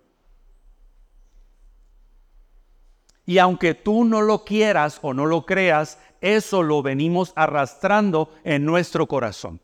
Y 3.26 3.38
aunque 3.38 3.74
tú 3.74 4.04
no 4.04 4.22
lo 4.22 4.44
quieras 4.44 4.98
o 5.02 5.14
no 5.14 5.26
lo 5.26 5.46
creas, 5.46 6.00
eso 6.20 6.64
lo 6.64 6.82
venimos 6.82 7.32
arrastrando 7.36 8.32
en 8.42 8.64
nuestro 8.64 9.06
corazón. 9.06 9.60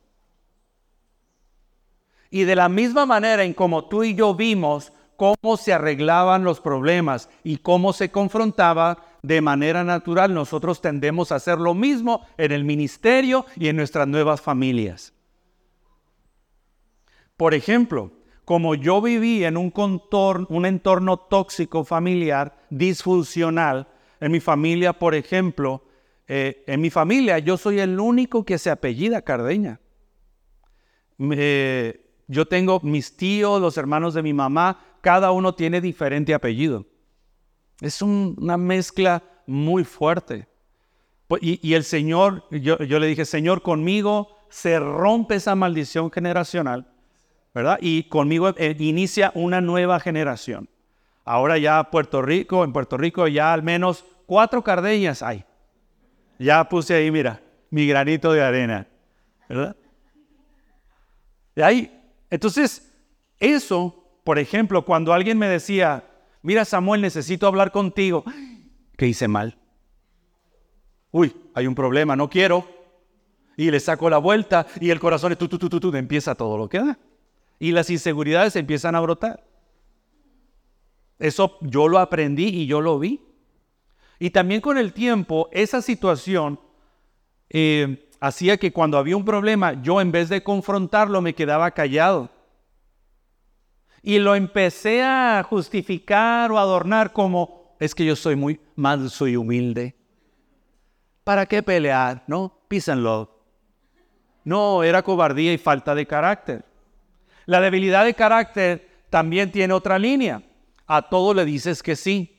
Y 2.30 2.44
de 2.44 2.56
la 2.56 2.68
misma 2.68 3.06
manera 3.06 3.44
en 3.44 3.54
como 3.54 3.86
tú 3.88 4.04
y 4.04 4.14
yo 4.14 4.34
vimos 4.34 4.92
cómo 5.16 5.56
se 5.56 5.72
arreglaban 5.72 6.44
los 6.44 6.60
problemas 6.60 7.28
y 7.42 7.58
cómo 7.58 7.92
se 7.92 8.10
confrontaba 8.10 8.98
de 9.22 9.40
manera 9.40 9.82
natural, 9.82 10.32
nosotros 10.32 10.80
tendemos 10.80 11.32
a 11.32 11.36
hacer 11.36 11.58
lo 11.58 11.74
mismo 11.74 12.26
en 12.38 12.52
el 12.52 12.64
ministerio 12.64 13.46
y 13.56 13.68
en 13.68 13.76
nuestras 13.76 14.06
nuevas 14.06 14.40
familias. 14.40 15.12
Por 17.36 17.54
ejemplo, 17.54 18.12
como 18.44 18.76
yo 18.76 19.02
viví 19.02 19.44
en 19.44 19.56
un, 19.56 19.72
entorno 20.64 21.16
tóxico 21.16 21.84
familiar, 21.84 22.56
disfuncional, 22.70 23.88
en 24.20 24.30
mi 24.30 24.38
familia, 24.40 24.92
por 24.92 25.14
ejemplo, 25.14 25.82
eh, 26.28 26.62
en 26.66 26.80
mi 26.80 26.90
familia 26.90 27.38
yo 27.40 27.56
soy 27.56 27.80
el 27.80 27.98
único 27.98 28.44
que 28.44 28.58
se 28.58 28.70
apellida 28.70 29.22
Cardeña. 29.22 29.80
Yo 32.28 32.46
tengo 32.46 32.80
mis 32.82 33.16
tíos, 33.16 33.60
los 33.60 33.76
hermanos 33.76 34.14
de 34.14 34.22
mi 34.22 34.32
mamá, 34.32 34.80
cada 35.00 35.30
uno 35.30 35.54
tiene 35.54 35.80
diferente 35.80 36.34
apellido. 36.34 36.86
Es 37.80 38.02
una 38.02 38.56
mezcla 38.56 39.22
muy 39.46 39.84
fuerte. 39.84 40.48
Pues, 41.28 41.42
y, 41.42 41.74
el 41.74 41.84
Señor, 41.84 42.44
yo, 42.50 42.76
le 42.78 43.06
dije, 43.06 43.24
Señor, 43.24 43.62
conmigo 43.62 44.36
se 44.48 44.78
rompe 44.78 45.36
esa 45.36 45.54
maldición 45.54 46.10
generacional 46.10 46.86
¿verdad? 47.56 47.78
Y 47.80 48.02
conmigo 48.02 48.50
eh, 48.58 48.76
inicia 48.78 49.32
una 49.34 49.62
nueva 49.62 49.98
generación. 49.98 50.68
Ahora 51.24 51.56
ya 51.56 51.84
Puerto 51.84 52.20
Rico, 52.20 52.62
en 52.64 52.74
Puerto 52.74 52.98
Rico 52.98 53.26
ya 53.28 53.54
al 53.54 53.62
menos 53.62 54.04
cuatro 54.26 54.62
cardeñas 54.62 55.22
hay. 55.22 55.42
Ya 56.38 56.68
puse 56.68 56.92
ahí, 56.92 57.10
mira, 57.10 57.40
mi 57.70 57.86
granito 57.86 58.30
de 58.34 58.42
arena, 58.42 58.86
¿verdad? 59.48 59.74
De 61.54 61.64
ahí, 61.64 61.98
entonces, 62.30 62.92
eso, 63.38 64.20
por 64.24 64.38
ejemplo, 64.38 64.84
cuando 64.84 65.12
alguien 65.12 65.38
me 65.38 65.48
decía, 65.48 66.04
mira 66.42 66.64
Samuel, 66.64 67.00
necesito 67.00 67.46
hablar 67.46 67.72
contigo, 67.72 68.24
¿qué 68.96 69.06
hice 69.06 69.28
mal? 69.28 69.58
Uy, 71.10 71.34
hay 71.54 71.66
un 71.66 71.74
problema, 71.74 72.16
no 72.16 72.28
quiero. 72.28 72.68
Y 73.56 73.70
le 73.70 73.80
saco 73.80 74.10
la 74.10 74.18
vuelta 74.18 74.66
y 74.80 74.90
el 74.90 75.00
corazón, 75.00 75.34
tú, 75.36 75.48
tú, 75.48 75.58
tú, 75.58 75.80
tú, 75.80 75.96
empieza 75.96 76.34
todo 76.34 76.58
lo 76.58 76.68
que 76.68 76.78
da 76.78 76.98
y 77.58 77.72
las 77.72 77.90
inseguridades 77.90 78.56
empiezan 78.56 78.94
a 78.94 79.00
brotar. 79.00 79.44
Eso 81.18 81.56
yo 81.62 81.88
lo 81.88 81.98
aprendí 81.98 82.48
y 82.48 82.66
yo 82.66 82.80
lo 82.80 82.98
vi. 82.98 83.22
Y 84.18 84.30
también 84.30 84.60
con 84.60 84.78
el 84.78 84.92
tiempo, 84.92 85.48
esa 85.52 85.80
situación 85.80 86.60
eh, 87.48 88.05
hacía 88.20 88.56
que 88.56 88.72
cuando 88.72 88.98
había 88.98 89.16
un 89.16 89.24
problema, 89.24 89.80
yo 89.82 90.00
en 90.00 90.12
vez 90.12 90.28
de 90.28 90.42
confrontarlo 90.42 91.20
me 91.20 91.34
quedaba 91.34 91.70
callado. 91.70 92.30
Y 94.02 94.18
lo 94.18 94.34
empecé 94.34 95.02
a 95.02 95.44
justificar 95.48 96.52
o 96.52 96.58
adornar 96.58 97.12
como, 97.12 97.76
es 97.80 97.94
que 97.94 98.04
yo 98.04 98.14
soy 98.14 98.36
muy 98.36 98.60
más, 98.76 99.12
soy 99.12 99.36
humilde. 99.36 99.96
¿Para 101.24 101.46
qué 101.46 101.62
pelear? 101.62 102.22
No, 102.28 102.60
peace 102.68 102.92
No, 104.44 104.82
era 104.84 105.02
cobardía 105.02 105.52
y 105.52 105.58
falta 105.58 105.94
de 105.94 106.06
carácter. 106.06 106.64
La 107.46 107.60
debilidad 107.60 108.04
de 108.04 108.14
carácter 108.14 108.88
también 109.10 109.50
tiene 109.50 109.74
otra 109.74 109.98
línea. 109.98 110.42
A 110.86 111.08
todo 111.08 111.34
le 111.34 111.44
dices 111.44 111.82
que 111.82 111.96
sí 111.96 112.36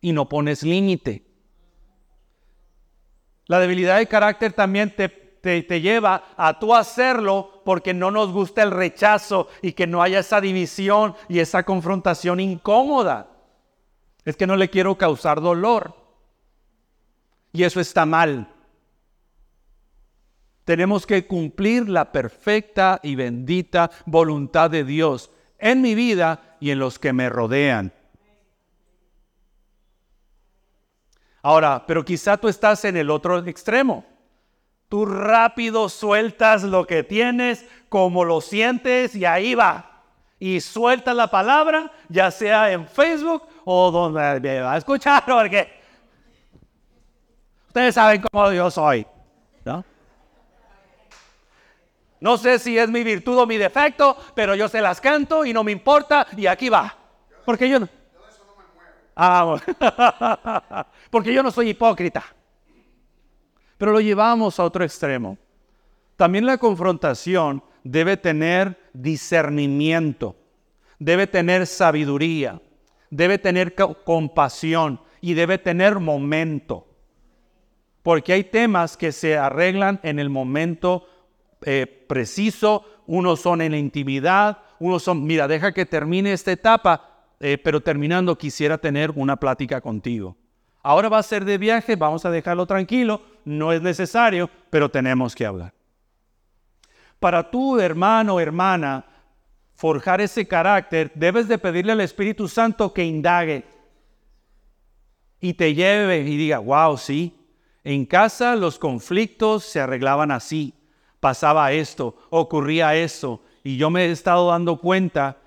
y 0.00 0.12
no 0.12 0.28
pones 0.28 0.62
límite. 0.62 1.29
La 3.50 3.58
debilidad 3.58 3.98
de 3.98 4.06
carácter 4.06 4.52
también 4.52 4.94
te, 4.94 5.08
te, 5.08 5.80
lleva 5.80 6.22
a 6.36 6.60
tú 6.60 6.72
hacerlo 6.72 7.62
porque 7.64 7.92
no 7.92 8.12
nos 8.12 8.30
gusta 8.30 8.62
el 8.62 8.70
rechazo 8.70 9.48
y 9.60 9.72
que 9.72 9.88
no 9.88 10.04
haya 10.04 10.20
esa 10.20 10.40
división 10.40 11.16
y 11.28 11.40
esa 11.40 11.64
confrontación 11.64 12.38
incómoda. 12.38 13.26
Es 14.24 14.36
que 14.36 14.46
no 14.46 14.54
le 14.54 14.70
quiero 14.70 14.96
causar 14.96 15.40
dolor. 15.40 15.96
Y 17.52 17.64
eso 17.64 17.80
está 17.80 18.06
mal. 18.06 18.54
Tenemos 20.64 21.04
que 21.04 21.26
cumplir 21.26 21.88
la 21.88 22.12
perfecta 22.12 23.00
y 23.02 23.16
bendita 23.16 23.90
voluntad 24.06 24.70
de 24.70 24.84
Dios 24.84 25.28
en 25.58 25.82
mi 25.82 25.96
vida 25.96 26.56
y 26.60 26.70
en 26.70 26.78
los 26.78 27.00
que 27.00 27.12
me 27.12 27.28
rodean. 27.28 27.92
Ahora, 31.42 31.84
pero 31.86 32.04
quizá 32.04 32.36
tú 32.36 32.48
estás 32.48 32.84
en 32.84 32.96
el 32.96 33.10
otro 33.10 33.38
extremo. 33.38 34.04
Tú 34.88 35.06
rápido 35.06 35.88
sueltas 35.88 36.62
lo 36.62 36.86
que 36.86 37.02
tienes, 37.04 37.64
como 37.88 38.24
lo 38.24 38.40
sientes 38.40 39.14
y 39.14 39.24
ahí 39.24 39.54
va. 39.54 40.02
Y 40.38 40.60
sueltas 40.60 41.14
la 41.14 41.28
palabra, 41.28 41.92
ya 42.08 42.30
sea 42.30 42.72
en 42.72 42.88
Facebook 42.88 43.44
o 43.64 43.90
donde 43.90 44.40
me 44.40 44.60
va 44.60 44.74
a 44.74 44.78
escuchar, 44.78 45.24
porque 45.26 45.70
ustedes 47.68 47.94
saben 47.94 48.22
cómo 48.22 48.50
yo 48.52 48.70
soy. 48.70 49.06
¿no? 49.64 49.84
No 52.20 52.36
sé 52.36 52.58
si 52.58 52.76
es 52.76 52.88
mi 52.88 53.02
virtud 53.02 53.38
o 53.38 53.46
mi 53.46 53.56
defecto, 53.56 54.16
pero 54.34 54.54
yo 54.54 54.68
se 54.68 54.80
las 54.80 55.00
canto 55.00 55.44
y 55.44 55.52
no 55.52 55.64
me 55.64 55.72
importa 55.72 56.26
y 56.36 56.46
aquí 56.46 56.68
va. 56.68 56.94
Porque 57.44 57.68
yo 57.68 57.80
no... 57.80 57.99
Ah, 59.22 60.86
porque 61.10 61.34
yo 61.34 61.42
no 61.42 61.50
soy 61.50 61.68
hipócrita. 61.68 62.24
Pero 63.76 63.92
lo 63.92 64.00
llevamos 64.00 64.58
a 64.58 64.64
otro 64.64 64.82
extremo. 64.82 65.36
También 66.16 66.46
la 66.46 66.56
confrontación 66.56 67.62
debe 67.84 68.16
tener 68.16 68.80
discernimiento, 68.94 70.36
debe 70.98 71.26
tener 71.26 71.66
sabiduría, 71.66 72.62
debe 73.10 73.36
tener 73.36 73.74
compasión 73.74 75.02
y 75.20 75.34
debe 75.34 75.58
tener 75.58 76.00
momento. 76.00 76.86
Porque 78.02 78.32
hay 78.32 78.44
temas 78.44 78.96
que 78.96 79.12
se 79.12 79.36
arreglan 79.36 80.00
en 80.02 80.18
el 80.18 80.30
momento 80.30 81.06
eh, 81.66 81.86
preciso, 82.08 82.86
unos 83.06 83.40
son 83.40 83.60
en 83.60 83.72
la 83.72 83.78
intimidad, 83.78 84.62
unos 84.78 85.02
son, 85.02 85.24
mira, 85.24 85.46
deja 85.46 85.72
que 85.72 85.84
termine 85.84 86.32
esta 86.32 86.52
etapa, 86.52 87.09
eh, 87.40 87.58
pero 87.58 87.80
terminando 87.80 88.36
quisiera 88.36 88.78
tener 88.78 89.10
una 89.16 89.36
plática 89.36 89.80
contigo. 89.80 90.36
Ahora 90.82 91.08
va 91.08 91.18
a 91.18 91.22
ser 91.22 91.44
de 91.44 91.58
viaje, 91.58 91.96
vamos 91.96 92.24
a 92.24 92.30
dejarlo 92.30 92.66
tranquilo, 92.66 93.22
no 93.44 93.72
es 93.72 93.82
necesario, 93.82 94.48
pero 94.68 94.90
tenemos 94.90 95.34
que 95.34 95.46
hablar. 95.46 95.72
Para 97.18 97.50
tu 97.50 97.78
hermano 97.78 98.34
o 98.34 98.40
hermana 98.40 99.04
forjar 99.74 100.20
ese 100.20 100.46
carácter, 100.46 101.10
debes 101.14 101.48
de 101.48 101.58
pedirle 101.58 101.92
al 101.92 102.00
Espíritu 102.00 102.46
Santo 102.48 102.92
que 102.92 103.04
indague 103.04 103.64
y 105.40 105.54
te 105.54 105.74
lleve 105.74 106.18
y 106.18 106.36
diga, 106.36 106.58
wow, 106.58 106.96
sí, 106.96 107.34
en 107.84 108.04
casa 108.04 108.56
los 108.56 108.78
conflictos 108.78 109.64
se 109.64 109.80
arreglaban 109.80 110.30
así, 110.30 110.74
pasaba 111.18 111.72
esto, 111.72 112.16
ocurría 112.28 112.94
eso. 112.94 113.42
Y 113.62 113.76
yo 113.76 113.90
me 113.90 114.04
he 114.04 114.10
estado 114.10 114.50
dando 114.50 114.78
cuenta 114.78 115.38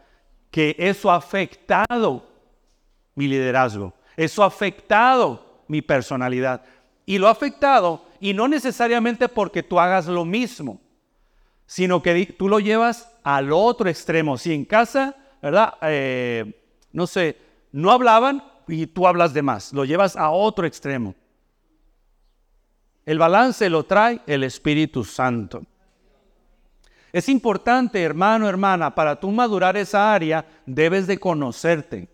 que 0.54 0.76
eso 0.78 1.10
ha 1.10 1.16
afectado 1.16 2.24
mi 3.16 3.28
liderazgo, 3.28 3.91
eso 4.16 4.43
ha 4.43 4.45
afectado 4.45 5.64
mi 5.68 5.82
personalidad. 5.82 6.62
Y 7.08 7.18
lo 7.18 7.28
ha 7.28 7.32
afectado, 7.32 8.06
y 8.20 8.36
no 8.36 8.47
necesariamente 8.47 9.28
porque 9.28 9.64
tú 9.64 9.80
hagas 9.80 10.06
lo 10.06 10.24
mismo, 10.24 10.80
sino 11.66 12.04
que 12.04 12.28
tú 12.38 12.47
lo 12.47 12.60
llevas 12.60 13.12
al 13.24 13.51
otro 13.51 13.89
extremo. 13.89 14.38
Si 14.38 14.54
en 14.54 14.64
casa, 14.64 15.16
¿verdad? 15.41 15.74
Eh, 15.82 16.54
no 16.91 17.08
sé, 17.08 17.36
no 17.72 17.89
hablaban 17.89 18.43
y 18.68 18.86
tú 18.86 19.08
hablas 19.08 19.34
de 19.34 19.41
más, 19.41 19.74
lo 19.74 19.86
llevas 19.86 20.16
a 20.16 20.30
otro 20.30 20.68
extremo. 20.68 21.16
El 23.08 23.18
balance 23.18 23.68
lo 23.72 23.86
trae 23.86 24.22
el 24.28 24.43
Espíritu 24.43 25.04
Santo. 25.04 25.64
Es 27.14 27.30
importante, 27.30 28.01
hermano, 28.01 28.49
hermana, 28.49 28.93
para 28.95 29.20
tú 29.20 29.30
madurar 29.30 29.78
esa 29.78 30.11
área, 30.11 30.47
debes 30.66 31.05
de 31.05 31.20
conocerte. 31.20 32.09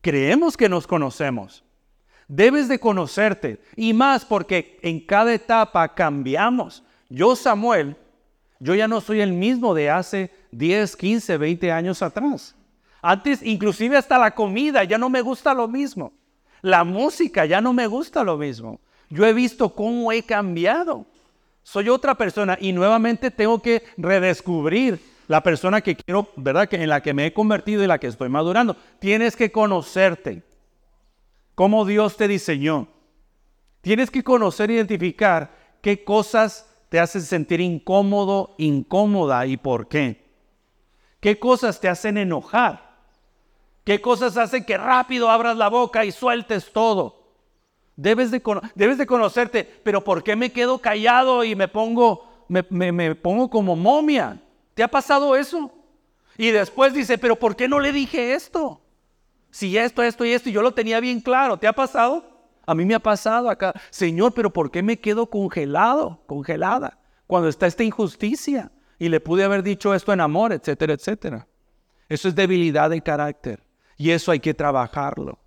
Creemos 0.00 0.56
que 0.56 0.68
nos 0.68 0.88
conocemos. 0.88 1.62
Debes 2.26 2.66
de 2.68 2.80
conocerte. 2.80 3.62
Y 3.76 3.92
más 3.92 4.24
porque 4.24 4.80
en 4.82 4.98
cada 5.06 5.32
etapa 5.32 5.94
cambiamos. 5.94 6.82
Yo, 7.08 7.36
Samuel, 7.36 7.96
yo 8.58 8.74
ya 8.74 8.88
no 8.88 9.00
soy 9.00 9.20
el 9.20 9.32
mismo 9.32 9.72
de 9.72 9.88
hace 9.88 10.32
10, 10.50 10.96
15, 10.96 11.36
20 11.36 11.70
años 11.70 12.02
atrás. 12.02 12.56
Antes, 13.00 13.40
inclusive 13.40 13.96
hasta 13.96 14.18
la 14.18 14.32
comida, 14.32 14.82
ya 14.82 14.98
no 14.98 15.08
me 15.08 15.22
gusta 15.22 15.54
lo 15.54 15.68
mismo. 15.68 16.12
La 16.60 16.82
música, 16.82 17.46
ya 17.46 17.60
no 17.60 17.72
me 17.72 17.86
gusta 17.86 18.24
lo 18.24 18.36
mismo. 18.36 18.80
Yo 19.08 19.24
he 19.24 19.32
visto 19.32 19.72
cómo 19.72 20.10
he 20.10 20.24
cambiado. 20.24 21.06
Soy 21.70 21.88
otra 21.88 22.16
persona 22.16 22.58
y 22.60 22.72
nuevamente 22.72 23.30
tengo 23.30 23.62
que 23.62 23.84
redescubrir 23.96 25.00
la 25.28 25.40
persona 25.40 25.80
que 25.80 25.94
quiero, 25.94 26.26
¿verdad? 26.34 26.68
Que 26.68 26.82
en 26.82 26.88
la 26.88 27.00
que 27.00 27.14
me 27.14 27.26
he 27.26 27.32
convertido 27.32 27.84
y 27.84 27.86
la 27.86 28.00
que 28.00 28.08
estoy 28.08 28.28
madurando. 28.28 28.76
Tienes 28.98 29.36
que 29.36 29.52
conocerte. 29.52 30.42
Cómo 31.54 31.84
Dios 31.84 32.16
te 32.16 32.26
diseñó. 32.26 32.88
Tienes 33.82 34.10
que 34.10 34.24
conocer, 34.24 34.68
e 34.68 34.74
identificar 34.74 35.52
qué 35.80 36.02
cosas 36.02 36.68
te 36.88 36.98
hacen 36.98 37.22
sentir 37.22 37.60
incómodo, 37.60 38.56
incómoda 38.58 39.46
y 39.46 39.56
por 39.56 39.86
qué. 39.86 40.24
¿Qué 41.20 41.38
cosas 41.38 41.78
te 41.78 41.88
hacen 41.88 42.18
enojar? 42.18 42.96
¿Qué 43.84 44.00
cosas 44.00 44.36
hacen 44.36 44.64
que 44.64 44.76
rápido 44.76 45.30
abras 45.30 45.56
la 45.56 45.68
boca 45.68 46.04
y 46.04 46.10
sueltes 46.10 46.72
todo? 46.72 47.19
Debes 48.00 48.30
de, 48.30 48.42
debes 48.74 48.96
de 48.96 49.04
conocerte, 49.04 49.62
pero 49.82 50.02
¿por 50.02 50.22
qué 50.22 50.34
me 50.34 50.50
quedo 50.50 50.78
callado 50.78 51.44
y 51.44 51.54
me 51.54 51.68
pongo, 51.68 52.46
me, 52.48 52.64
me 52.70 53.14
pongo 53.14 53.50
como 53.50 53.76
momia? 53.76 54.40
¿Te 54.72 54.82
ha 54.82 54.88
pasado 54.88 55.36
eso? 55.36 55.70
Y 56.38 56.50
después 56.50 56.94
dice, 56.94 57.18
pero 57.18 57.36
¿por 57.36 57.54
qué 57.56 57.68
no 57.68 57.78
le 57.78 57.92
dije 57.92 58.32
esto? 58.32 58.80
Si 59.50 59.76
esto, 59.76 60.02
esto 60.02 60.24
y 60.24 60.32
esto, 60.32 60.48
y 60.48 60.52
yo 60.52 60.62
lo 60.62 60.72
tenía 60.72 60.98
bien 60.98 61.20
claro, 61.20 61.58
¿te 61.58 61.66
ha 61.66 61.74
pasado? 61.74 62.24
A 62.64 62.74
mí 62.74 62.86
me 62.86 62.94
ha 62.94 63.00
pasado 63.00 63.50
acá, 63.50 63.74
Señor, 63.90 64.32
pero 64.32 64.50
¿por 64.50 64.70
qué 64.70 64.82
me 64.82 64.98
quedo 64.98 65.26
congelado, 65.26 66.22
congelada, 66.26 66.96
cuando 67.26 67.50
está 67.50 67.66
esta 67.66 67.84
injusticia? 67.84 68.72
Y 68.98 69.10
le 69.10 69.20
pude 69.20 69.44
haber 69.44 69.62
dicho 69.62 69.92
esto 69.92 70.10
en 70.14 70.22
amor, 70.22 70.54
etcétera, 70.54 70.94
etcétera. 70.94 71.46
Eso 72.08 72.28
es 72.28 72.34
debilidad 72.34 72.88
de 72.88 73.02
carácter 73.02 73.62
y 73.98 74.10
eso 74.10 74.32
hay 74.32 74.40
que 74.40 74.54
trabajarlo. 74.54 75.39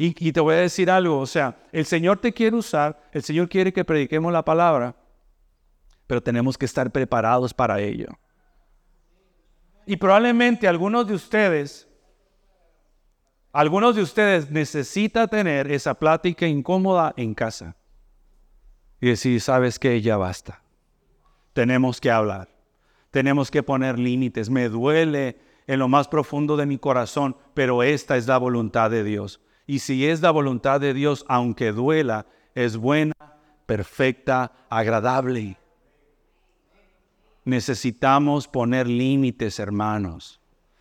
Y, 0.00 0.32
te 0.32 0.40
voy 0.40 0.54
a 0.54 0.58
decir 0.58 0.88
algo, 0.90 1.18
o 1.18 1.26
sea, 1.26 1.56
el 1.72 1.84
Señor 1.84 2.18
te 2.18 2.32
quiere 2.32 2.54
usar, 2.54 3.10
el 3.12 3.22
Señor 3.24 3.48
quiere 3.48 3.72
que 3.72 3.84
prediquemos 3.84 4.32
la 4.32 4.44
palabra, 4.44 4.94
pero 6.06 6.22
tenemos 6.22 6.56
que 6.56 6.66
estar 6.66 6.92
preparados 6.92 7.52
para 7.52 7.80
ello. 7.80 8.06
Y 9.86 9.96
probablemente 9.96 10.68
algunos 10.68 11.08
de 11.08 11.14
ustedes 11.14 11.88
algunos 13.52 13.96
de 13.96 14.02
ustedes 14.02 14.50
necesitan 14.50 15.28
tener 15.28 15.72
esa 15.72 15.94
plática 15.94 16.46
incómoda 16.46 17.14
en 17.16 17.34
casa 17.34 17.76
y 19.00 19.08
decir, 19.08 19.40
sabes 19.40 19.78
que 19.78 20.00
ya 20.00 20.16
basta. 20.16 20.62
Tenemos 21.54 22.00
que 22.00 22.10
hablar. 22.10 22.50
Tenemos 23.10 23.50
que 23.50 23.62
poner 23.62 23.98
límites. 23.98 24.50
Me 24.50 24.68
duele 24.68 25.40
en 25.66 25.78
lo 25.78 25.88
más 25.88 26.06
profundo 26.08 26.56
de 26.56 26.66
mi 26.66 26.78
corazón, 26.78 27.36
pero 27.54 27.82
esta 27.82 28.16
es 28.16 28.26
la 28.28 28.38
voluntad 28.38 28.90
de 28.90 29.02
Dios. 29.02 29.40
Y 29.68 29.78
si 29.78 30.04
es 30.04 30.20
la 30.20 30.32
voluntad 30.32 30.80
de 30.80 30.92
Dios, 30.94 31.24
aunque 31.28 31.70
duela, 31.70 32.26
es 32.56 32.76
buena, 32.76 33.14
perfecta, 33.66 34.50
agradable. 34.68 35.56
Necesitamos 37.44 38.48
poner 38.48 38.88
límites, 38.88 39.60
hermanos. 39.60 40.40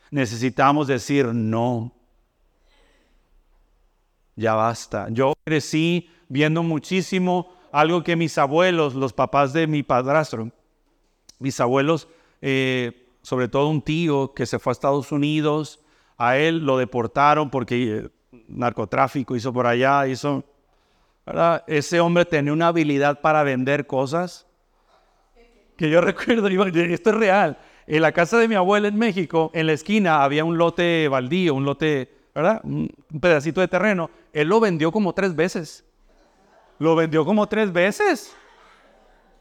Necesitamos 0.09 0.87
decir 0.87 1.27
no 1.27 1.93
ya 4.37 4.53
basta. 4.53 5.07
Yo 5.09 5.33
crecí 5.43 6.09
viendo 6.29 6.63
muchísimo 6.63 7.51
algo 7.71 8.03
que 8.03 8.15
mis 8.15 8.37
abuelos, 8.37 8.95
los 8.95 9.11
papás 9.11 9.51
de 9.51 9.67
mi 9.67 9.83
padrastro, 9.83 10.51
mis 11.39 11.59
abuelos, 11.59 12.07
eh, 12.41 13.09
sobre 13.23 13.49
todo 13.49 13.67
un 13.67 13.81
tío 13.81 14.33
que 14.33 14.45
se 14.45 14.59
fue 14.59 14.71
a 14.71 14.73
Estados 14.73 15.11
Unidos, 15.11 15.81
a 16.17 16.37
él 16.37 16.59
lo 16.59 16.77
deportaron 16.77 17.49
porque 17.49 17.97
eh, 17.97 18.09
narcotráfico 18.47 19.35
hizo 19.35 19.51
por 19.53 19.67
allá, 19.67 20.07
hizo, 20.07 20.43
¿verdad? 21.25 21.63
Ese 21.67 21.99
hombre 21.99 22.25
tenía 22.25 22.53
una 22.53 22.67
habilidad 22.67 23.21
para 23.21 23.43
vender 23.43 23.87
cosas 23.87 24.45
que 25.75 25.89
yo 25.89 26.01
recuerdo, 26.01 26.47
esto 26.47 27.09
es 27.09 27.15
real. 27.15 27.57
En 27.85 28.01
la 28.01 28.11
casa 28.11 28.37
de 28.37 28.47
mi 28.47 28.55
abuela 28.55 28.87
en 28.87 28.97
México, 28.97 29.51
en 29.53 29.67
la 29.67 29.73
esquina 29.73 30.23
había 30.23 30.43
un 30.43 30.57
lote 30.57 31.07
baldío, 31.07 31.53
un 31.53 31.65
lote 31.65 32.17
¿verdad? 32.37 32.61
Un 32.63 32.87
pedacito 33.19 33.61
de 33.61 33.67
terreno. 33.67 34.11
Él 34.31 34.47
lo 34.47 34.59
vendió 34.59 34.91
como 34.91 35.11
tres 35.11 35.35
veces. 35.35 35.83
Lo 36.77 36.95
vendió 36.95 37.25
como 37.25 37.47
tres 37.47 37.73
veces. 37.73 38.35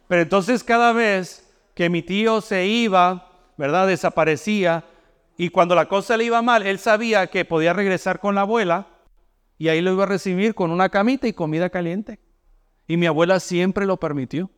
Pero 0.09 0.23
entonces 0.23 0.65
cada 0.65 0.95
vez 0.95 1.47
que 1.75 1.91
mi 1.91 2.01
tío 2.01 2.41
se 2.41 2.65
iba, 2.65 3.31
¿verdad? 3.59 3.87
Desaparecía. 3.87 4.83
Y 5.37 5.51
cuando 5.51 5.75
la 5.75 5.87
cosa 5.87 6.17
le 6.17 6.25
iba 6.25 6.41
mal, 6.43 6.67
él 6.67 6.79
sabía 6.79 7.27
que 7.27 7.45
podía 7.45 7.73
regresar 7.73 8.21
con 8.21 8.35
la 8.35 8.43
abuela 8.43 8.87
y 9.59 9.69
ahí 9.69 9.81
lo 9.81 9.93
iba 9.93 10.05
a 10.05 10.07
recibir 10.07 10.55
con 10.55 10.71
una 10.71 10.89
camita 10.89 11.29
y 11.29 11.33
comida 11.33 11.71
caliente. 11.71 12.19
Y 12.87 12.97
mi 12.97 13.07
abuela 13.07 13.41
siempre 13.41 13.87
lo 13.87 13.99
permitió. 13.99 14.51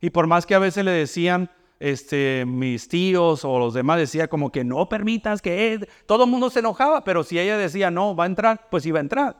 Y 0.00 0.10
por 0.10 0.26
más 0.26 0.46
que 0.46 0.54
a 0.54 0.60
veces 0.60 0.84
le 0.84 0.92
decían, 0.92 1.50
este, 1.80 2.44
mis 2.46 2.88
tíos 2.88 3.44
o 3.44 3.58
los 3.58 3.74
demás 3.74 3.98
decía 3.98 4.28
como 4.28 4.50
que 4.50 4.64
no 4.64 4.88
permitas 4.88 5.42
que 5.42 5.88
todo 6.06 6.24
el 6.24 6.30
mundo 6.30 6.50
se 6.50 6.60
enojaba, 6.60 7.04
pero 7.04 7.22
si 7.22 7.38
ella 7.38 7.56
decía 7.56 7.90
no, 7.90 8.16
va 8.16 8.24
a 8.24 8.28
entrar, 8.28 8.68
pues 8.70 8.86
iba 8.86 8.98
a 8.98 9.02
entrar. 9.02 9.36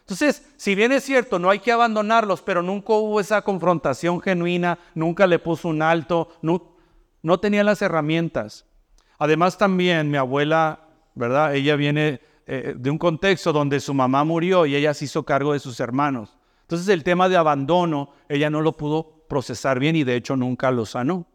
Entonces, 0.00 0.46
si 0.56 0.74
bien 0.74 0.92
es 0.92 1.02
cierto, 1.04 1.38
no 1.38 1.48
hay 1.48 1.60
que 1.60 1.72
abandonarlos, 1.72 2.42
pero 2.42 2.62
nunca 2.62 2.92
hubo 2.92 3.20
esa 3.20 3.40
confrontación 3.42 4.20
genuina, 4.20 4.78
nunca 4.94 5.26
le 5.26 5.38
puso 5.38 5.68
un 5.68 5.80
alto, 5.80 6.28
no, 6.42 6.76
no 7.22 7.40
tenía 7.40 7.64
las 7.64 7.80
herramientas. 7.80 8.66
Además 9.18 9.58
también 9.58 10.10
mi 10.10 10.16
abuela, 10.16 10.80
¿verdad? 11.14 11.54
Ella 11.54 11.76
viene 11.76 12.20
eh, 12.46 12.74
de 12.76 12.90
un 12.90 12.98
contexto 12.98 13.52
donde 13.52 13.80
su 13.80 13.94
mamá 13.94 14.24
murió 14.24 14.66
y 14.66 14.74
ella 14.74 14.92
se 14.94 15.06
hizo 15.06 15.22
cargo 15.22 15.52
de 15.52 15.60
sus 15.60 15.80
hermanos. 15.80 16.36
Entonces 16.62 16.88
el 16.88 17.04
tema 17.04 17.28
de 17.28 17.36
abandono, 17.36 18.10
ella 18.28 18.50
no 18.50 18.60
lo 18.60 18.72
pudo 18.72 19.24
procesar 19.28 19.78
bien 19.78 19.96
y 19.96 20.04
de 20.04 20.16
hecho 20.16 20.36
nunca 20.36 20.70
lo 20.70 20.86
sanó. 20.86 21.26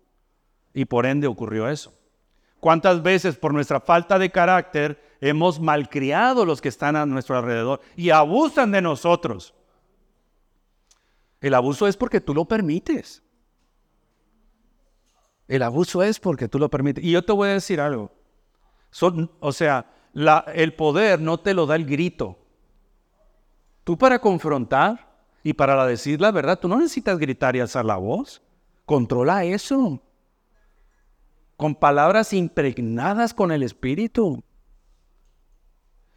Y 0.73 0.85
por 0.85 1.05
ende 1.05 1.27
ocurrió 1.27 1.69
eso. 1.69 1.93
¿Cuántas 2.59 3.01
veces 3.01 3.37
por 3.37 3.53
nuestra 3.53 3.79
falta 3.79 4.19
de 4.19 4.29
carácter 4.29 5.01
hemos 5.21 5.59
malcriado 5.59 6.45
los 6.45 6.61
que 6.61 6.69
están 6.69 6.95
a 6.95 7.05
nuestro 7.05 7.37
alrededor 7.37 7.81
y 7.95 8.09
abusan 8.09 8.71
de 8.71 8.81
nosotros? 8.81 9.53
El 11.41 11.53
abuso 11.53 11.87
es 11.87 11.95
porque 11.95 12.19
tú 12.19 12.33
lo 12.33 12.45
permites. 12.45 13.23
El 15.49 15.63
abuso 15.63 16.03
es 16.03 16.19
porque 16.19 16.47
tú 16.47 16.59
lo 16.59 16.69
permites. 16.69 17.03
Y 17.03 17.11
yo 17.11 17.25
te 17.25 17.33
voy 17.33 17.49
a 17.49 17.53
decir 17.53 17.81
algo. 17.81 18.11
o 19.39 19.51
sea, 19.51 19.85
el 20.53 20.73
poder 20.75 21.19
no 21.19 21.39
te 21.39 21.53
lo 21.53 21.65
da 21.65 21.75
el 21.75 21.85
grito. 21.85 22.37
Tú 23.83 23.97
para 23.97 24.19
confrontar 24.19 25.09
y 25.43 25.53
para 25.53 25.85
decir 25.87 26.21
la 26.21 26.31
verdad, 26.31 26.59
tú 26.59 26.67
no 26.67 26.77
necesitas 26.77 27.17
gritar 27.17 27.55
y 27.55 27.59
alzar 27.59 27.83
la 27.83 27.97
voz. 27.97 28.41
Controla 28.85 29.43
eso 29.43 30.01
con 31.59 31.75
palabras 31.75 32.31
impregnadas 32.31 33.33
con 33.33 33.51
el 33.51 33.63
Espíritu. 33.63 34.41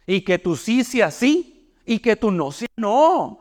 Y 0.05 0.21
que 0.21 0.39
tú 0.39 0.55
sí 0.55 0.85
sea 0.85 1.11
sí 1.11 1.73
y 1.85 1.99
que 1.99 2.15
tú 2.15 2.31
no 2.31 2.49
sea 2.49 2.69
no. 2.77 3.39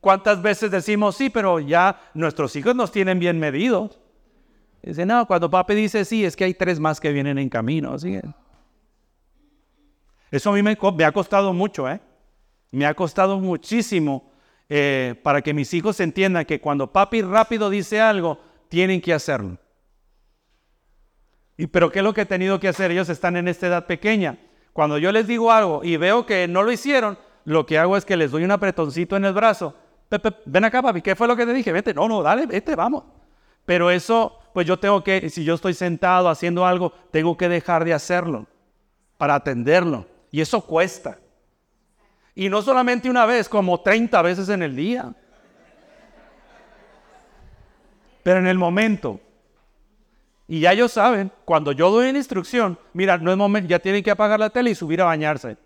¿Cuántas 0.00 0.42
veces 0.42 0.72
decimos 0.72 1.16
sí, 1.16 1.30
pero 1.30 1.60
ya 1.60 2.10
nuestros 2.14 2.56
hijos 2.56 2.74
nos 2.74 2.90
tienen 2.90 3.20
bien 3.20 3.38
medidos? 3.38 4.00
Dice, 4.86 5.06
no, 5.06 5.26
cuando 5.26 5.48
papi 5.50 5.74
dice 5.74 6.04
sí, 6.04 6.24
es 6.24 6.36
que 6.36 6.44
hay 6.44 6.54
tres 6.54 6.78
más 6.78 7.00
que 7.00 7.10
vienen 7.10 7.38
en 7.38 7.48
camino. 7.48 7.96
Eso 10.30 10.50
a 10.50 10.52
mí 10.52 10.62
me, 10.62 10.76
ha 11.04 11.12
costado 11.12 11.52
mucho, 11.52 11.88
¿eh? 11.88 12.00
Me 12.70 12.84
ha 12.86 12.94
costado 12.94 13.38
muchísimo 13.38 14.30
eh, 14.68 15.14
para 15.22 15.40
que 15.40 15.54
mis 15.54 15.72
hijos 15.72 16.00
entiendan 16.00 16.44
que 16.44 16.60
cuando 16.60 16.92
papi 16.92 17.22
rápido 17.22 17.70
dice 17.70 18.00
algo, 18.00 18.38
tienen 18.68 19.00
que 19.00 19.14
hacerlo. 19.14 19.56
Y 21.56 21.68
pero 21.68 21.90
¿qué 21.90 22.00
es 22.00 22.04
lo 22.04 22.12
que 22.12 22.22
he 22.22 22.26
tenido 22.26 22.58
que 22.58 22.68
hacer? 22.68 22.90
Ellos 22.90 23.08
están 23.08 23.36
en 23.36 23.48
esta 23.48 23.68
edad 23.68 23.86
pequeña. 23.86 24.38
Cuando 24.72 24.98
yo 24.98 25.12
les 25.12 25.26
digo 25.26 25.52
algo 25.52 25.82
y 25.84 25.96
veo 25.96 26.26
que 26.26 26.48
no 26.48 26.62
lo 26.62 26.72
hicieron, 26.72 27.16
lo 27.44 27.64
que 27.64 27.78
hago 27.78 27.96
es 27.96 28.04
que 28.04 28.16
les 28.16 28.32
doy 28.32 28.44
un 28.44 28.50
apretoncito 28.50 29.16
en 29.16 29.24
el 29.24 29.32
brazo. 29.32 29.74
Pepe, 30.08 30.34
ven 30.44 30.64
acá, 30.64 30.82
papi, 30.82 31.00
¿qué 31.00 31.14
fue 31.14 31.28
lo 31.28 31.36
que 31.36 31.46
te 31.46 31.54
dije? 31.54 31.72
Vete, 31.72 31.94
no, 31.94 32.08
no, 32.08 32.22
dale, 32.22 32.46
vete, 32.46 32.74
vamos. 32.74 33.04
Pero 33.64 33.90
eso, 33.90 34.38
pues 34.54 34.68
yo 34.68 34.78
tengo 34.78 35.02
que, 35.02 35.28
si 35.30 35.42
yo 35.42 35.56
estoy 35.56 35.74
sentado 35.74 36.28
haciendo 36.28 36.64
algo, 36.64 36.92
tengo 37.10 37.36
que 37.36 37.48
dejar 37.48 37.84
de 37.84 37.92
hacerlo 37.92 38.46
para 39.18 39.34
atenderlo. 39.34 40.06
Y 40.30 40.40
eso 40.40 40.60
cuesta. 40.60 41.18
Y 42.36 42.48
no 42.48 42.62
solamente 42.62 43.10
una 43.10 43.26
vez, 43.26 43.48
como 43.48 43.80
30 43.80 44.22
veces 44.22 44.48
en 44.48 44.62
el 44.62 44.76
día. 44.76 45.12
Pero 48.22 48.38
en 48.38 48.46
el 48.46 48.56
momento. 48.56 49.20
Y 50.46 50.60
ya 50.60 50.72
ellos 50.72 50.92
saben, 50.92 51.32
cuando 51.44 51.72
yo 51.72 51.90
doy 51.90 52.10
una 52.10 52.18
instrucción, 52.18 52.78
mira, 52.92 53.18
no 53.18 53.32
es 53.32 53.36
momento, 53.36 53.68
ya 53.68 53.80
tienen 53.80 54.04
que 54.04 54.12
apagar 54.12 54.38
la 54.38 54.50
tele 54.50 54.70
y 54.70 54.76
subir 54.76 55.00
a 55.02 55.06
bañarse. 55.06 55.56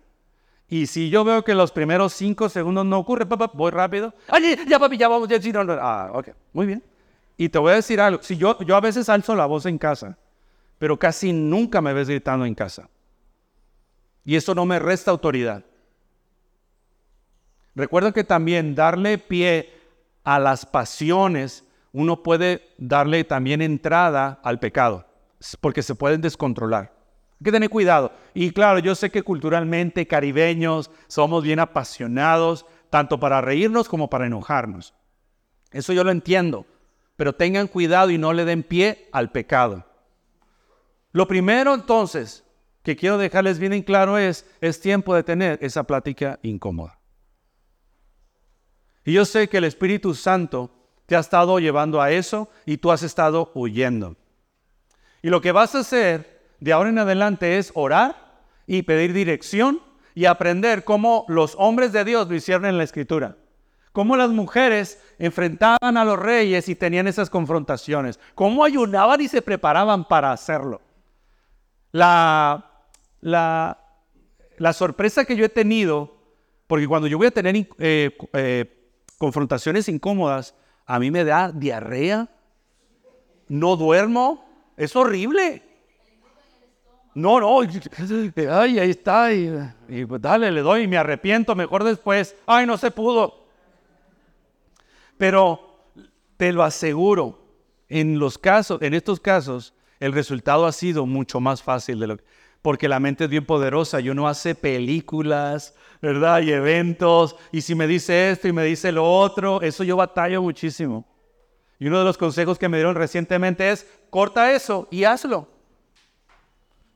Y 0.67 0.87
si 0.87 1.11
yo 1.11 1.23
veo 1.23 1.43
que 1.43 1.53
los 1.53 1.71
primeros 1.71 2.13
cinco 2.13 2.49
segundos 2.49 2.87
no 2.87 2.97
ocurre, 2.97 3.27
papá, 3.27 3.51
voy 3.53 3.69
rápido. 3.69 4.15
Ay, 4.27 4.57
ya 4.67 4.79
papi, 4.79 4.97
ya 4.97 5.07
vamos, 5.07 5.27
ya 5.29 5.39
sí, 5.39 5.51
no. 5.51 5.61
Ah, 5.73 6.09
ok, 6.11 6.29
muy 6.53 6.65
bien. 6.65 6.83
Y 7.39 7.47
te 7.47 7.57
voy 7.57 7.71
a 7.71 7.75
decir 7.75 8.01
algo, 8.01 8.21
si 8.21 8.35
yo, 8.35 8.59
yo 8.65 8.75
a 8.75 8.81
veces 8.81 9.07
alzo 9.07 9.33
la 9.33 9.45
voz 9.45 9.65
en 9.65 9.77
casa, 9.77 10.17
pero 10.77 10.99
casi 10.99 11.31
nunca 11.31 11.79
me 11.79 11.93
ves 11.93 12.09
gritando 12.09 12.45
en 12.45 12.53
casa. 12.53 12.89
Y 14.25 14.35
eso 14.35 14.53
no 14.53 14.65
me 14.65 14.77
resta 14.77 15.09
autoridad. 15.09 15.63
Recuerda 17.75 18.11
que 18.11 18.25
también 18.25 18.75
darle 18.75 19.17
pie 19.17 19.71
a 20.25 20.37
las 20.37 20.65
pasiones, 20.65 21.63
uno 21.93 22.23
puede 22.23 22.73
darle 22.77 23.23
también 23.23 23.61
entrada 23.61 24.41
al 24.43 24.59
pecado, 24.59 25.05
porque 25.61 25.81
se 25.81 25.95
pueden 25.95 26.19
descontrolar. 26.19 26.91
Hay 27.39 27.45
que 27.45 27.51
tener 27.53 27.69
cuidado. 27.69 28.11
Y 28.33 28.51
claro, 28.51 28.79
yo 28.79 28.95
sé 28.95 29.11
que 29.11 29.23
culturalmente 29.23 30.05
caribeños 30.07 30.91
somos 31.07 31.41
bien 31.41 31.61
apasionados, 31.61 32.65
tanto 32.89 33.17
para 33.17 33.39
reírnos 33.39 33.87
como 33.87 34.09
para 34.09 34.25
enojarnos. 34.25 34.93
Eso 35.71 35.93
yo 35.93 36.03
lo 36.03 36.11
entiendo. 36.11 36.65
Pero 37.19 37.35
tengan 37.35 37.67
cuidado 37.67 38.11
y 38.11 38.17
no 38.17 38.31
le 38.31 38.45
den 38.45 38.63
pie 38.63 39.09
al 39.11 39.29
pecado. 39.29 39.85
Lo 41.11 41.27
primero 41.27 41.73
entonces 41.73 42.45
que 42.81 42.95
quiero 42.95 43.17
dejarles 43.17 43.59
bien 43.59 43.73
en 43.73 43.83
claro 43.83 44.17
es, 44.17 44.49
es 44.61 44.79
tiempo 44.79 45.13
de 45.13 45.23
tener 45.23 45.59
esa 45.61 45.83
plática 45.83 46.39
incómoda. 46.43 46.97
Y 49.03 49.11
yo 49.11 49.25
sé 49.25 49.49
que 49.49 49.57
el 49.57 49.65
Espíritu 49.65 50.15
Santo 50.15 50.71
te 51.07 51.17
ha 51.17 51.19
estado 51.19 51.59
llevando 51.59 52.01
a 52.01 52.09
eso 52.09 52.49
y 52.65 52.77
tú 52.77 52.89
has 52.89 53.03
estado 53.03 53.51
huyendo. 53.53 54.15
Y 55.21 55.27
lo 55.27 55.41
que 55.41 55.51
vas 55.51 55.75
a 55.75 55.79
hacer 55.79 56.53
de 56.61 56.71
ahora 56.71 56.87
en 56.87 56.99
adelante 56.99 57.57
es 57.57 57.73
orar 57.75 58.45
y 58.65 58.83
pedir 58.83 59.11
dirección 59.11 59.81
y 60.15 60.23
aprender 60.23 60.85
cómo 60.85 61.25
los 61.27 61.53
hombres 61.57 61.91
de 61.91 62.05
Dios 62.05 62.29
lo 62.29 62.35
hicieron 62.35 62.65
en 62.65 62.77
la 62.77 62.85
escritura. 62.85 63.35
Cómo 63.91 64.15
las 64.15 64.29
mujeres 64.29 65.01
enfrentaban 65.17 65.97
a 65.97 66.05
los 66.05 66.19
reyes 66.19 66.69
y 66.69 66.75
tenían 66.75 67.07
esas 67.07 67.29
confrontaciones. 67.29 68.19
Cómo 68.35 68.63
ayunaban 68.63 69.19
y 69.21 69.27
se 69.27 69.41
preparaban 69.41 70.07
para 70.07 70.31
hacerlo. 70.31 70.81
La, 71.91 72.85
la, 73.21 73.79
la 74.57 74.73
sorpresa 74.73 75.25
que 75.25 75.35
yo 75.35 75.45
he 75.45 75.49
tenido, 75.49 76.15
porque 76.67 76.87
cuando 76.87 77.07
yo 77.07 77.17
voy 77.17 77.27
a 77.27 77.31
tener 77.31 77.55
eh, 77.79 78.15
eh, 78.33 78.91
confrontaciones 79.17 79.89
incómodas, 79.89 80.53
a 80.85 80.99
mí 80.99 81.09
me 81.09 81.23
da 81.23 81.51
diarrea, 81.51 82.29
no 83.47 83.75
duermo, 83.75 84.45
es 84.77 84.95
horrible. 84.95 85.63
No, 87.15 87.39
no, 87.39 87.61
ay, 87.61 88.79
ahí 88.79 88.89
está, 88.91 89.33
y, 89.33 90.05
pues 90.07 90.21
dale, 90.21 90.51
le 90.51 90.61
doy, 90.61 90.83
y 90.83 90.87
me 90.87 90.97
arrepiento, 90.97 91.55
mejor 91.55 91.83
después, 91.83 92.35
ay, 92.45 92.65
no 92.65 92.77
se 92.77 92.91
pudo. 92.91 93.38
Pero 95.19 95.91
te 96.37 96.53
lo 96.53 96.63
aseguro, 96.63 97.43
en 97.89 98.19
los 98.19 98.37
casos, 98.37 98.81
en 98.81 98.93
estos 98.93 99.19
casos, 99.19 99.73
el 99.99 100.13
resultado 100.13 100.65
ha 100.65 100.71
sido 100.71 101.05
mucho 101.05 101.41
más 101.41 101.61
fácil 101.61 101.99
de 101.99 102.07
lo 102.07 102.17
porque 102.61 102.87
la 102.87 103.01
mente 103.01 103.25
es 103.25 103.29
bien 103.29 103.45
poderosa 103.45 103.99
y 103.99 104.09
uno 104.09 104.27
hace 104.27 104.55
películas, 104.55 105.75
¿verdad? 106.01 106.41
Y 106.41 106.51
eventos, 106.51 107.35
y 107.51 107.61
si 107.61 107.75
me 107.75 107.85
dice 107.85 108.31
esto 108.31 108.47
y 108.47 108.53
me 108.53 108.63
dice 108.63 108.93
lo 108.93 109.09
otro, 109.09 109.61
eso 109.61 109.83
yo 109.83 109.97
batallo 109.97 110.41
muchísimo. 110.41 111.05
Y 111.79 111.87
uno 111.87 111.99
de 111.99 112.05
los 112.05 112.17
consejos 112.17 112.57
que 112.57 112.69
me 112.69 112.77
dieron 112.77 112.95
recientemente 112.95 113.69
es, 113.69 113.85
corta 114.09 114.53
eso 114.53 114.87
y 114.89 115.03
hazlo 115.03 115.47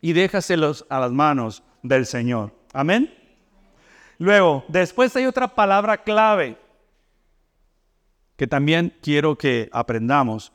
y 0.01 0.13
déjaselos 0.13 0.85
a 0.89 0.99
las 0.99 1.11
manos 1.11 1.63
del 1.81 2.05
Señor. 2.05 2.53
Amén. 2.73 3.13
Luego, 4.17 4.63
después 4.69 5.13
hay 5.15 5.25
otra 5.25 5.49
palabra 5.49 5.97
clave 5.97 6.57
que 8.43 8.47
también 8.47 8.93
quiero 9.01 9.37
que 9.37 9.69
aprendamos 9.71 10.51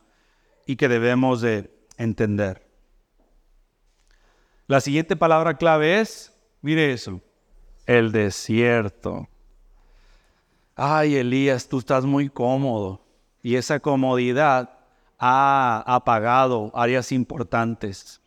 y 0.66 0.76
que 0.76 0.90
debemos 0.90 1.40
de 1.40 1.70
entender. 1.96 2.68
La 4.66 4.82
siguiente 4.82 5.16
palabra 5.16 5.56
clave 5.56 5.98
es, 5.98 6.38
mire 6.60 6.92
eso, 6.92 7.22
el 7.86 8.12
desierto. 8.12 9.26
Ay, 10.76 11.16
Elías, 11.16 11.66
tú 11.66 11.78
estás 11.78 12.04
muy 12.04 12.28
cómodo 12.28 13.06
y 13.42 13.54
esa 13.54 13.80
comodidad 13.80 14.80
ha 15.18 15.82
apagado 15.86 16.70
áreas 16.74 17.10
importantes. 17.10 18.20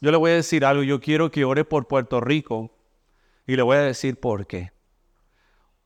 Yo 0.00 0.10
le 0.10 0.16
voy 0.16 0.30
a 0.30 0.36
decir 0.36 0.64
algo, 0.64 0.82
yo 0.82 1.02
quiero 1.02 1.30
que 1.30 1.44
ore 1.44 1.66
por 1.66 1.86
Puerto 1.86 2.18
Rico 2.18 2.74
y 3.46 3.56
le 3.56 3.62
voy 3.62 3.76
a 3.76 3.82
decir 3.82 4.18
por 4.18 4.46
qué. 4.46 4.72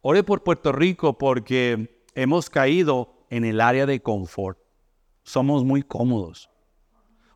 Ore 0.01 0.23
por 0.23 0.45
Puerto 0.45 0.71
Rico 0.71 1.19
porque 1.19 1.96
hemos 2.17 2.51
caído 2.51 3.13
en 3.31 3.45
el 3.45 3.61
área 3.61 3.87
de 3.87 4.01
confort. 4.01 4.59
Somos 5.23 5.65
muy 5.65 5.83
cómodos. 5.83 6.51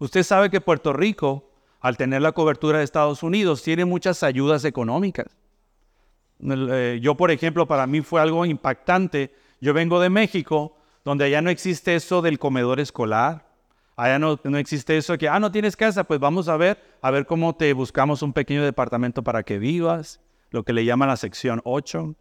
Usted 0.01 0.23
sabe 0.23 0.51
que 0.51 0.61
Puerto 0.61 0.93
Rico, 0.93 1.53
al 1.81 1.97
tener 1.97 2.23
la 2.23 2.33
cobertura 2.33 2.79
de 2.79 2.85
Estados 2.85 3.23
Unidos, 3.23 3.63
tiene 3.63 3.85
muchas 3.85 4.23
ayudas 4.23 4.65
económicas. 4.65 5.37
Eh, 6.43 6.99
yo, 7.03 7.15
por 7.17 7.31
ejemplo, 7.31 7.69
para 7.69 7.87
mí 7.87 8.01
fue 8.01 8.21
algo 8.21 8.45
impactante. 8.47 9.35
Yo 9.61 9.75
vengo 9.75 10.01
de 10.01 10.09
México, 10.09 10.77
donde 11.05 11.27
allá 11.27 11.43
no 11.43 11.51
existe 11.51 11.95
eso 11.95 12.23
del 12.23 12.39
comedor 12.39 12.81
escolar. 12.81 13.47
Allá 13.97 14.19
no, 14.19 14.41
no, 14.45 14.57
existe 14.57 14.97
eso 14.97 15.19
que, 15.19 15.29
ah, 15.29 15.39
no 15.39 15.53
tienes 15.53 15.77
casa, 15.77 16.05
pues 16.05 16.19
vamos 16.19 16.49
a 16.49 16.57
ver, 16.57 16.83
a 17.03 17.11
ver 17.11 17.27
cómo 17.27 17.55
te 17.55 17.71
buscamos 17.75 18.23
un 18.23 18.33
pequeño 18.33 18.65
departamento 18.65 19.23
para 19.23 19.43
que 19.43 19.59
vivas, 19.59 20.21
lo 20.51 20.63
que 20.63 20.73
le 20.73 20.87
llaman 20.87 21.09
la 21.09 21.19
sección 21.19 21.61
8. 21.65 22.15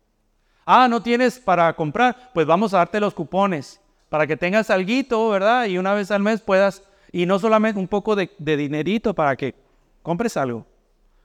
Ah, 0.71 0.87
no 0.87 1.01
tienes 1.01 1.39
para 1.39 1.75
comprar, 1.75 2.29
pues 2.31 2.45
vamos 2.45 2.75
a 2.75 2.77
darte 2.77 2.99
los 2.99 3.15
cupones 3.15 3.81
para 4.07 4.27
que 4.27 4.37
tengas 4.37 4.69
algo, 4.69 5.31
¿verdad? 5.31 5.65
Y 5.65 5.79
una 5.79 5.95
vez 5.95 6.11
al 6.11 6.21
mes 6.21 6.41
puedas, 6.41 6.83
y 7.11 7.25
no 7.25 7.39
solamente 7.39 7.79
un 7.79 7.87
poco 7.87 8.15
de, 8.15 8.29
de 8.37 8.55
dinerito 8.55 9.15
para 9.15 9.35
que 9.35 9.55
compres 10.03 10.37
algo. 10.37 10.67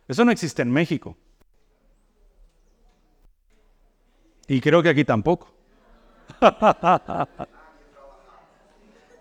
Eso 0.08 0.24
no 0.24 0.32
existe 0.32 0.62
en 0.62 0.70
México. 0.70 1.14
Y 4.48 4.62
creo 4.62 4.82
que 4.82 4.88
aquí 4.88 5.04
tampoco. 5.04 5.52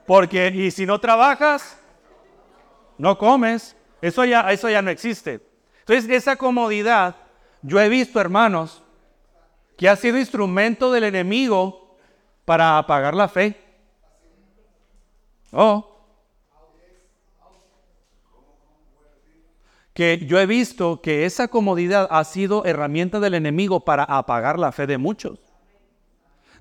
Porque, 0.08 0.54
y 0.56 0.72
si 0.72 0.86
no 0.86 1.02
trabajas, 1.02 1.78
no 2.98 3.18
comes. 3.18 3.76
Eso 4.02 4.24
ya, 4.24 4.50
eso 4.54 4.70
ya 4.70 4.82
no 4.82 4.90
existe. 4.90 5.42
Entonces, 5.80 6.10
esa 6.10 6.38
comodidad, 6.38 7.18
yo 7.62 7.78
he 7.82 7.90
visto, 7.90 8.22
hermanos, 8.22 8.83
que 9.78 9.90
ha 9.90 9.96
sido 9.96 10.18
instrumento 10.18 10.92
del 10.92 11.06
enemigo 11.06 11.98
para 12.46 12.78
apagar 12.78 13.14
la 13.14 13.28
fe. 13.28 13.56
Oh. 15.52 15.90
Que 19.94 20.26
yo 20.26 20.40
he 20.40 20.46
visto 20.46 21.02
que 21.02 21.26
esa 21.26 21.48
comodidad 21.48 22.08
ha 22.10 22.24
sido 22.24 22.66
herramienta 22.66 23.20
del 23.20 23.36
enemigo 23.36 23.82
para 23.82 24.04
apagar 24.04 24.58
la 24.58 24.72
fe 24.72 24.88
de 24.88 24.98
muchos. 24.98 25.40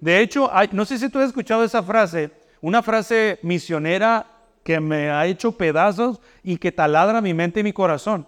De 0.00 0.20
hecho, 0.20 0.50
no 0.72 0.84
sé 0.84 0.98
si 0.98 1.08
tú 1.08 1.18
has 1.18 1.28
escuchado 1.28 1.64
esa 1.64 1.82
frase, 1.82 2.30
una 2.60 2.82
frase 2.82 3.38
misionera 3.42 4.26
que 4.62 4.80
me 4.80 5.10
ha 5.10 5.26
hecho 5.26 5.52
pedazos 5.52 6.20
y 6.42 6.56
que 6.58 6.72
taladra 6.72 7.20
mi 7.20 7.34
mente 7.34 7.60
y 7.60 7.64
mi 7.64 7.72
corazón. 7.72 8.26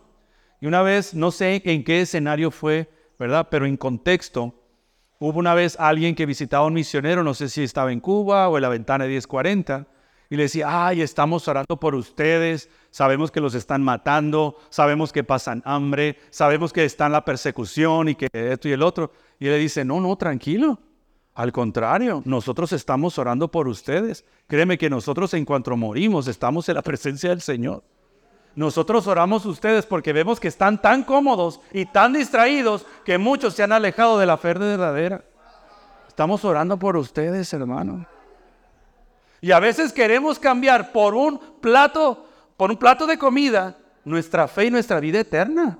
Y 0.61 0.66
una 0.66 0.82
vez, 0.82 1.14
no 1.14 1.30
sé 1.30 1.61
en 1.64 1.85
qué 1.85 2.01
escenario 2.01 2.51
fue, 2.51 2.89
¿verdad? 3.18 3.49
Pero 3.51 3.66
en 3.66 3.76
contexto, 3.76 4.55
hubo 5.19 5.39
una 5.39 5.55
vez 5.55 5.77
alguien 5.79 6.15
que 6.15 6.27
visitaba 6.27 6.65
a 6.65 6.67
un 6.67 6.75
misionero, 6.75 7.23
no 7.23 7.35
sé 7.35 7.49
si 7.49 7.62
estaba 7.62 7.93
en 7.93 8.01
Cuba 8.01 8.49
o 8.49 8.57
en 8.57 8.62
la 8.62 8.69
ventana 8.69 9.07
1040, 9.07 9.87
y 10.31 10.37
le 10.37 10.45
decía, 10.45 10.87
ay, 10.87 11.03
estamos 11.03 11.47
orando 11.49 11.79
por 11.79 11.95
ustedes, 11.95 12.71
sabemos 12.91 13.31
que 13.31 13.41
los 13.41 13.55
están 13.55 13.83
matando, 13.83 14.57
sabemos 14.71 15.12
que 15.12 15.23
pasan 15.23 15.62
hambre, 15.65 16.19
sabemos 16.31 16.73
que 16.73 16.85
está 16.85 17.07
en 17.07 17.12
la 17.12 17.25
persecución 17.25 18.09
y 18.09 18.15
que 18.15 18.29
esto 18.33 18.69
y 18.69 18.73
el 18.73 18.83
otro. 18.83 19.12
Y 19.39 19.47
él 19.47 19.53
le 19.53 19.59
dice, 19.59 19.85
no, 19.85 20.01
no, 20.01 20.17
tranquilo, 20.17 20.81
Al 21.35 21.53
contrario, 21.53 22.23
nosotros 22.25 22.73
estamos 22.73 23.19
orando 23.19 23.51
por 23.51 23.69
ustedes. 23.69 24.25
Créeme 24.47 24.79
que 24.79 24.89
nosotros 24.89 25.35
en 25.35 25.45
cuanto 25.45 25.77
morimos 25.77 26.27
estamos 26.27 26.69
en 26.69 26.77
la 26.77 26.83
presencia 26.83 27.31
del 27.31 27.41
Señor. 27.41 27.83
Nosotros 28.57 29.07
oramos 29.07 29.46
ustedes 29.46 29.84
porque 29.84 30.12
vemos 30.12 30.38
que 30.38 30.48
están 30.48 30.80
tan 30.80 31.02
cómodos 31.02 31.61
y 31.72 31.86
tan 31.86 32.12
distraídos 32.12 32.86
que 33.05 33.18
muchos 33.18 33.55
se 33.55 33.62
han 33.62 33.72
alejado 33.72 34.18
de 34.18 34.26
la 34.26 34.36
fe 34.36 34.55
verdadera. 34.55 35.24
Estamos 36.07 36.44
orando 36.44 36.78
por 36.78 36.96
ustedes, 36.96 37.52
hermano. 37.52 38.07
Y 39.40 39.50
a 39.50 39.59
veces 39.59 39.92
queremos 39.92 40.38
cambiar 40.38 40.92
por 40.92 41.14
un 41.14 41.38
plato, 41.61 42.26
por 42.57 42.70
un 42.70 42.76
plato 42.76 43.07
de 43.07 43.18
comida, 43.18 43.76
nuestra 44.05 44.46
fe 44.46 44.66
y 44.66 44.70
nuestra 44.70 45.00
vida 45.00 45.20
eterna. 45.20 45.78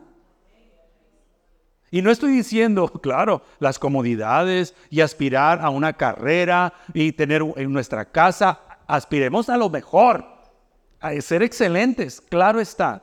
Y 1.93 2.03
no 2.03 2.11
estoy 2.11 2.33
diciendo, 2.33 2.89
claro, 3.03 3.43
las 3.61 3.79
comodidades 3.79 4.75
y 4.91 5.01
aspirar 5.01 5.61
a 5.63 5.71
una 5.71 5.93
carrera 5.93 6.75
y 6.93 7.13
tener 7.13 7.43
en 7.55 7.73
nuestra 7.73 8.07
casa, 8.07 8.59
aspiremos 8.89 9.49
a 9.49 9.57
lo 9.57 9.71
mejor, 9.71 10.34
a 11.05 11.21
ser 11.21 11.43
excelentes, 11.43 12.19
claro 12.19 12.61
está. 12.61 13.03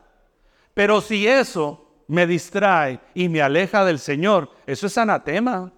Pero 0.74 1.02
si 1.02 1.28
eso 1.28 1.88
me 2.08 2.26
distrae 2.26 3.00
y 3.14 3.30
me 3.30 3.42
aleja 3.42 3.86
del 3.86 4.00
Señor, 4.00 4.50
eso 4.66 4.88
es 4.88 4.98
anatema. 4.98 5.72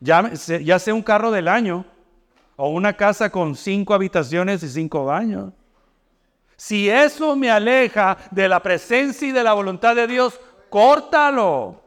Ya, 0.00 0.32
ya 0.32 0.78
sea 0.80 0.94
un 0.94 1.02
carro 1.02 1.30
del 1.30 1.46
año 1.46 1.84
o 2.56 2.70
una 2.70 2.96
casa 2.96 3.30
con 3.30 3.54
cinco 3.54 3.94
habitaciones 3.94 4.64
y 4.64 4.68
cinco 4.68 5.04
baños. 5.04 5.52
Si 6.56 6.90
eso 6.90 7.36
me 7.36 7.50
aleja 7.50 8.18
de 8.32 8.48
la 8.48 8.60
presencia 8.60 9.28
y 9.28 9.32
de 9.32 9.44
la 9.44 9.52
voluntad 9.52 9.94
de 9.94 10.08
Dios, 10.08 10.40
córtalo. 10.68 11.80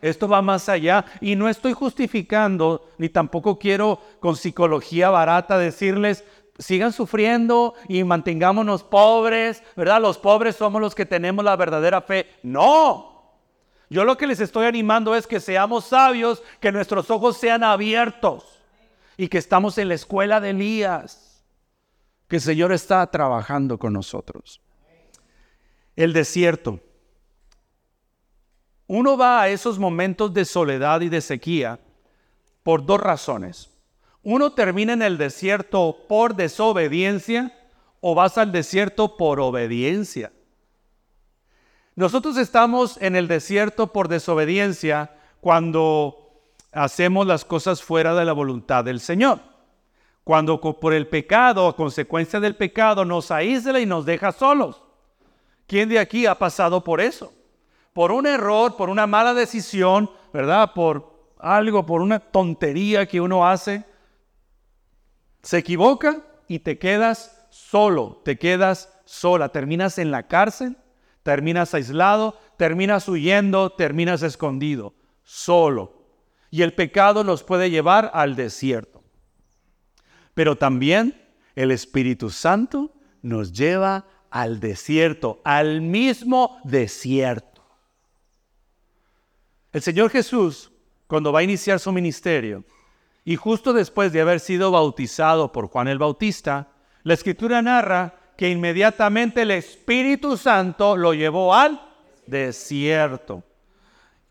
Esto 0.00 0.28
va 0.28 0.40
más 0.40 0.68
allá 0.70 1.04
y 1.20 1.36
no 1.36 1.48
estoy 1.48 1.74
justificando, 1.74 2.88
ni 2.96 3.10
tampoco 3.10 3.58
quiero 3.58 4.00
con 4.20 4.36
psicología 4.36 5.10
barata 5.10 5.58
decirles, 5.58 6.24
sigan 6.58 6.92
sufriendo 6.92 7.74
y 7.88 8.04
mantengámonos 8.04 8.82
pobres, 8.82 9.62
¿verdad? 9.76 10.00
Los 10.00 10.18
pobres 10.18 10.56
somos 10.56 10.80
los 10.80 10.94
que 10.94 11.06
tenemos 11.06 11.44
la 11.44 11.56
verdadera 11.56 12.00
fe. 12.00 12.28
No. 12.42 13.14
Yo 13.90 14.04
lo 14.04 14.16
que 14.16 14.26
les 14.26 14.40
estoy 14.40 14.66
animando 14.66 15.14
es 15.14 15.26
que 15.26 15.40
seamos 15.40 15.86
sabios, 15.86 16.42
que 16.60 16.72
nuestros 16.72 17.10
ojos 17.10 17.36
sean 17.36 17.62
abiertos 17.62 18.60
y 19.16 19.28
que 19.28 19.38
estamos 19.38 19.78
en 19.78 19.88
la 19.88 19.94
escuela 19.94 20.40
de 20.40 20.50
Elías, 20.50 21.44
que 22.28 22.36
el 22.36 22.42
Señor 22.42 22.72
está 22.72 23.06
trabajando 23.08 23.78
con 23.78 23.92
nosotros. 23.92 24.60
El 25.96 26.12
desierto. 26.12 26.80
Uno 28.86 29.16
va 29.16 29.42
a 29.42 29.48
esos 29.48 29.78
momentos 29.78 30.34
de 30.34 30.44
soledad 30.44 31.00
y 31.00 31.08
de 31.08 31.20
sequía 31.20 31.78
por 32.62 32.84
dos 32.84 33.00
razones. 33.00 33.70
Uno 34.24 34.52
termina 34.52 34.94
en 34.94 35.02
el 35.02 35.18
desierto 35.18 35.96
por 36.08 36.34
desobediencia 36.34 37.56
o 38.00 38.14
vas 38.14 38.36
al 38.38 38.50
desierto 38.50 39.16
por 39.16 39.38
obediencia. 39.38 40.32
Nosotros 41.94 42.36
estamos 42.36 43.00
en 43.00 43.14
el 43.14 43.28
desierto 43.28 43.92
por 43.92 44.08
desobediencia 44.08 45.14
cuando 45.40 46.42
hacemos 46.72 47.26
las 47.26 47.44
cosas 47.44 47.82
fuera 47.82 48.14
de 48.14 48.24
la 48.24 48.32
voluntad 48.32 48.84
del 48.84 48.98
Señor. 48.98 49.38
Cuando 50.24 50.60
por 50.60 50.94
el 50.94 51.06
pecado, 51.06 51.68
a 51.68 51.76
consecuencia 51.76 52.40
del 52.40 52.56
pecado, 52.56 53.04
nos 53.04 53.30
aísla 53.30 53.78
y 53.78 53.86
nos 53.86 54.06
deja 54.06 54.32
solos. 54.32 54.82
¿Quién 55.66 55.88
de 55.88 55.98
aquí 55.98 56.26
ha 56.26 56.34
pasado 56.34 56.82
por 56.82 57.00
eso? 57.00 57.32
por 57.94 58.10
un 58.10 58.26
error, 58.26 58.76
por 58.76 58.90
una 58.90 59.06
mala 59.06 59.32
decisión, 59.32 60.10
¿verdad? 60.32 60.72
Por 60.74 61.14
algo, 61.38 61.86
por 61.86 62.02
una 62.02 62.18
tontería 62.18 63.06
que 63.06 63.20
uno 63.20 63.46
hace, 63.46 63.84
se 65.44 65.58
equivoca 65.58 66.22
y 66.48 66.60
te 66.60 66.78
quedas 66.78 67.46
solo, 67.50 68.22
te 68.24 68.38
quedas 68.38 68.98
sola, 69.04 69.50
terminas 69.50 69.98
en 69.98 70.10
la 70.10 70.26
cárcel, 70.26 70.76
terminas 71.22 71.74
aislado, 71.74 72.38
terminas 72.56 73.06
huyendo, 73.08 73.70
terminas 73.70 74.22
escondido, 74.22 74.94
solo. 75.22 76.02
Y 76.50 76.62
el 76.62 76.72
pecado 76.72 77.24
nos 77.24 77.42
puede 77.42 77.70
llevar 77.70 78.10
al 78.14 78.36
desierto. 78.36 79.04
Pero 80.32 80.56
también 80.56 81.22
el 81.54 81.70
Espíritu 81.70 82.30
Santo 82.30 82.94
nos 83.20 83.52
lleva 83.52 84.06
al 84.30 84.60
desierto, 84.60 85.42
al 85.44 85.82
mismo 85.82 86.58
desierto. 86.64 87.62
El 89.72 89.82
Señor 89.82 90.08
Jesús, 90.08 90.72
cuando 91.06 91.32
va 91.32 91.40
a 91.40 91.44
iniciar 91.44 91.78
su 91.78 91.92
ministerio, 91.92 92.64
y 93.24 93.36
justo 93.36 93.72
después 93.72 94.12
de 94.12 94.20
haber 94.20 94.40
sido 94.40 94.70
bautizado 94.70 95.50
por 95.50 95.68
Juan 95.68 95.88
el 95.88 95.98
Bautista, 95.98 96.68
la 97.02 97.14
escritura 97.14 97.62
narra 97.62 98.14
que 98.36 98.50
inmediatamente 98.50 99.42
el 99.42 99.52
Espíritu 99.52 100.36
Santo 100.36 100.96
lo 100.96 101.14
llevó 101.14 101.54
al 101.54 101.80
desierto. 102.26 103.42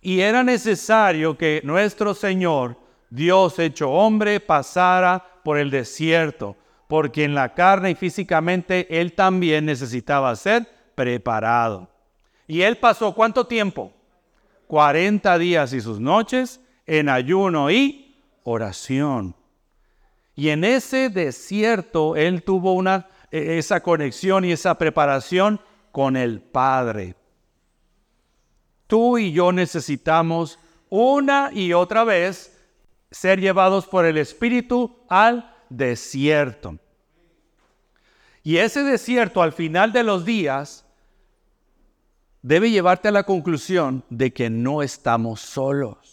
Y 0.02 0.20
era 0.20 0.44
necesario 0.44 1.38
que 1.38 1.62
nuestro 1.64 2.14
Señor, 2.14 2.78
Dios 3.10 3.58
hecho 3.60 3.90
hombre, 3.90 4.40
pasara 4.40 5.26
por 5.44 5.58
el 5.58 5.72
desierto, 5.72 6.56
porque 6.88 7.24
en 7.24 7.34
la 7.34 7.54
carne 7.54 7.92
y 7.92 7.96
físicamente 7.96 9.00
Él 9.00 9.14
también 9.14 9.66
necesitaba 9.66 10.36
ser 10.36 10.68
preparado. 10.94 11.90
¿Y 12.48 12.62
Él 12.62 12.78
pasó 12.78 13.14
cuánto 13.14 13.48
tiempo? 13.48 13.94
40 14.68 15.38
días 15.38 15.74
y 15.74 15.82
sus 15.82 16.00
noches 16.00 16.60
en 16.86 17.08
ayuno 17.08 17.72
y 17.72 18.03
oración. 18.44 19.36
Y 20.36 20.50
en 20.50 20.64
ese 20.64 21.10
desierto 21.10 22.16
él 22.16 22.44
tuvo 22.44 22.74
una, 22.74 23.08
e, 23.32 23.58
esa 23.58 23.82
conexión 23.82 24.46
y 24.46 24.52
esa 24.52 24.78
preparación 24.78 25.60
con 25.92 26.18
el 26.18 26.42
Padre. 26.42 27.16
Tú 28.88 29.18
y 29.18 29.32
yo 29.32 29.52
necesitamos 29.52 30.60
una 30.90 31.52
y 31.54 31.74
otra 31.74 32.04
vez 32.04 32.60
ser 33.12 33.40
llevados 33.40 33.86
por 33.86 34.06
el 34.06 34.18
Espíritu 34.18 34.96
al 35.08 35.52
desierto. 35.70 36.78
Y 38.44 38.58
ese 38.58 38.84
desierto 38.84 39.42
al 39.42 39.54
final 39.54 39.94
de 39.94 40.04
los 40.04 40.26
días 40.26 40.86
debe 42.42 42.70
llevarte 42.70 43.08
a 43.08 43.12
la 43.12 43.24
conclusión 43.24 44.04
de 44.10 44.34
que 44.34 44.50
no 44.50 44.84
estamos 44.84 45.40
solos. 45.40 46.13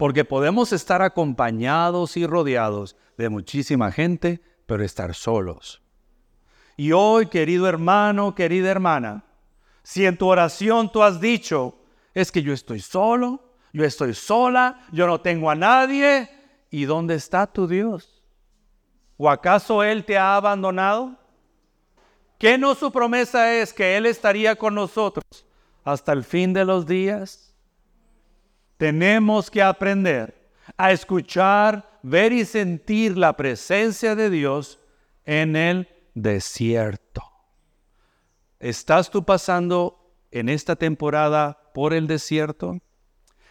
Porque 0.00 0.24
podemos 0.24 0.72
estar 0.72 1.02
acompañados 1.02 2.16
y 2.16 2.24
rodeados 2.24 2.96
de 3.18 3.28
muchísima 3.28 3.92
gente, 3.92 4.40
pero 4.64 4.82
estar 4.82 5.14
solos. 5.14 5.82
Y 6.78 6.92
hoy, 6.92 7.26
querido 7.26 7.68
hermano, 7.68 8.34
querida 8.34 8.70
hermana, 8.70 9.24
si 9.82 10.06
en 10.06 10.16
tu 10.16 10.26
oración 10.26 10.90
tú 10.90 11.02
has 11.02 11.20
dicho, 11.20 11.74
es 12.14 12.32
que 12.32 12.42
yo 12.42 12.54
estoy 12.54 12.80
solo, 12.80 13.52
yo 13.74 13.84
estoy 13.84 14.14
sola, 14.14 14.86
yo 14.90 15.06
no 15.06 15.20
tengo 15.20 15.50
a 15.50 15.54
nadie, 15.54 16.30
¿y 16.70 16.86
dónde 16.86 17.16
está 17.16 17.46
tu 17.46 17.68
Dios? 17.68 18.22
¿O 19.18 19.28
acaso 19.28 19.82
Él 19.82 20.06
te 20.06 20.16
ha 20.16 20.34
abandonado? 20.34 21.14
¿Qué 22.38 22.56
no 22.56 22.74
su 22.74 22.90
promesa 22.90 23.52
es 23.52 23.74
que 23.74 23.98
Él 23.98 24.06
estaría 24.06 24.56
con 24.56 24.74
nosotros 24.74 25.44
hasta 25.84 26.14
el 26.14 26.24
fin 26.24 26.54
de 26.54 26.64
los 26.64 26.86
días? 26.86 27.49
Tenemos 28.80 29.50
que 29.50 29.62
aprender 29.62 30.52
a 30.78 30.90
escuchar, 30.90 31.98
ver 32.02 32.32
y 32.32 32.46
sentir 32.46 33.14
la 33.18 33.36
presencia 33.36 34.16
de 34.16 34.30
Dios 34.30 34.80
en 35.26 35.54
el 35.54 35.86
desierto. 36.14 37.22
¿Estás 38.58 39.10
tú 39.10 39.22
pasando 39.22 40.14
en 40.30 40.48
esta 40.48 40.76
temporada 40.76 41.60
por 41.74 41.92
el 41.92 42.06
desierto? 42.06 42.78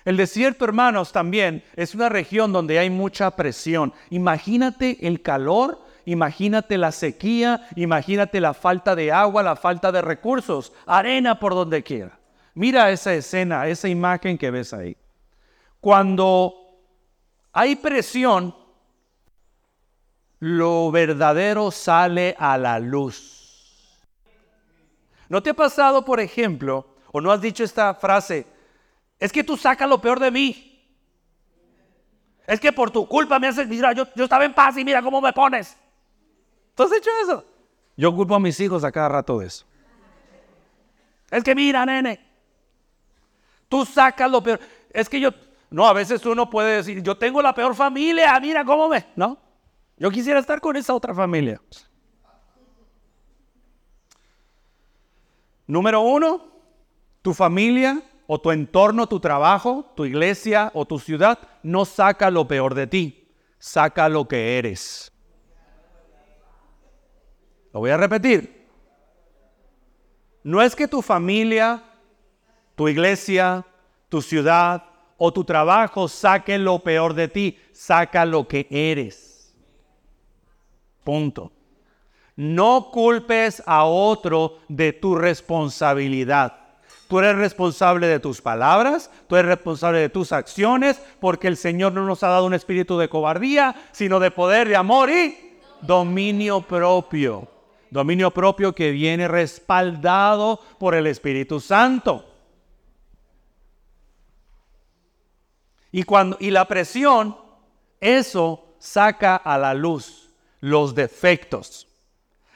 El 0.03 0.17
desierto, 0.17 0.65
hermanos, 0.65 1.11
también 1.11 1.63
es 1.75 1.93
una 1.93 2.09
región 2.09 2.51
donde 2.51 2.79
hay 2.79 2.89
mucha 2.89 3.29
presión. 3.35 3.93
Imagínate 4.09 5.05
el 5.07 5.21
calor 5.21 5.87
Imagínate 6.05 6.79
la 6.79 6.91
sequía, 6.91 7.69
imagínate 7.75 8.41
la 8.41 8.55
falta 8.55 8.95
de 8.95 9.11
agua, 9.11 9.43
la 9.43 9.55
falta 9.55 9.91
de 9.91 10.01
recursos, 10.01 10.73
arena 10.87 11.39
por 11.39 11.53
donde 11.53 11.83
quiera. 11.83 12.17
Mira 12.55 12.89
esa 12.89 13.13
escena, 13.13 13.67
esa 13.67 13.87
imagen 13.89 14.35
que 14.35 14.49
ves 14.49 14.73
ahí. 14.73 14.97
Cuando 15.79 16.53
hay 17.53 17.75
presión, 17.75 18.55
lo 20.39 20.91
verdadero 20.91 21.71
sale 21.71 22.35
a 22.37 22.57
la 22.57 22.79
luz. 22.79 23.99
¿No 25.27 25.43
te 25.43 25.51
ha 25.51 25.53
pasado, 25.53 26.03
por 26.03 26.19
ejemplo, 26.19 26.95
o 27.11 27.21
no 27.21 27.31
has 27.31 27.41
dicho 27.41 27.63
esta 27.63 27.93
frase, 27.93 28.45
es 29.19 29.31
que 29.31 29.43
tú 29.43 29.57
sacas 29.57 29.87
lo 29.87 30.01
peor 30.01 30.19
de 30.19 30.31
mí? 30.31 30.65
Es 32.47 32.59
que 32.59 32.73
por 32.73 32.89
tu 32.89 33.07
culpa 33.07 33.37
me 33.37 33.47
haces, 33.47 33.67
mira, 33.67 33.93
yo, 33.93 34.07
yo 34.15 34.23
estaba 34.23 34.43
en 34.43 34.53
paz 34.53 34.75
y 34.77 34.83
mira 34.83 35.03
cómo 35.03 35.21
me 35.21 35.31
pones. 35.31 35.77
¿Tú 36.73 36.83
has 36.83 36.91
hecho 36.91 37.09
eso? 37.23 37.45
Yo 37.95 38.15
culpo 38.15 38.33
a 38.33 38.39
mis 38.39 38.59
hijos 38.59 38.83
a 38.83 38.91
cada 38.91 39.09
rato 39.09 39.39
de 39.39 39.47
eso. 39.47 39.65
Es 41.29 41.43
que 41.43 41.53
mira, 41.53 41.85
nene, 41.85 42.19
tú 43.67 43.85
sacas 43.85 44.31
lo 44.31 44.41
peor. 44.41 44.59
Es 44.91 45.07
que 45.07 45.19
yo, 45.19 45.29
No, 45.69 45.87
a 45.87 45.93
veces 45.93 46.25
uno 46.25 46.49
puede 46.49 46.77
decir, 46.77 47.03
yo 47.03 47.17
tengo 47.17 47.41
la 47.41 47.53
peor 47.53 47.75
familia, 47.75 48.39
mira 48.39 48.65
cómo 48.65 48.89
me... 48.89 49.05
No, 49.15 49.37
yo 49.97 50.09
quisiera 50.09 50.39
estar 50.39 50.59
con 50.61 50.75
esa 50.75 50.95
otra 50.95 51.13
familia. 51.13 51.61
Número 55.67 56.01
uno, 56.01 56.47
tu 57.21 57.33
familia 57.33 58.01
o 58.25 58.41
tu 58.41 58.51
entorno, 58.51 59.07
tu 59.07 59.19
trabajo, 59.19 59.91
tu 59.95 60.05
iglesia 60.05 60.71
o 60.73 60.85
tu 60.85 60.97
ciudad 60.97 61.37
no 61.61 61.85
saca 61.85 62.31
lo 62.31 62.47
peor 62.47 62.73
de 62.73 62.87
ti, 62.87 63.27
saca 63.59 64.09
lo 64.09 64.27
que 64.27 64.57
eres. 64.57 65.11
Lo 67.71 67.81
voy 67.81 67.91
a 67.91 67.97
repetir. 67.97 68.67
No 70.43 70.61
es 70.63 70.75
que 70.75 70.87
tu 70.87 71.03
familia, 71.03 71.83
tu 72.75 72.87
iglesia, 72.87 73.65
tu 74.07 74.23
ciudad 74.23 74.88
o 75.19 75.31
tu 75.31 75.43
trabajo 75.43 76.07
saque 76.07 76.57
lo 76.57 76.79
peor 76.79 77.13
de 77.13 77.27
ti, 77.27 77.59
saca 77.71 78.25
lo 78.25 78.47
que 78.47 78.65
eres. 78.71 79.53
Punto. 81.03 81.51
No 82.35 82.89
culpes 82.91 83.61
a 83.65 83.83
otro 83.83 84.59
de 84.69 84.93
tu 84.93 85.15
responsabilidad. 85.15 86.55
Tú 87.09 87.19
eres 87.19 87.35
responsable 87.35 88.07
de 88.07 88.19
tus 88.19 88.41
palabras, 88.41 89.11
tú 89.27 89.35
eres 89.35 89.49
responsable 89.49 89.99
de 89.99 90.09
tus 90.09 90.31
acciones, 90.31 91.01
porque 91.19 91.47
el 91.47 91.57
Señor 91.57 91.91
no 91.93 92.05
nos 92.05 92.23
ha 92.23 92.29
dado 92.29 92.45
un 92.45 92.53
espíritu 92.53 92.97
de 92.97 93.09
cobardía, 93.09 93.75
sino 93.91 94.19
de 94.19 94.31
poder, 94.31 94.69
de 94.69 94.75
amor 94.75 95.09
y 95.09 95.35
dominio 95.81 96.61
propio. 96.61 97.47
Dominio 97.89 98.31
propio 98.31 98.73
que 98.73 98.91
viene 98.91 99.27
respaldado 99.27 100.61
por 100.77 100.95
el 100.95 101.07
Espíritu 101.07 101.59
Santo. 101.59 102.28
Y, 105.91 106.03
cuando, 106.03 106.37
y 106.39 106.51
la 106.51 106.67
presión, 106.67 107.35
eso 107.99 108.75
saca 108.79 109.35
a 109.35 109.57
la 109.57 109.73
luz 109.73 110.33
los 110.59 110.95
defectos. 110.95 111.87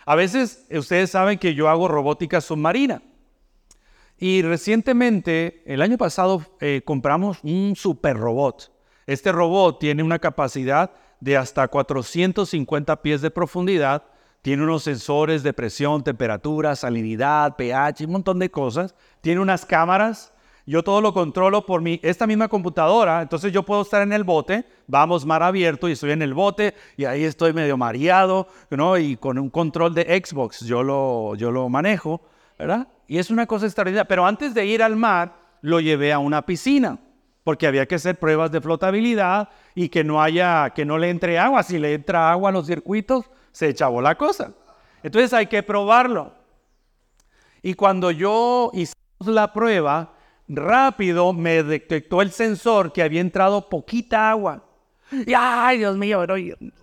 A 0.06 0.16
veces 0.16 0.66
ustedes 0.70 1.12
saben 1.12 1.40
que 1.40 1.56
yo 1.56 1.70
hago 1.70 1.88
robótica 1.88 2.42
submarina. 2.42 3.02
Y 4.18 4.42
recientemente, 4.42 5.64
el 5.66 5.82
año 5.82 5.98
pasado, 5.98 6.46
eh, 6.60 6.82
compramos 6.86 7.40
un 7.44 7.76
super 7.76 8.18
robot. 8.18 8.72
Este 9.06 9.32
robot 9.32 9.80
tiene 9.80 10.04
una 10.04 10.20
capacidad 10.20 10.92
de 11.20 11.38
hasta 11.38 11.68
450 11.68 13.02
pies 13.02 13.22
de 13.22 13.32
profundidad. 13.32 14.04
Tiene 14.42 14.64
unos 14.64 14.84
sensores 14.84 15.42
de 15.42 15.54
presión, 15.54 16.04
temperatura, 16.04 16.76
salinidad, 16.76 17.56
pH, 17.56 18.06
un 18.06 18.12
montón 18.12 18.40
de 18.40 18.52
cosas. 18.52 18.94
Tiene 19.22 19.40
unas 19.40 19.66
cámaras 19.66 20.33
yo 20.66 20.84
todo 20.84 21.02
lo 21.02 21.14
controlo 21.14 21.66
por 21.66 21.82
mi, 21.82 22.00
esta 22.04 22.26
misma 22.26 22.48
computadora, 22.48 23.22
entonces 23.22 23.52
yo 23.52 23.64
puedo 23.64 23.82
estar 23.82 24.02
en 24.02 24.14
el 24.14 24.24
bote, 24.24 24.66
vamos 24.88 25.26
mar 25.26 25.44
abierto 25.44 25.90
y 25.90 25.94
estoy 25.94 26.12
en 26.12 26.22
el 26.22 26.34
bote 26.34 26.74
y 26.96 27.06
ahí 27.06 27.24
estoy 27.24 27.54
medio 27.54 27.78
mareado, 27.78 28.48
¿no? 28.70 28.98
Y 28.98 29.18
con 29.18 29.38
un 29.38 29.50
control 29.50 29.94
de 29.94 30.04
Xbox 30.24 30.62
yo 30.62 30.84
lo, 30.84 31.36
yo 31.36 31.52
lo 31.52 31.68
manejo, 31.70 32.22
¿verdad? 32.58 32.88
Y 33.08 33.18
es 33.18 33.30
una 33.30 33.46
cosa 33.46 33.66
extraordinaria, 33.66 34.08
pero 34.08 34.26
antes 34.26 34.54
de 34.54 34.66
ir 34.66 34.82
al 34.82 34.96
mar 34.96 35.36
lo 35.62 35.80
llevé 35.80 36.14
a 36.14 36.20
una 36.20 36.46
piscina 36.46 36.98
porque 37.44 37.68
había 37.68 37.86
que 37.86 37.96
hacer 37.96 38.18
pruebas 38.18 38.52
de 38.52 38.62
flotabilidad 38.62 39.50
y 39.76 39.90
que 39.90 40.04
no 40.04 40.22
haya, 40.22 40.70
que 40.70 40.86
no 40.86 40.98
le 40.98 41.10
entre 41.10 41.38
agua, 41.38 41.64
si 41.64 41.78
le 41.78 41.94
entra 41.94 42.32
agua 42.32 42.50
a 42.50 42.54
los 42.54 42.68
circuitos 42.68 43.30
se 43.52 43.70
echabó 43.70 44.02
la 44.02 44.16
cosa. 44.16 44.54
Entonces 45.04 45.34
hay 45.34 45.48
que 45.48 45.62
probarlo. 45.62 46.34
Y 47.62 47.74
cuando 47.74 48.12
yo 48.12 48.72
hice 48.74 48.94
la 49.20 49.52
prueba, 49.52 50.13
rápido 50.48 51.34
me 51.34 51.64
detectó 51.64 52.22
el 52.22 52.32
sensor 52.32 52.92
que 52.92 53.02
había 53.02 53.22
entrado 53.22 53.70
poquita 53.70 54.30
agua. 54.30 54.64
Y 55.12 55.34
ay, 55.36 55.80
Dios 55.80 55.98
mío, 55.98 56.26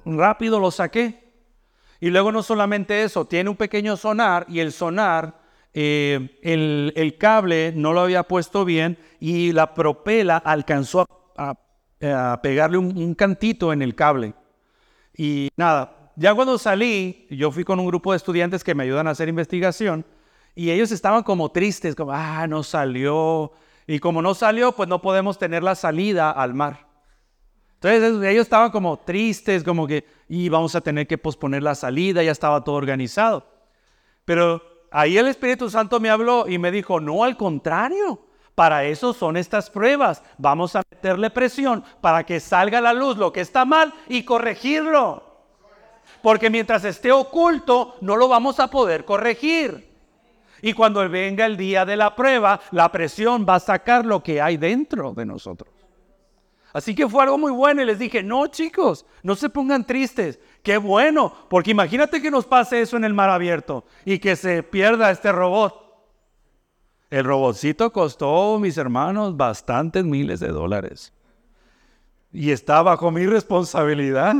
rápido 0.04 0.60
lo 0.60 0.70
saqué. 0.70 1.30
Y 2.00 2.10
luego 2.10 2.32
no 2.32 2.42
solamente 2.42 3.02
eso, 3.02 3.26
tiene 3.26 3.50
un 3.50 3.56
pequeño 3.56 3.96
sonar 3.96 4.46
y 4.48 4.60
el 4.60 4.72
sonar, 4.72 5.38
eh, 5.74 6.38
el, 6.42 7.16
cable 7.18 7.72
no 7.76 7.92
lo 7.92 8.00
había 8.00 8.22
puesto 8.22 8.64
bien 8.64 8.98
y 9.20 9.52
la 9.52 9.74
propela 9.74 10.38
alcanzó 10.38 11.06
a, 11.36 11.54
pegarle 12.42 12.78
un, 12.78 12.96
un, 12.96 13.14
cantito 13.14 13.72
en 13.72 13.82
el 13.82 13.94
cable. 13.94 14.32
Y 15.14 15.50
nada, 15.56 16.12
ya 16.16 16.34
cuando 16.34 16.56
salí, 16.56 17.26
yo 17.30 17.50
fui 17.50 17.64
con 17.64 17.78
un 17.78 17.86
grupo 17.86 18.12
de 18.12 18.16
estudiantes 18.16 18.64
que 18.64 18.74
me 18.74 18.84
ayudan 18.84 19.06
a 19.06 19.10
hacer 19.10 19.28
investigación 19.28 20.06
y 20.54 20.70
ellos 20.70 20.90
estaban 20.92 21.22
como 21.22 21.50
tristes, 21.50 21.94
como, 21.94 22.12
ah, 22.12 22.46
no 22.46 22.62
salió. 22.62 23.52
Y 23.86 23.98
como 23.98 24.22
no 24.22 24.34
salió, 24.34 24.72
pues 24.72 24.88
no 24.88 25.00
podemos 25.02 25.38
tener 25.38 25.62
la 25.62 25.74
salida 25.74 26.30
al 26.30 26.54
mar. 26.54 26.86
Entonces 27.74 28.22
ellos 28.30 28.42
estaban 28.42 28.70
como 28.70 28.98
tristes, 28.98 29.64
como 29.64 29.86
que, 29.86 30.06
y 30.28 30.48
vamos 30.48 30.74
a 30.74 30.80
tener 30.80 31.06
que 31.06 31.18
posponer 31.18 31.62
la 31.62 31.74
salida, 31.74 32.22
ya 32.22 32.30
estaba 32.30 32.62
todo 32.62 32.74
organizado. 32.74 33.46
Pero 34.24 34.62
ahí 34.90 35.16
el 35.16 35.28
Espíritu 35.28 35.70
Santo 35.70 35.98
me 35.98 36.10
habló 36.10 36.46
y 36.46 36.58
me 36.58 36.70
dijo, 36.70 37.00
no, 37.00 37.24
al 37.24 37.36
contrario, 37.36 38.20
para 38.54 38.84
eso 38.84 39.14
son 39.14 39.36
estas 39.36 39.70
pruebas. 39.70 40.22
Vamos 40.36 40.76
a 40.76 40.82
meterle 40.90 41.30
presión 41.30 41.82
para 42.02 42.24
que 42.24 42.38
salga 42.38 42.78
a 42.78 42.82
la 42.82 42.92
luz 42.92 43.16
lo 43.16 43.32
que 43.32 43.40
está 43.40 43.64
mal 43.64 43.94
y 44.08 44.24
corregirlo. 44.24 45.24
Porque 46.22 46.50
mientras 46.50 46.84
esté 46.84 47.10
oculto, 47.10 47.96
no 48.02 48.16
lo 48.16 48.28
vamos 48.28 48.60
a 48.60 48.68
poder 48.68 49.06
corregir. 49.06 49.89
Y 50.62 50.72
cuando 50.72 51.08
venga 51.08 51.46
el 51.46 51.56
día 51.56 51.84
de 51.84 51.96
la 51.96 52.14
prueba, 52.14 52.60
la 52.70 52.90
presión 52.92 53.46
va 53.48 53.56
a 53.56 53.60
sacar 53.60 54.04
lo 54.04 54.22
que 54.22 54.40
hay 54.40 54.56
dentro 54.56 55.12
de 55.14 55.26
nosotros. 55.26 55.72
Así 56.72 56.94
que 56.94 57.08
fue 57.08 57.22
algo 57.22 57.36
muy 57.36 57.50
bueno 57.50 57.82
y 57.82 57.86
les 57.86 57.98
dije, 57.98 58.22
no 58.22 58.46
chicos, 58.46 59.04
no 59.22 59.34
se 59.34 59.50
pongan 59.50 59.84
tristes. 59.84 60.38
Qué 60.62 60.76
bueno, 60.76 61.32
porque 61.48 61.72
imagínate 61.72 62.22
que 62.22 62.30
nos 62.30 62.46
pase 62.46 62.80
eso 62.80 62.96
en 62.96 63.04
el 63.04 63.14
mar 63.14 63.30
abierto 63.30 63.84
y 64.04 64.18
que 64.18 64.36
se 64.36 64.62
pierda 64.62 65.10
este 65.10 65.32
robot. 65.32 65.90
El 67.10 67.24
robotcito 67.24 67.92
costó, 67.92 68.58
mis 68.60 68.78
hermanos, 68.78 69.36
bastantes 69.36 70.04
miles 70.04 70.38
de 70.38 70.48
dólares. 70.48 71.12
Y 72.32 72.52
está 72.52 72.82
bajo 72.82 73.10
mi 73.10 73.26
responsabilidad. 73.26 74.36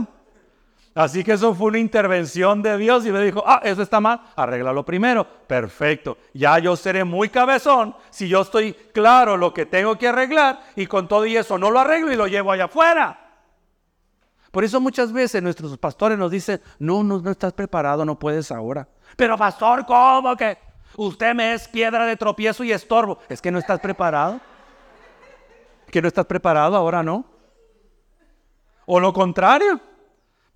Así 1.01 1.25
que 1.25 1.33
eso 1.33 1.55
fue 1.55 1.69
una 1.69 1.79
intervención 1.79 2.61
de 2.61 2.77
Dios 2.77 3.07
y 3.07 3.11
me 3.11 3.23
dijo, 3.23 3.43
ah, 3.47 3.63
eso 3.65 3.81
está 3.81 4.01
mal, 4.01 4.21
arréglalo 4.37 4.85
primero. 4.85 5.27
Perfecto. 5.47 6.19
Ya 6.35 6.59
yo 6.59 6.77
seré 6.77 7.05
muy 7.05 7.31
cabezón 7.31 7.97
si 8.11 8.29
yo 8.29 8.43
estoy 8.43 8.75
claro 8.93 9.39
lo 9.39 9.55
que 9.55 9.65
tengo 9.65 9.97
que 9.97 10.09
arreglar 10.09 10.61
y 10.77 10.87
con 10.87 11.09
todo 11.09 11.25
y 11.25 11.39
eso 11.39 11.57
no 11.57 11.71
lo 11.71 11.81
arreglo 11.81 12.13
y 12.13 12.17
lo 12.17 12.27
llevo 12.27 12.53
allá 12.53 12.67
afuera. 12.67 13.19
Por 14.51 14.63
eso 14.63 14.79
muchas 14.79 15.11
veces 15.11 15.43
nuestros 15.43 15.79
pastores 15.79 16.19
nos 16.19 16.31
dicen, 16.31 16.61
no, 16.79 17.03
no, 17.03 17.19
no 17.19 17.31
estás 17.31 17.55
preparado, 17.55 18.05
no 18.05 18.19
puedes 18.19 18.53
ahora. 18.53 18.87
Pero 19.17 19.39
pastor, 19.39 19.87
¿cómo 19.87 20.37
que 20.37 20.59
usted 20.99 21.35
me 21.35 21.55
es 21.55 21.67
piedra 21.67 22.05
de 22.05 22.19
tropiezo 22.19 22.63
y 22.63 22.73
estorbo? 22.73 23.21
Es 23.31 23.41
que 23.41 23.51
no 23.51 23.59
estás 23.59 23.81
preparado. 23.81 24.39
Que 25.91 26.03
no 26.03 26.09
estás 26.09 26.27
preparado, 26.27 26.77
ahora 26.77 27.03
no. 27.03 27.25
O 28.85 29.01
lo 29.01 29.15
contrario. 29.15 29.81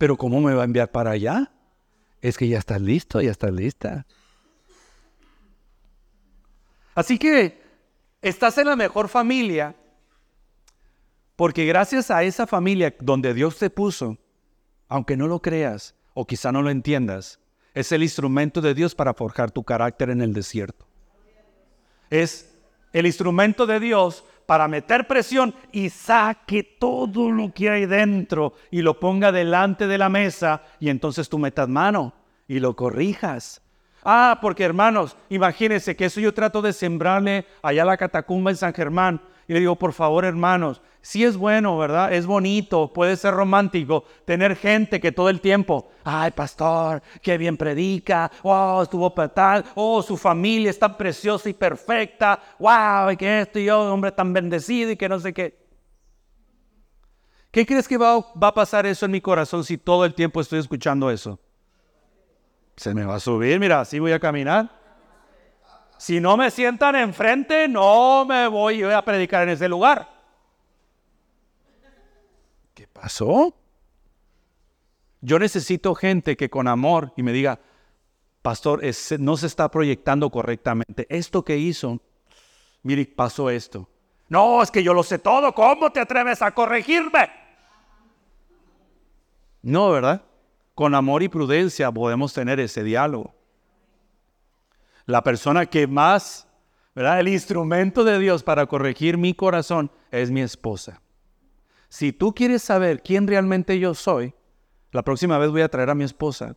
Pero 0.05 0.19
¿cómo 0.19 0.39
me 0.43 0.53
va 0.53 0.61
a 0.61 0.65
enviar 0.67 0.91
para 0.91 1.13
allá? 1.13 1.51
Es 2.21 2.37
que 2.37 2.47
ya 2.47 2.59
estás 2.59 2.79
listo, 2.79 3.23
ya 3.23 3.31
estás 3.31 3.51
lista. 3.51 4.05
Así 6.95 7.19
que 7.19 7.63
estás 8.21 8.59
en 8.59 8.67
la 8.67 8.77
mejor 8.77 9.09
familia 9.09 9.75
porque 11.37 11.65
gracias 11.65 12.11
a 12.11 12.23
esa 12.23 12.47
familia 12.47 12.95
donde 13.01 13.33
Dios 13.33 13.57
te 13.57 13.71
puso, 13.71 14.19
aunque 14.89 15.17
no 15.17 15.27
lo 15.27 15.41
creas 15.41 15.95
o 16.13 16.27
quizá 16.27 16.53
no 16.53 16.61
lo 16.61 16.69
entiendas, 16.69 17.41
es 17.73 17.91
el 17.91 18.03
instrumento 18.03 18.61
de 18.61 18.75
Dios 18.75 18.95
para 18.95 19.15
forjar 19.15 19.53
tu 19.53 19.65
carácter 19.65 20.11
en 20.11 20.21
el 20.21 20.35
desierto. 20.35 20.87
Es 22.11 22.55
el 22.93 23.07
instrumento 23.07 23.65
de 23.65 23.81
Dios 23.81 24.23
para 24.47 24.69
meter 24.69 25.07
presión 25.07 25.55
y 25.73 25.91
saque 25.91 26.63
todo 26.63 27.31
lo 27.31 27.53
que 27.53 27.71
hay 27.71 27.87
dentro 27.87 28.55
y 28.71 28.83
lo 28.83 29.01
ponga 29.01 29.33
delante 29.33 29.87
de 29.87 29.99
la 29.99 30.09
mesa 30.09 30.63
y 30.81 30.89
entonces 30.89 31.29
tú 31.29 31.39
metas 31.39 31.69
mano 31.69 32.15
y 32.47 32.61
lo 32.61 32.77
corrijas. 32.77 33.63
Ah, 34.05 34.39
porque 34.43 34.65
hermanos, 34.65 35.17
imagínense 35.31 35.97
que 35.97 36.07
eso 36.07 36.21
yo 36.21 36.35
trato 36.35 36.61
de 36.61 36.75
sembrarle 36.75 37.47
allá 37.63 37.83
a 37.83 37.87
la 37.87 37.97
catacumba 37.97 38.51
en 38.51 38.57
San 38.57 38.75
Germán 38.75 39.21
y 39.47 39.53
le 39.53 39.61
digo, 39.61 39.77
por 39.77 39.93
favor, 39.93 40.25
hermanos, 40.25 40.81
si 41.01 41.23
es 41.23 41.37
bueno, 41.37 41.77
¿verdad? 41.77 42.15
Es 42.15 42.25
bonito, 42.25 42.91
puede 42.91 43.17
ser 43.17 43.35
romántico 43.35 44.05
tener 44.25 44.57
gente 44.57 45.01
que 45.01 45.13
todo 45.13 45.29
el 45.29 45.41
tiempo, 45.41 45.91
ay, 46.03 46.31
pastor, 46.31 47.03
qué 47.21 47.37
bien 47.37 47.59
predica, 47.59 48.31
wow, 48.43 48.83
estuvo 48.83 49.13
tal, 49.13 49.65
oh, 49.75 50.03
su 50.03 50.17
familia 50.17 50.71
es 50.71 50.79
tan 50.79 50.97
preciosa 50.97 51.49
y 51.51 51.53
perfecta, 51.53 52.41
wow, 52.59 53.11
y 53.11 53.17
que 53.19 53.43
esto 53.43 53.59
y 53.59 53.67
yo, 53.67 53.93
hombre 53.93 54.13
tan 54.13 54.33
bendecido 54.33 54.93
y 54.93 54.97
que 54.97 55.09
no 55.09 55.21
sé 55.21 55.35
qué. 55.35 55.63
¿Qué 57.51 57.67
crees 57.67 57.87
que 57.87 57.99
va, 57.99 58.19
va 58.21 58.49
a 58.49 58.55
pasar 58.55 58.87
eso 58.87 59.05
en 59.05 59.13
mi 59.13 59.21
corazón 59.21 59.63
si 59.63 59.77
todo 59.77 60.07
el 60.07 60.15
tiempo 60.15 60.41
estoy 60.41 60.59
escuchando 60.59 61.11
eso? 61.11 61.39
Se 62.77 62.95
me 62.95 63.05
va 63.05 63.17
a 63.17 63.21
subir, 63.21 63.61
mira, 63.61 63.81
así 63.81 63.99
voy 63.99 64.13
a 64.13 64.19
caminar. 64.19 64.84
Si 65.99 66.21
no 66.21 66.37
me 66.37 66.51
sientan 66.51 66.97
enfrente, 66.97 67.69
no 67.69 68.25
me 68.25 68.49
voy 68.49 68.83
a 68.83 69.03
predicar 69.03 69.45
en 69.45 69.51
ese 69.51 69.69
lugar. 69.69 70.09
pasó? 72.93 73.55
Yo 75.21 75.39
necesito 75.39 75.95
gente 75.95 76.37
que 76.37 76.49
con 76.51 76.69
amor 76.69 77.13
y 77.17 77.23
me 77.23 77.33
diga, 77.33 77.59
pastor, 78.43 78.83
no 79.19 79.37
se 79.37 79.47
está 79.47 79.71
proyectando 79.71 80.31
correctamente. 80.31 81.07
Esto 81.09 81.45
que 81.45 81.57
hizo, 81.57 82.01
mire, 82.83 83.07
pasó 83.07 83.51
esto. 83.51 83.89
No, 84.29 84.63
es 84.63 84.71
que 84.71 84.83
yo 84.83 84.95
lo 84.95 85.03
sé 85.03 85.19
todo. 85.19 85.55
¿Cómo 85.55 85.91
te 85.91 86.01
atreves 86.01 86.43
a 86.43 86.53
corregirme? 86.53 87.31
No, 89.63 89.91
¿verdad? 89.91 90.23
Con 90.75 90.95
amor 90.95 91.23
y 91.23 91.29
prudencia 91.29 91.91
podemos 91.91 92.35
tener 92.35 92.61
ese 92.61 92.83
diálogo. 92.83 93.35
La 95.07 95.23
persona 95.23 95.67
que 95.67 95.87
más, 95.87 96.49
¿verdad? 96.95 97.21
El 97.21 97.29
instrumento 97.29 98.05
de 98.05 98.19
Dios 98.19 98.43
para 98.43 98.67
corregir 98.67 99.19
mi 99.19 99.35
corazón 99.35 99.91
es 100.11 100.31
mi 100.31 100.41
esposa. 100.41 101.03
Si 101.89 102.13
tú 102.13 102.35
quieres 102.35 102.63
saber 102.63 103.03
quién 103.03 103.27
realmente 103.27 103.79
yo 103.79 103.95
soy, 103.95 104.35
la 104.93 105.03
próxima 105.03 105.39
vez 105.39 105.51
voy 105.51 105.63
a 105.63 105.69
traer 105.69 105.91
a 105.91 105.95
mi 105.95 106.05
esposa 106.05 106.57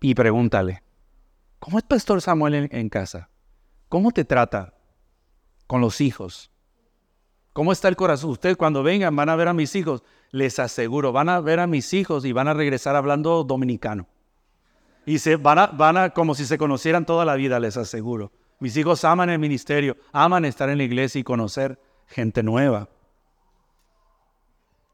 y 0.00 0.14
pregúntale, 0.14 0.82
¿cómo 1.58 1.78
es 1.78 1.84
Pastor 1.84 2.20
Samuel 2.20 2.54
en, 2.54 2.68
en 2.70 2.88
casa? 2.88 3.28
¿Cómo 3.88 4.12
te 4.12 4.24
trata 4.24 4.74
con 5.66 5.80
los 5.80 6.00
hijos? 6.00 6.50
¿Cómo 7.52 7.72
está 7.72 7.88
el 7.88 7.96
corazón? 7.96 8.30
Ustedes 8.30 8.56
cuando 8.56 8.82
vengan 8.82 9.14
van 9.14 9.28
a 9.28 9.36
ver 9.36 9.48
a 9.48 9.54
mis 9.54 9.74
hijos, 9.76 10.02
les 10.30 10.58
aseguro, 10.58 11.12
van 11.12 11.28
a 11.28 11.40
ver 11.40 11.60
a 11.60 11.66
mis 11.66 11.92
hijos 11.94 12.24
y 12.24 12.32
van 12.32 12.48
a 12.48 12.54
regresar 12.54 12.96
hablando 12.96 13.44
dominicano. 13.44 14.08
Y 15.06 15.18
se 15.18 15.36
van 15.36 15.58
a, 15.58 15.66
van 15.66 15.96
a, 15.96 16.10
como 16.10 16.34
si 16.34 16.46
se 16.46 16.58
conocieran 16.58 17.04
toda 17.04 17.24
la 17.24 17.34
vida, 17.34 17.60
les 17.60 17.76
aseguro. 17.76 18.32
Mis 18.60 18.76
hijos 18.76 19.04
aman 19.04 19.30
el 19.30 19.38
ministerio, 19.38 19.96
aman 20.12 20.44
estar 20.44 20.68
en 20.70 20.78
la 20.78 20.84
iglesia 20.84 21.20
y 21.20 21.24
conocer 21.24 21.78
gente 22.06 22.42
nueva. 22.42 22.88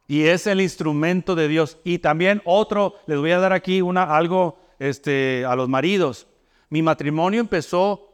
Y 0.08 0.24
es 0.24 0.48
el 0.48 0.60
instrumento 0.60 1.36
de 1.36 1.46
Dios. 1.46 1.78
Y 1.84 1.98
también 1.98 2.42
otro, 2.44 2.96
les 3.06 3.18
voy 3.18 3.30
a 3.30 3.38
dar 3.38 3.52
aquí 3.52 3.80
una, 3.80 4.16
algo 4.16 4.58
este, 4.80 5.44
a 5.44 5.54
los 5.54 5.68
maridos. 5.68 6.26
Mi 6.68 6.82
matrimonio 6.82 7.40
empezó 7.40 8.12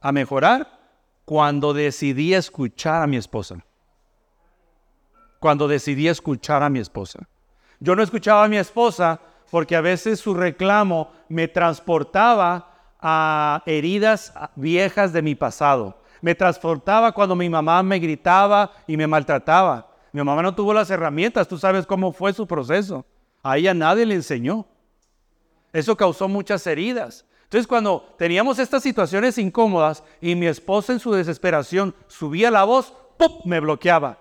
a 0.00 0.12
mejorar 0.12 0.80
cuando 1.24 1.72
decidí 1.72 2.34
escuchar 2.34 3.02
a 3.02 3.06
mi 3.06 3.16
esposa. 3.16 3.64
Cuando 5.40 5.68
decidí 5.68 6.08
escuchar 6.08 6.62
a 6.62 6.68
mi 6.68 6.80
esposa. 6.80 7.26
Yo 7.80 7.96
no 7.96 8.02
escuchaba 8.02 8.44
a 8.44 8.48
mi 8.48 8.58
esposa 8.58 9.18
porque 9.52 9.76
a 9.76 9.82
veces 9.82 10.18
su 10.18 10.32
reclamo 10.32 11.12
me 11.28 11.46
transportaba 11.46 12.94
a 12.98 13.62
heridas 13.66 14.32
viejas 14.56 15.12
de 15.12 15.20
mi 15.20 15.34
pasado. 15.34 16.00
Me 16.22 16.34
transportaba 16.34 17.12
cuando 17.12 17.36
mi 17.36 17.50
mamá 17.50 17.82
me 17.82 17.98
gritaba 17.98 18.72
y 18.86 18.96
me 18.96 19.06
maltrataba. 19.06 19.90
Mi 20.10 20.22
mamá 20.24 20.40
no 20.40 20.54
tuvo 20.54 20.72
las 20.72 20.88
herramientas, 20.88 21.46
tú 21.46 21.58
sabes 21.58 21.84
cómo 21.84 22.12
fue 22.12 22.32
su 22.32 22.46
proceso. 22.46 23.04
A 23.42 23.58
ella 23.58 23.74
nadie 23.74 24.06
le 24.06 24.14
enseñó. 24.14 24.64
Eso 25.70 25.98
causó 25.98 26.28
muchas 26.28 26.66
heridas. 26.66 27.26
Entonces 27.42 27.66
cuando 27.66 28.14
teníamos 28.16 28.58
estas 28.58 28.82
situaciones 28.82 29.36
incómodas 29.36 30.02
y 30.22 30.34
mi 30.34 30.46
esposa 30.46 30.94
en 30.94 30.98
su 30.98 31.12
desesperación 31.12 31.94
subía 32.06 32.50
la 32.50 32.64
voz, 32.64 32.94
¡pum! 33.18 33.42
me 33.44 33.60
bloqueaba. 33.60 34.16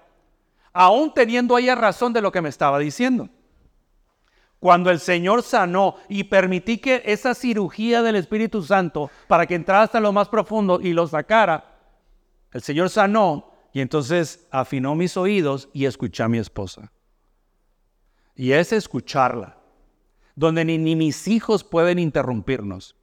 Aún 0.74 1.14
teniendo 1.14 1.58
ella 1.58 1.76
razón 1.76 2.12
de 2.12 2.22
lo 2.22 2.34
que 2.34 2.42
me 2.42 2.50
estaba 2.50 2.80
diciendo. 2.80 3.30
Cuando 4.62 4.92
el 4.92 5.00
Señor 5.00 5.42
sanó 5.42 5.96
y 6.08 6.26
permití 6.26 6.78
que 6.78 7.02
esa 7.04 7.34
cirugía 7.34 8.04
del 8.04 8.16
Espíritu 8.16 8.62
Santo 8.62 9.10
para 9.28 9.48
que 9.48 9.56
entrara 9.56 9.82
hasta 9.82 10.00
lo 10.00 10.14
más 10.14 10.30
profundo 10.30 10.80
y 10.80 10.94
lo 10.94 11.08
sacara, 11.08 11.80
el 12.52 12.62
Señor 12.62 12.92
sanó 12.92 13.54
y 13.74 13.82
entonces 13.82 14.48
afinó 14.52 14.94
mis 14.94 15.18
oídos 15.18 15.68
y 15.74 15.86
escuché 15.86 16.22
a 16.22 16.28
mi 16.28 16.38
esposa. 16.38 16.92
Y 18.36 18.52
es 18.52 18.72
escucharla, 18.72 19.58
donde 20.36 20.64
ni, 20.64 20.78
ni 20.78 20.96
mis 20.96 21.28
hijos 21.28 21.64
pueden 21.64 21.98
interrumpirnos. 21.98 22.96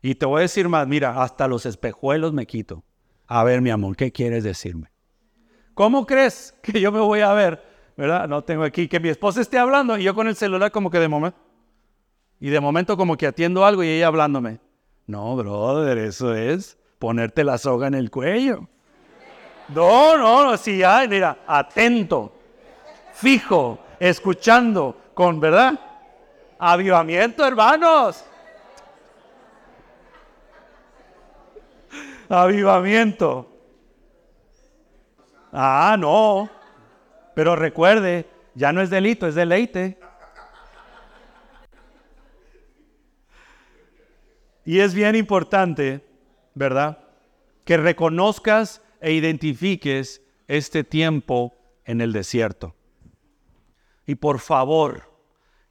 Y 0.00 0.14
te 0.14 0.24
voy 0.24 0.38
a 0.38 0.42
decir 0.42 0.66
más, 0.70 0.88
mira, 0.88 1.22
hasta 1.22 1.46
los 1.46 1.66
espejuelos 1.66 2.32
me 2.32 2.46
quito. 2.46 2.84
A 3.26 3.44
ver, 3.44 3.60
mi 3.60 3.68
amor, 3.68 3.96
¿qué 3.96 4.12
quieres 4.12 4.44
decirme? 4.44 4.90
¿Cómo 5.74 6.06
crees 6.06 6.54
que 6.62 6.80
yo 6.80 6.90
me 6.90 7.00
voy 7.00 7.20
a 7.20 7.34
ver 7.34 7.69
¿verdad? 7.96 8.28
No 8.28 8.42
tengo 8.42 8.64
aquí 8.64 8.88
que 8.88 9.00
mi 9.00 9.08
esposa 9.08 9.40
esté 9.40 9.58
hablando 9.58 9.98
y 9.98 10.02
yo 10.04 10.14
con 10.14 10.28
el 10.28 10.36
celular 10.36 10.70
como 10.70 10.90
que 10.90 10.98
de 10.98 11.08
momento. 11.08 11.38
Y 12.40 12.48
de 12.48 12.60
momento 12.60 12.96
como 12.96 13.16
que 13.16 13.26
atiendo 13.26 13.64
algo 13.64 13.82
y 13.82 13.88
ella 13.88 14.06
hablándome. 14.06 14.60
No, 15.06 15.36
brother, 15.36 15.98
eso 15.98 16.34
es 16.34 16.78
ponerte 16.98 17.44
la 17.44 17.58
soga 17.58 17.88
en 17.88 17.94
el 17.94 18.10
cuello. 18.10 18.68
No, 19.68 20.16
no, 20.16 20.44
no, 20.44 20.56
sí, 20.56 20.78
ya, 20.78 21.06
mira, 21.08 21.38
atento, 21.46 22.32
fijo, 23.12 23.78
escuchando, 23.98 24.96
con, 25.14 25.38
¿verdad? 25.38 25.78
Avivamiento, 26.58 27.46
hermanos. 27.46 28.24
Avivamiento. 32.28 33.48
Ah, 35.52 35.96
no. 35.98 36.48
Pero 37.40 37.56
recuerde, 37.56 38.26
ya 38.54 38.70
no 38.70 38.82
es 38.82 38.90
delito, 38.90 39.26
es 39.26 39.34
deleite. 39.34 39.98
Y 44.66 44.80
es 44.80 44.92
bien 44.92 45.16
importante, 45.16 46.04
¿verdad? 46.54 46.98
Que 47.64 47.78
reconozcas 47.78 48.82
e 49.00 49.14
identifiques 49.14 50.20
este 50.48 50.84
tiempo 50.84 51.54
en 51.86 52.02
el 52.02 52.12
desierto. 52.12 52.74
Y 54.04 54.16
por 54.16 54.38
favor, 54.38 55.10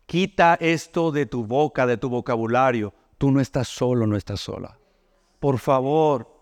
quita 0.07 0.57
esto 0.59 1.11
de 1.11 1.27
tu 1.27 1.45
boca, 1.45 1.85
de 1.85 1.97
tu 1.97 2.09
vocabulario. 2.09 2.95
Tú 3.19 3.29
no 3.29 3.39
estás 3.39 3.67
solo, 3.67 4.07
no 4.07 4.17
estás 4.17 4.39
sola. 4.39 4.79
Por 5.39 5.59
favor, 5.59 6.35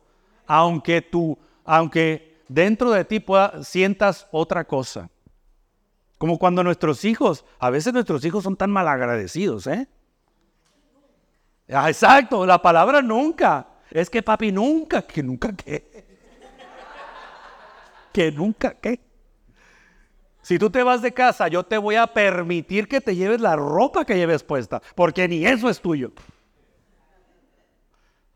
aunque 0.46 1.02
tú, 1.02 1.38
aunque 1.66 2.46
dentro 2.48 2.92
de 2.92 3.04
ti 3.04 3.22
sientas 3.62 4.26
otra 4.32 4.64
cosa. 4.66 5.10
Como 6.18 6.39
cuando 6.39 6.63
nuestros 6.63 7.05
hijos, 7.05 7.45
a 7.59 7.70
veces 7.70 7.93
nuestros 7.93 8.26
hijos 8.26 8.43
son 8.43 8.55
tan 8.55 8.72
malagradecidos, 8.72 9.68
¿eh? 9.68 9.88
Ah, 11.70 11.89
exacto, 11.89 12.45
la 12.45 12.61
palabra 12.61 13.02
nunca. 13.02 13.68
Es 13.91 14.10
que 14.10 14.23
papi 14.23 14.52
nunca, 14.52 15.02
que 15.02 15.22
nunca 15.22 15.53
qué. 15.56 16.06
Que 18.11 18.31
nunca 18.31 18.73
qué. 18.73 18.99
Si 20.41 20.57
tú 20.57 20.69
te 20.69 20.81
vas 20.81 21.02
de 21.02 21.14
casa, 21.14 21.49
yo 21.49 21.64
te 21.64 21.77
voy 21.77 21.95
a 21.95 22.07
permitir 22.07 22.88
que 22.88 23.02
te 23.02 23.15
lleves 23.15 23.41
la 23.41 23.56
ropa 23.56 24.06
que 24.06 24.15
lleves 24.15 24.44
puesta, 24.44 24.81
porque 24.95 25.27
ni 25.27 25.45
eso 25.45 25.69
es 25.69 25.81
tuyo. 25.81 26.14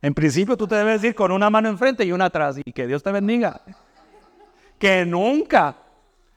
En 0.01 0.13
principio 0.13 0.57
tú 0.57 0.67
te 0.67 0.75
debes 0.75 1.03
ir 1.03 1.15
con 1.15 1.31
una 1.31 1.49
mano 1.49 1.69
enfrente 1.69 2.03
y 2.03 2.11
una 2.11 2.25
atrás 2.25 2.57
y 2.63 2.73
que 2.73 2.85
Dios 2.85 3.01
te 3.01 3.11
bendiga. 3.11 3.61
Que 4.77 5.05
nunca 5.05 5.77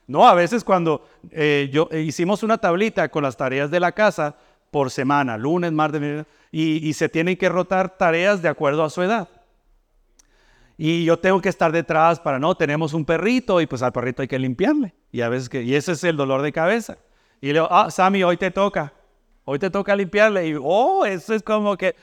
no, 0.07 0.27
a 0.27 0.35
veces 0.35 0.65
cuando 0.65 1.07
eh, 1.31 1.71
yo 1.73 1.89
eh, 1.91 2.01
hicimos 2.01 2.43
una 2.43 2.59
tablita 2.59 3.09
con 3.09 3.23
las 3.23 3.37
tareas 3.37 3.71
de 3.71 3.81
la 3.81 3.93
casa 3.93 4.37
por 4.71 4.91
semana, 4.91 5.39
lunes, 5.39 5.73
martes, 5.73 6.27
y, 6.51 6.89
y 6.89 6.93
se 6.93 7.09
tienen 7.09 7.37
que 7.37 7.49
rotar 7.49 7.97
tareas 7.97 8.43
de 8.43 8.49
acuerdo 8.49 8.85
a 8.85 8.91
su 8.91 9.03
edad. 9.03 9.29
Y 10.77 11.05
yo 11.05 11.19
tengo 11.19 11.41
que 11.41 11.49
estar 11.49 11.71
detrás 11.71 12.19
para, 12.19 12.39
no, 12.39 12.57
tenemos 12.57 12.93
un 12.93 13.05
perrito 13.05 13.61
y 13.61 13.67
pues 13.67 13.83
al 13.83 13.93
perrito 13.93 14.23
hay 14.23 14.29
que 14.29 14.39
limpiarle. 14.39 14.93
Y 15.13 15.21
a 15.21 15.29
veces 15.29 15.49
y 15.55 15.75
ese 15.75 15.93
es 15.93 16.03
el 16.05 16.17
dolor 16.17 16.43
de 16.43 16.53
cabeza. 16.53 16.99
Y 17.41 17.49
le 17.49 17.55
digo, 17.55 17.69
ah, 17.71 17.91
Sammy, 17.91 18.25
hoy 18.25 18.37
te 18.37 18.51
toca. 18.51 18.93
Hoy 19.45 19.59
te 19.59 19.71
toca 19.71 19.95
limpiarle. 19.95 20.49
Y, 20.49 20.57
oh, 20.61 21.05
eso 21.07 21.35
es 21.35 21.43
como 21.43 21.77
que, 21.77 21.95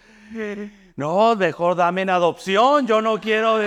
no, 0.95 1.35
mejor 1.35 1.75
dame 1.75 2.03
en 2.03 2.09
adopción, 2.09 2.87
yo 2.87 3.01
no 3.01 3.19
quiero... 3.19 3.59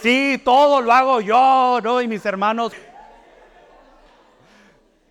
Sí, 0.00 0.40
todo 0.44 0.80
lo 0.80 0.92
hago 0.92 1.20
yo, 1.20 1.80
¿no? 1.82 2.00
Y 2.00 2.08
mis 2.08 2.24
hermanos. 2.24 2.72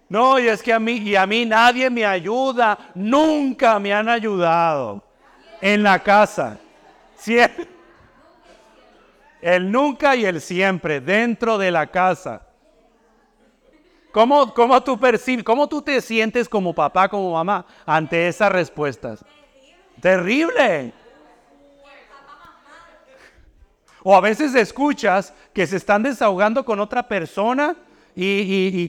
No, 0.08 0.40
y 0.40 0.48
es 0.48 0.62
que 0.62 0.72
a 0.72 0.80
mí, 0.80 0.94
y 0.98 1.16
a 1.16 1.26
mí 1.26 1.46
nadie 1.46 1.90
me 1.90 2.06
ayuda. 2.06 2.78
Nunca 2.94 3.80
me 3.80 3.94
han 3.94 4.08
ayudado 4.08 5.04
en 5.62 5.84
la 5.84 6.00
casa. 6.00 6.58
Siempre. 7.16 7.68
El 9.42 9.72
nunca 9.72 10.16
y 10.16 10.26
el 10.26 10.42
siempre 10.42 11.00
dentro 11.00 11.58
de 11.58 11.70
la 11.70 11.88
casa. 11.88 12.42
¿Cómo, 14.12 14.54
cómo 14.54 14.82
tú 14.82 14.98
percibes, 14.98 15.44
cómo 15.44 15.68
tú 15.68 15.82
te 15.82 16.00
sientes 16.02 16.48
como 16.48 16.74
papá, 16.74 17.10
como 17.10 17.34
mamá 17.34 17.66
ante 17.86 18.28
esas 18.28 18.52
respuestas? 18.52 19.26
Terrible. 20.00 20.94
O 24.08 24.16
a 24.16 24.22
veces 24.22 24.54
escuchas 24.54 25.34
que 25.52 25.66
se 25.66 25.78
están 25.78 26.04
desahogando 26.04 26.64
con 26.64 26.80
otra 26.80 27.08
persona 27.08 27.76
y, 28.16 28.88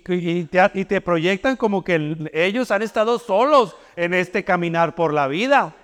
te, 0.51 1.01
proyectan 1.01 1.57
como 1.57 1.83
que 1.83 2.29
ellos 2.35 2.71
han 2.71 2.83
estado 2.83 3.19
solos 3.19 3.75
en 3.97 4.13
este 4.13 4.45
caminar 4.45 4.95
por 4.95 5.15
la 5.15 5.27
vida. 5.27 5.75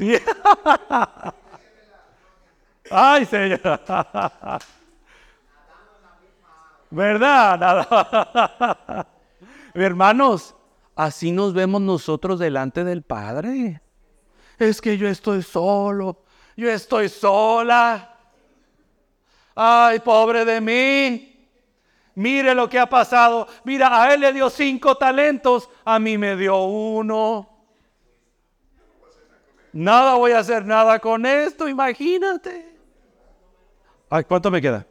Ay, 2.90 3.24
Señor. 3.24 3.60
¿Verdad? 6.90 7.58
Nada. 7.60 9.06
Hermanos, 9.74 10.56
así 10.96 11.30
nos 11.30 11.54
vemos 11.54 11.80
nosotros 11.80 12.40
delante 12.40 12.82
del 12.82 13.02
Padre. 13.02 13.80
Es 14.58 14.80
que 14.80 14.98
yo 14.98 15.06
estoy 15.06 15.44
solo, 15.44 16.18
yo 16.56 16.70
estoy 16.70 17.08
sola. 17.08 18.16
Ay, 19.54 19.98
pobre 20.00 20.44
de 20.44 20.60
mí. 20.60 21.28
Mire 22.14 22.54
lo 22.54 22.68
que 22.68 22.78
ha 22.78 22.86
pasado. 22.86 23.46
Mira, 23.64 24.02
a 24.02 24.12
él 24.12 24.20
le 24.20 24.32
dio 24.32 24.50
cinco 24.50 24.96
talentos, 24.96 25.68
a 25.84 25.98
mí 25.98 26.18
me 26.18 26.36
dio 26.36 26.62
uno. 26.64 27.48
Nada 29.72 30.14
voy 30.14 30.32
a 30.32 30.40
hacer 30.40 30.66
nada 30.66 30.98
con 30.98 31.24
esto, 31.24 31.66
imagínate. 31.66 32.76
Ay, 34.10 34.24
¿cuánto 34.24 34.50
me 34.50 34.60
queda? 34.60 34.86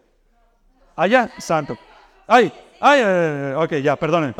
Allá, 0.95 1.29
santo. 1.37 1.77
Ay, 2.25 2.51
ay, 2.79 3.01
ay, 3.01 3.53
ok, 3.53 3.73
ya, 3.75 3.95
perdonen. 3.95 4.33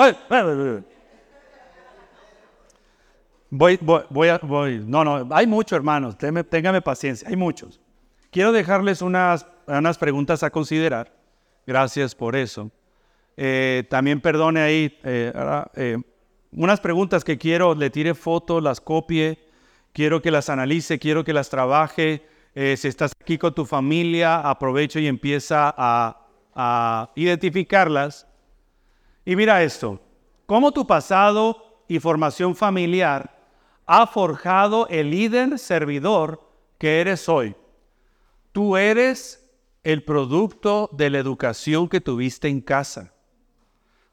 Voy, 3.53 3.77
voy, 3.81 4.03
voy, 4.09 4.29
a. 4.29 4.39
No, 4.85 5.03
no, 5.03 5.27
hay 5.29 5.45
muchos 5.45 5.75
hermanos, 5.75 6.17
téngame 6.17 6.81
paciencia, 6.81 7.27
hay 7.27 7.35
muchos. 7.35 7.81
Quiero 8.31 8.53
dejarles 8.53 9.01
unas, 9.01 9.45
unas 9.67 9.97
preguntas 9.97 10.41
a 10.41 10.49
considerar. 10.49 11.13
Gracias 11.67 12.15
por 12.15 12.37
eso. 12.37 12.71
Eh, 13.35 13.83
también 13.89 14.21
perdone 14.21 14.61
ahí 14.61 14.97
eh, 15.03 15.33
eh, 15.75 15.97
unas 16.53 16.79
preguntas 16.79 17.25
que 17.25 17.37
quiero, 17.37 17.75
le 17.75 17.89
tire 17.89 18.13
fotos, 18.13 18.63
las 18.63 18.79
copie, 18.79 19.37
quiero 19.91 20.21
que 20.21 20.31
las 20.31 20.49
analice, 20.49 20.97
quiero 20.97 21.25
que 21.25 21.33
las 21.33 21.49
trabaje. 21.49 22.25
si 22.55 22.87
estás 22.87 23.11
aquí 23.21 23.37
con 23.37 23.53
tu 23.53 23.65
familia, 23.65 24.39
aprovecho 24.39 24.97
y 24.97 25.07
empieza 25.07 25.75
a, 25.77 26.25
a 26.55 27.11
identificarlas. 27.15 28.25
Y 29.25 29.35
mira 29.35 29.61
esto, 29.61 29.99
cómo 30.45 30.71
tu 30.71 30.87
pasado 30.87 31.83
y 31.89 31.99
formación 31.99 32.55
familiar 32.55 33.40
ha 33.93 34.07
forjado 34.07 34.87
el 34.87 35.09
líder 35.09 35.59
servidor 35.59 36.41
que 36.77 37.01
eres 37.01 37.27
hoy. 37.27 37.57
Tú 38.53 38.77
eres 38.77 39.51
el 39.83 40.05
producto 40.05 40.89
de 40.93 41.09
la 41.09 41.19
educación 41.19 41.89
que 41.89 41.99
tuviste 41.99 42.47
en 42.47 42.61
casa. 42.61 43.11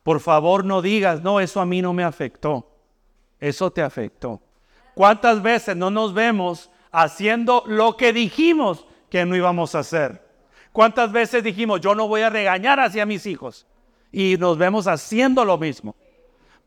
Por 0.02 0.18
favor, 0.18 0.64
no 0.64 0.82
digas, 0.82 1.22
no, 1.22 1.38
eso 1.38 1.60
a 1.60 1.64
mí 1.64 1.80
no 1.80 1.92
me 1.92 2.02
afectó. 2.02 2.68
Eso 3.38 3.70
te 3.70 3.80
afectó. 3.80 4.42
¿Cuántas 4.96 5.42
veces 5.42 5.76
no 5.76 5.90
nos 5.92 6.12
vemos 6.12 6.72
haciendo 6.90 7.62
lo 7.64 7.96
que 7.96 8.12
dijimos 8.12 8.84
que 9.08 9.24
no 9.24 9.36
íbamos 9.36 9.76
a 9.76 9.78
hacer? 9.78 10.26
¿Cuántas 10.72 11.12
veces 11.12 11.44
dijimos, 11.44 11.80
yo 11.80 11.94
no 11.94 12.08
voy 12.08 12.22
a 12.22 12.30
regañar 12.30 12.80
hacia 12.80 13.06
mis 13.06 13.26
hijos? 13.26 13.64
Y 14.10 14.38
nos 14.38 14.58
vemos 14.58 14.88
haciendo 14.88 15.44
lo 15.44 15.56
mismo. 15.56 15.94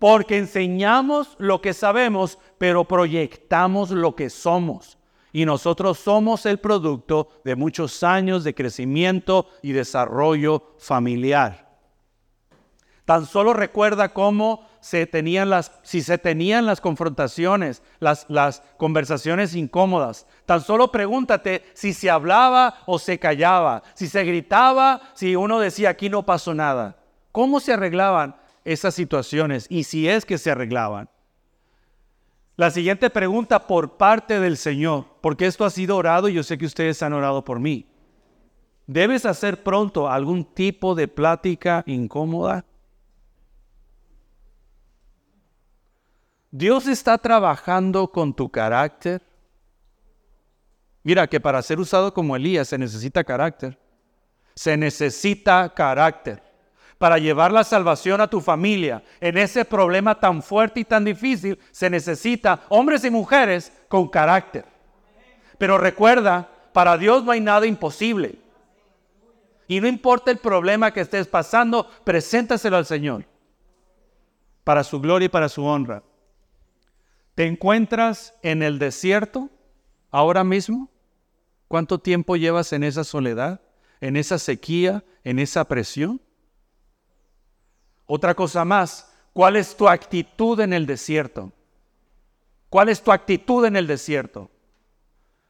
Porque 0.01 0.39
enseñamos 0.39 1.35
lo 1.37 1.61
que 1.61 1.75
sabemos, 1.75 2.39
pero 2.57 2.85
proyectamos 2.85 3.91
lo 3.91 4.15
que 4.15 4.31
somos 4.31 4.97
y 5.31 5.45
nosotros 5.45 5.99
somos 5.99 6.47
el 6.47 6.57
producto 6.57 7.29
de 7.45 7.55
muchos 7.55 8.01
años 8.01 8.43
de 8.43 8.55
crecimiento 8.55 9.45
y 9.61 9.73
desarrollo 9.73 10.73
familiar. 10.79 11.69
Tan 13.05 13.27
solo 13.27 13.53
recuerda 13.53 14.11
cómo 14.11 14.67
se 14.79 15.05
tenían 15.05 15.51
las, 15.51 15.71
si 15.83 16.01
se 16.01 16.17
tenían 16.17 16.65
las 16.65 16.81
confrontaciones, 16.81 17.83
las, 17.99 18.25
las 18.27 18.63
conversaciones 18.77 19.53
incómodas. 19.53 20.25
Tan 20.47 20.61
solo 20.61 20.91
pregúntate 20.91 21.63
si 21.75 21.93
se 21.93 22.09
hablaba 22.09 22.79
o 22.87 22.97
se 22.97 23.19
callaba, 23.19 23.83
si 23.93 24.07
se 24.07 24.23
gritaba, 24.23 24.99
si 25.13 25.35
uno 25.35 25.59
decía 25.59 25.91
aquí 25.91 26.09
no 26.09 26.25
pasó 26.25 26.55
nada. 26.55 26.97
¿Cómo 27.31 27.59
se 27.59 27.73
arreglaban 27.73 28.40
esas 28.65 28.93
situaciones? 28.93 29.65
Y 29.69 29.83
si 29.83 30.07
es 30.07 30.25
que 30.25 30.37
se 30.37 30.51
arreglaban. 30.51 31.09
La 32.57 32.69
siguiente 32.69 33.09
pregunta 33.09 33.65
por 33.65 33.97
parte 33.97 34.39
del 34.39 34.57
Señor, 34.57 35.05
porque 35.21 35.47
esto 35.47 35.65
ha 35.65 35.69
sido 35.69 35.97
orado 35.97 36.29
y 36.29 36.33
yo 36.33 36.43
sé 36.43 36.57
que 36.57 36.65
ustedes 36.65 37.01
han 37.01 37.13
orado 37.13 37.43
por 37.43 37.59
mí. 37.59 37.87
¿Debes 38.85 39.25
hacer 39.25 39.63
pronto 39.63 40.09
algún 40.09 40.45
tipo 40.45 40.93
de 40.93 41.07
plática 41.07 41.83
incómoda? 41.87 42.65
Dios 46.51 46.87
está 46.87 47.17
trabajando 47.17 48.11
con 48.11 48.33
tu 48.33 48.49
carácter. 48.49 49.21
Mira 51.03 51.25
que 51.27 51.39
para 51.39 51.61
ser 51.61 51.79
usado 51.79 52.13
como 52.13 52.35
Elías 52.35 52.67
se 52.67 52.77
necesita 52.77 53.23
carácter. 53.23 53.79
Se 54.53 54.75
necesita 54.75 55.73
carácter 55.73 56.50
para 57.01 57.17
llevar 57.17 57.51
la 57.51 57.63
salvación 57.63 58.21
a 58.21 58.27
tu 58.27 58.41
familia. 58.41 59.01
En 59.19 59.35
ese 59.35 59.65
problema 59.65 60.19
tan 60.19 60.43
fuerte 60.43 60.81
y 60.81 60.85
tan 60.85 61.03
difícil 61.03 61.57
se 61.71 61.89
necesita 61.89 62.61
hombres 62.69 63.03
y 63.03 63.09
mujeres 63.09 63.73
con 63.87 64.07
carácter. 64.07 64.65
Pero 65.57 65.79
recuerda, 65.79 66.47
para 66.71 66.99
Dios 66.99 67.23
no 67.23 67.31
hay 67.31 67.41
nada 67.41 67.65
imposible. 67.65 68.35
Y 69.67 69.81
no 69.81 69.87
importa 69.87 70.29
el 70.29 70.37
problema 70.37 70.93
que 70.93 71.01
estés 71.01 71.25
pasando, 71.25 71.89
preséntaselo 72.03 72.77
al 72.77 72.85
Señor. 72.85 73.25
Para 74.63 74.83
su 74.83 75.01
gloria 75.01 75.25
y 75.25 75.29
para 75.29 75.49
su 75.49 75.65
honra. 75.65 76.03
¿Te 77.33 77.47
encuentras 77.47 78.35
en 78.43 78.61
el 78.61 78.77
desierto 78.77 79.49
ahora 80.11 80.43
mismo? 80.43 80.87
¿Cuánto 81.67 81.97
tiempo 81.97 82.35
llevas 82.35 82.71
en 82.73 82.83
esa 82.83 83.03
soledad, 83.03 83.59
en 84.01 84.17
esa 84.17 84.37
sequía, 84.37 85.03
en 85.23 85.39
esa 85.39 85.67
presión? 85.67 86.21
Otra 88.13 88.35
cosa 88.35 88.65
más, 88.65 89.09
¿cuál 89.31 89.55
es 89.55 89.77
tu 89.77 89.87
actitud 89.87 90.59
en 90.59 90.73
el 90.73 90.85
desierto? 90.85 91.53
¿Cuál 92.69 92.89
es 92.89 93.01
tu 93.01 93.09
actitud 93.09 93.63
en 93.63 93.77
el 93.77 93.87
desierto? 93.87 94.51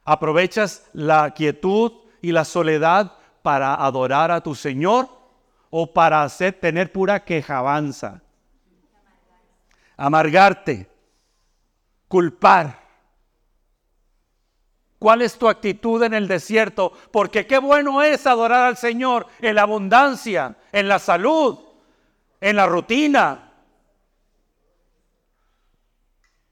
¿Aprovechas 0.03 0.87
la 0.93 1.33
quietud 1.33 1.91
y 2.21 2.31
la 2.31 2.45
soledad 2.45 3.13
para 3.41 3.73
adorar 3.73 4.29
a 4.29 4.41
tu 4.41 4.53
Señor 4.53 5.09
o 5.71 5.91
para 5.91 6.21
hacer 6.21 6.53
tener 6.53 6.91
pura 6.91 7.25
quejabanza? 7.25 8.21
Amargarte, 9.97 10.87
culpar. 12.07 12.79
¿Cuál 14.99 15.23
es 15.23 15.35
tu 15.35 15.49
actitud 15.49 16.03
en 16.03 16.13
el 16.13 16.27
desierto? 16.27 16.93
Porque 17.11 17.47
qué 17.47 17.57
bueno 17.57 18.03
es 18.03 18.27
adorar 18.27 18.65
al 18.65 18.77
Señor 18.77 19.25
en 19.39 19.55
la 19.55 19.63
abundancia, 19.63 20.57
en 20.71 20.87
la 20.87 20.99
salud, 20.99 21.70
en 22.41 22.55
la 22.55 22.65
rutina. 22.65 23.53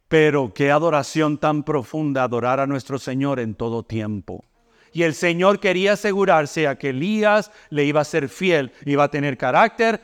Pero 0.07 0.53
qué 0.53 0.71
adoración 0.71 1.37
tan 1.37 1.63
profunda 1.63 2.23
adorar 2.23 2.59
a 2.59 2.67
nuestro 2.67 2.97
Señor 2.97 3.39
en 3.39 3.55
todo 3.55 3.83
tiempo. 3.83 4.45
Y 4.91 5.03
el 5.03 5.13
Señor 5.13 5.59
quería 5.59 5.93
asegurarse 5.93 6.67
a 6.67 6.77
que 6.77 6.89
Elías 6.89 7.51
le 7.69 7.85
iba 7.85 8.01
a 8.01 8.05
ser 8.05 8.29
fiel, 8.29 8.71
iba 8.85 9.03
a 9.03 9.11
tener 9.11 9.37
carácter 9.37 10.01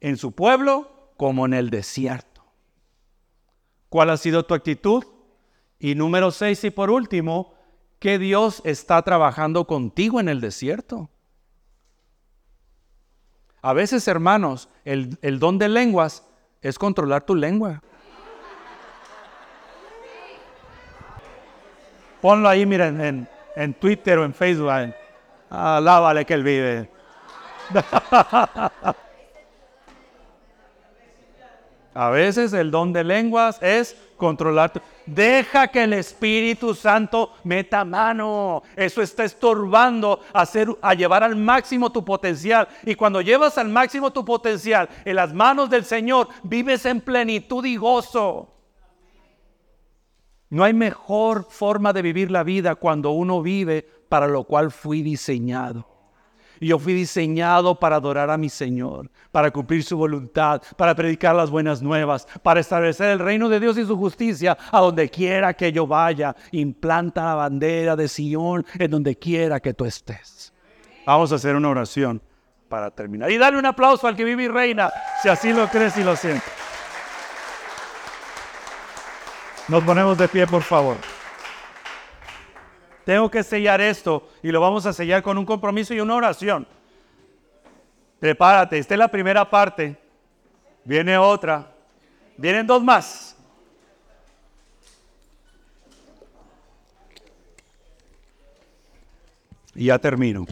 en 0.00 0.16
su 0.16 0.32
pueblo 0.32 1.12
como 1.16 1.44
en 1.44 1.52
el 1.52 1.68
desierto. 1.68 2.44
¿Cuál 3.90 4.10
ha 4.10 4.16
sido 4.16 4.44
tu 4.44 4.54
actitud? 4.54 5.04
Y 5.78 5.94
número 5.94 6.30
seis 6.30 6.64
y 6.64 6.70
por 6.70 6.90
último, 6.90 7.54
que 7.98 8.18
Dios 8.18 8.62
está 8.64 9.02
trabajando 9.02 9.66
contigo 9.66 10.20
en 10.20 10.28
el 10.28 10.40
desierto. 10.40 11.10
A 13.64 13.72
veces, 13.72 14.06
hermanos, 14.08 14.68
el, 14.84 15.38
don 15.38 15.56
de 15.56 15.70
lenguas 15.70 16.22
es 16.60 16.78
controlar 16.78 17.22
tu 17.22 17.34
lengua. 17.34 17.80
Ponlo 22.20 22.46
ahí, 22.46 22.66
miren, 22.66 23.26
en, 23.56 23.72
Twitter 23.72 24.18
o 24.18 24.26
en 24.26 24.34
Facebook. 24.34 24.70
Alábale 25.48 26.26
que 26.26 26.34
él 26.34 26.44
vive. 26.44 26.90
A 31.94 32.10
veces 32.10 32.52
el 32.52 32.70
don 32.70 32.92
de 32.92 33.02
lenguas 33.02 33.62
es 33.62 33.96
controlar. 34.18 34.72
Deja 35.06 35.68
que 35.68 35.84
el 35.84 35.92
Espíritu 35.92 36.74
Santo 36.74 37.32
meta 37.44 37.84
mano. 37.84 38.62
Eso 38.74 39.02
está 39.02 39.24
estorbando 39.24 40.20
a, 40.32 40.46
a 40.82 40.94
llevar 40.94 41.22
al 41.22 41.36
máximo 41.36 41.90
tu 41.90 42.04
potencial. 42.04 42.68
Y 42.84 42.94
cuando 42.94 43.20
llevas 43.20 43.58
al 43.58 43.68
máximo 43.68 44.10
tu 44.10 44.24
potencial 44.24 44.88
en 45.04 45.16
las 45.16 45.32
manos 45.32 45.68
del 45.68 45.84
Señor, 45.84 46.28
vives 46.42 46.86
en 46.86 47.00
plenitud 47.00 47.64
y 47.64 47.76
gozo. 47.76 48.50
No 50.50 50.64
hay 50.64 50.72
mejor 50.72 51.46
forma 51.50 51.92
de 51.92 52.02
vivir 52.02 52.30
la 52.30 52.42
vida 52.42 52.76
cuando 52.76 53.10
uno 53.10 53.42
vive 53.42 53.82
para 54.08 54.26
lo 54.26 54.44
cual 54.44 54.70
fui 54.70 55.02
diseñado. 55.02 55.93
Yo 56.64 56.78
fui 56.78 56.94
diseñado 56.94 57.78
para 57.78 57.96
adorar 57.96 58.30
a 58.30 58.38
mi 58.38 58.48
Señor, 58.48 59.10
para 59.30 59.50
cumplir 59.50 59.82
su 59.82 59.96
voluntad, 59.96 60.62
para 60.76 60.94
predicar 60.94 61.34
las 61.34 61.50
buenas 61.50 61.82
nuevas, 61.82 62.26
para 62.42 62.60
establecer 62.60 63.10
el 63.10 63.18
reino 63.18 63.48
de 63.48 63.60
Dios 63.60 63.76
y 63.76 63.84
su 63.84 63.96
justicia 63.96 64.56
a 64.70 64.80
donde 64.80 65.10
quiera 65.10 65.52
que 65.54 65.72
yo 65.72 65.86
vaya. 65.86 66.34
Implanta 66.52 67.24
la 67.24 67.34
bandera 67.34 67.96
de 67.96 68.08
Sion 68.08 68.64
en 68.78 68.90
donde 68.90 69.16
quiera 69.16 69.60
que 69.60 69.74
tú 69.74 69.84
estés. 69.84 70.52
Vamos 71.06 71.32
a 71.32 71.34
hacer 71.34 71.54
una 71.54 71.68
oración. 71.68 72.22
para 72.68 72.90
terminar. 72.90 73.30
Y 73.30 73.38
dale 73.38 73.58
un 73.58 73.66
aplauso 73.66 74.08
al 74.08 74.16
que 74.16 74.24
vive 74.24 74.44
y 74.44 74.48
reina, 74.48 74.90
si 75.22 75.28
así 75.28 75.52
lo 75.52 75.68
crees 75.68 75.96
y 75.96 76.02
lo 76.02 76.16
sientes. 76.16 76.42
Nos 79.68 79.84
ponemos 79.84 80.18
de 80.18 80.26
pie, 80.26 80.46
por 80.46 80.62
favor. 80.62 80.96
Tengo 83.04 83.30
que 83.30 83.42
sellar 83.42 83.80
esto 83.80 84.28
y 84.42 84.50
lo 84.50 84.60
vamos 84.60 84.86
a 84.86 84.92
sellar 84.92 85.22
con 85.22 85.36
un 85.36 85.44
compromiso 85.44 85.92
y 85.92 86.00
una 86.00 86.14
oración. 86.14 86.66
Prepárate, 88.18 88.78
esta 88.78 88.94
es 88.94 88.98
la 88.98 89.08
primera 89.08 89.48
parte. 89.48 89.96
Viene 90.84 91.18
otra. 91.18 91.70
Vienen 92.36 92.66
dos 92.66 92.82
más. 92.82 93.36
Y 99.74 99.86
ya 99.86 99.98
termino. 99.98 100.46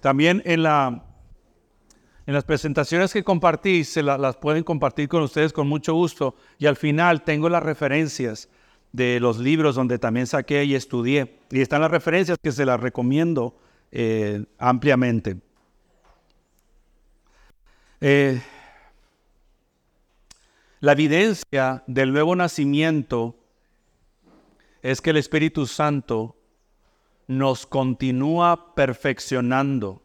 También 0.00 0.42
en, 0.44 0.64
la, 0.64 1.04
en 2.26 2.34
las 2.34 2.44
presentaciones 2.44 3.12
que 3.12 3.22
compartí, 3.22 3.84
se 3.84 4.02
las 4.02 4.36
pueden 4.36 4.64
compartir 4.64 5.08
con 5.08 5.22
ustedes 5.22 5.52
con 5.52 5.68
mucho 5.68 5.94
gusto. 5.94 6.34
Y 6.58 6.66
al 6.66 6.76
final 6.76 7.22
tengo 7.22 7.48
las 7.48 7.62
referencias 7.62 8.48
de 8.94 9.18
los 9.18 9.38
libros 9.38 9.74
donde 9.74 9.98
también 9.98 10.28
saqué 10.28 10.64
y 10.64 10.76
estudié. 10.76 11.40
Y 11.50 11.60
están 11.60 11.80
las 11.80 11.90
referencias 11.90 12.38
que 12.40 12.52
se 12.52 12.64
las 12.64 12.78
recomiendo 12.78 13.56
eh, 13.90 14.44
ampliamente. 14.56 15.36
Eh, 18.00 18.40
la 20.78 20.92
evidencia 20.92 21.82
del 21.88 22.12
nuevo 22.12 22.36
nacimiento 22.36 23.34
es 24.80 25.00
que 25.00 25.10
el 25.10 25.16
Espíritu 25.16 25.66
Santo 25.66 26.36
nos 27.26 27.66
continúa 27.66 28.76
perfeccionando, 28.76 30.02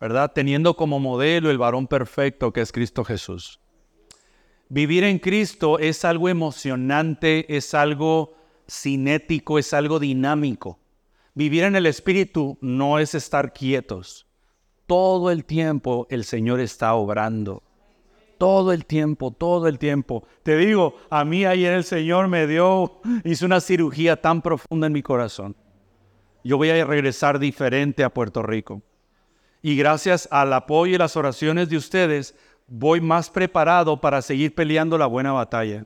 ¿verdad? 0.00 0.32
Teniendo 0.34 0.76
como 0.76 0.98
modelo 0.98 1.50
el 1.50 1.58
varón 1.58 1.86
perfecto 1.86 2.54
que 2.54 2.62
es 2.62 2.72
Cristo 2.72 3.04
Jesús. 3.04 3.60
Vivir 4.68 5.04
en 5.04 5.18
Cristo 5.18 5.78
es 5.78 6.04
algo 6.04 6.28
emocionante, 6.28 7.56
es 7.56 7.74
algo 7.74 8.34
cinético, 8.70 9.58
es 9.58 9.72
algo 9.72 9.98
dinámico. 9.98 10.78
Vivir 11.34 11.64
en 11.64 11.76
el 11.76 11.86
Espíritu 11.86 12.58
no 12.60 12.98
es 12.98 13.14
estar 13.14 13.52
quietos. 13.52 14.26
Todo 14.86 15.30
el 15.30 15.44
tiempo 15.44 16.06
el 16.10 16.24
Señor 16.24 16.60
está 16.60 16.94
obrando. 16.94 17.62
Todo 18.36 18.72
el 18.72 18.84
tiempo, 18.84 19.30
todo 19.30 19.68
el 19.68 19.78
tiempo. 19.78 20.24
Te 20.42 20.56
digo, 20.56 20.96
a 21.10 21.24
mí 21.24 21.44
ayer 21.44 21.72
el 21.72 21.84
Señor 21.84 22.28
me 22.28 22.46
dio, 22.46 23.00
hizo 23.24 23.46
una 23.46 23.60
cirugía 23.60 24.20
tan 24.20 24.42
profunda 24.42 24.86
en 24.86 24.92
mi 24.92 25.02
corazón 25.02 25.56
yo 26.48 26.56
voy 26.56 26.70
a 26.70 26.84
regresar 26.84 27.38
diferente 27.38 28.02
a 28.02 28.08
Puerto 28.08 28.42
Rico. 28.42 28.82
Y 29.60 29.76
gracias 29.76 30.26
al 30.30 30.52
apoyo 30.52 30.94
y 30.94 30.98
las 30.98 31.14
oraciones 31.14 31.68
de 31.68 31.76
ustedes, 31.76 32.34
voy 32.68 33.00
más 33.00 33.30
preparado 33.30 34.00
para 34.00 34.22
seguir 34.22 34.54
peleando 34.54 34.98
la 34.98 35.06
buena 35.06 35.32
batalla. 35.32 35.84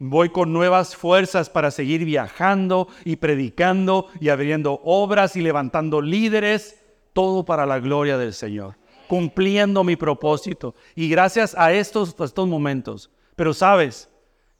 Voy 0.00 0.30
con 0.30 0.52
nuevas 0.52 0.96
fuerzas 0.96 1.50
para 1.50 1.70
seguir 1.70 2.04
viajando 2.04 2.88
y 3.04 3.16
predicando 3.16 4.06
y 4.20 4.28
abriendo 4.28 4.80
obras 4.84 5.36
y 5.36 5.42
levantando 5.42 6.00
líderes, 6.00 6.80
todo 7.12 7.44
para 7.44 7.66
la 7.66 7.80
gloria 7.80 8.16
del 8.16 8.32
Señor, 8.32 8.76
cumpliendo 9.08 9.82
mi 9.82 9.96
propósito. 9.96 10.74
Y 10.94 11.08
gracias 11.08 11.54
a 11.58 11.72
estos, 11.72 12.14
a 12.18 12.24
estos 12.24 12.48
momentos. 12.48 13.10
Pero 13.34 13.52
sabes, 13.52 14.08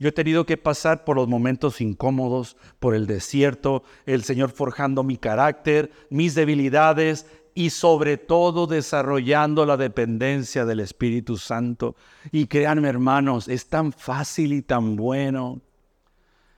yo 0.01 0.09
he 0.09 0.13
tenido 0.13 0.45
que 0.47 0.57
pasar 0.57 1.05
por 1.05 1.17
los 1.17 1.27
momentos 1.27 1.81
incómodos, 1.81 2.57
por 2.79 2.95
el 2.95 3.07
desierto, 3.07 3.83
el 4.07 4.23
Señor 4.23 4.51
forjando 4.51 5.03
mi 5.03 5.17
carácter, 5.17 5.91
mis 6.11 6.35
debilidades 6.35 7.27
y 7.59 7.71
sobre 7.71 8.19
todo 8.19 8.69
desarrollando 8.69 9.67
la 9.67 9.77
dependencia 9.77 10.65
del 10.65 10.79
Espíritu 10.79 11.37
Santo. 11.37 11.97
Y 12.31 12.47
créanme 12.47 12.89
hermanos, 12.89 13.49
es 13.49 13.69
tan 13.69 13.93
fácil 13.93 14.53
y 14.53 14.63
tan 14.63 14.95
bueno. 14.95 15.61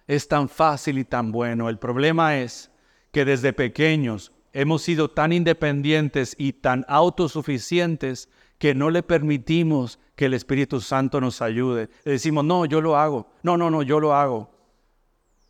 Es 0.07 0.29
tan 0.29 0.47
fácil 0.47 0.99
y 0.99 1.05
tan 1.05 1.33
bueno. 1.33 1.71
El 1.71 1.79
problema 1.79 2.37
es 2.37 2.71
que 3.13 3.25
desde 3.25 3.55
pequeños 3.55 4.31
hemos 4.53 4.83
sido 4.83 5.09
tan 5.09 5.33
independientes 5.33 6.37
y 6.37 6.53
tan 6.53 6.85
autosuficientes 6.87 8.29
que 8.59 8.75
no 8.75 8.91
le 8.91 9.03
permitimos 9.03 9.99
que 10.17 10.27
el 10.27 10.35
Espíritu 10.35 10.83
Santo 10.83 11.19
nos 11.19 11.41
ayude. 11.41 11.89
Le 12.05 12.13
decimos, 12.13 12.45
no, 12.45 12.67
yo 12.67 12.83
lo 12.83 12.99
hago. 12.99 13.27
No, 13.43 13.57
no, 13.57 13.71
no, 13.71 13.83
yo 13.83 14.01
lo 14.01 14.15
hago. 14.15 14.51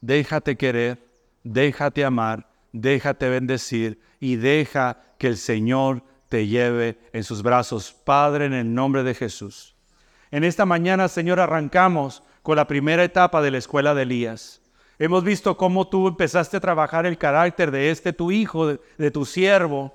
Déjate 0.01 0.57
querer, 0.57 1.05
déjate 1.43 2.05
amar, 2.05 2.49
déjate 2.73 3.29
bendecir 3.29 4.01
y 4.21 4.37
deja 4.37 5.10
que 5.21 5.29
el 5.29 5.37
Señor 5.37 6.03
te 6.29 6.49
lleve 6.49 6.99
en 7.13 7.23
sus 7.23 7.43
brazos. 7.43 7.93
Padre, 7.93 8.47
en 8.47 8.55
el 8.55 8.75
nombre 8.75 9.05
de 9.05 9.15
Jesús. 9.15 9.77
En 10.33 10.43
esta 10.43 10.67
mañana, 10.67 11.07
Señor, 11.07 11.39
arrancamos 11.39 12.25
con 12.43 12.57
la 12.57 12.67
primera 12.67 13.05
etapa 13.05 13.41
de 13.41 13.53
la 13.53 13.59
escuela 13.59 13.95
de 13.95 14.03
Elías. 14.03 14.61
Hemos 14.99 15.23
visto 15.23 15.57
cómo 15.57 15.87
tú 15.87 16.09
empezaste 16.09 16.57
a 16.57 16.61
trabajar 16.61 17.07
el 17.07 17.19
carácter 17.19 17.71
de 17.71 17.91
este 17.91 18.13
tu 18.13 18.33
hijo, 18.33 18.67
de, 18.67 18.81
de 18.99 19.11
tu 19.11 19.25
siervo, 19.25 19.95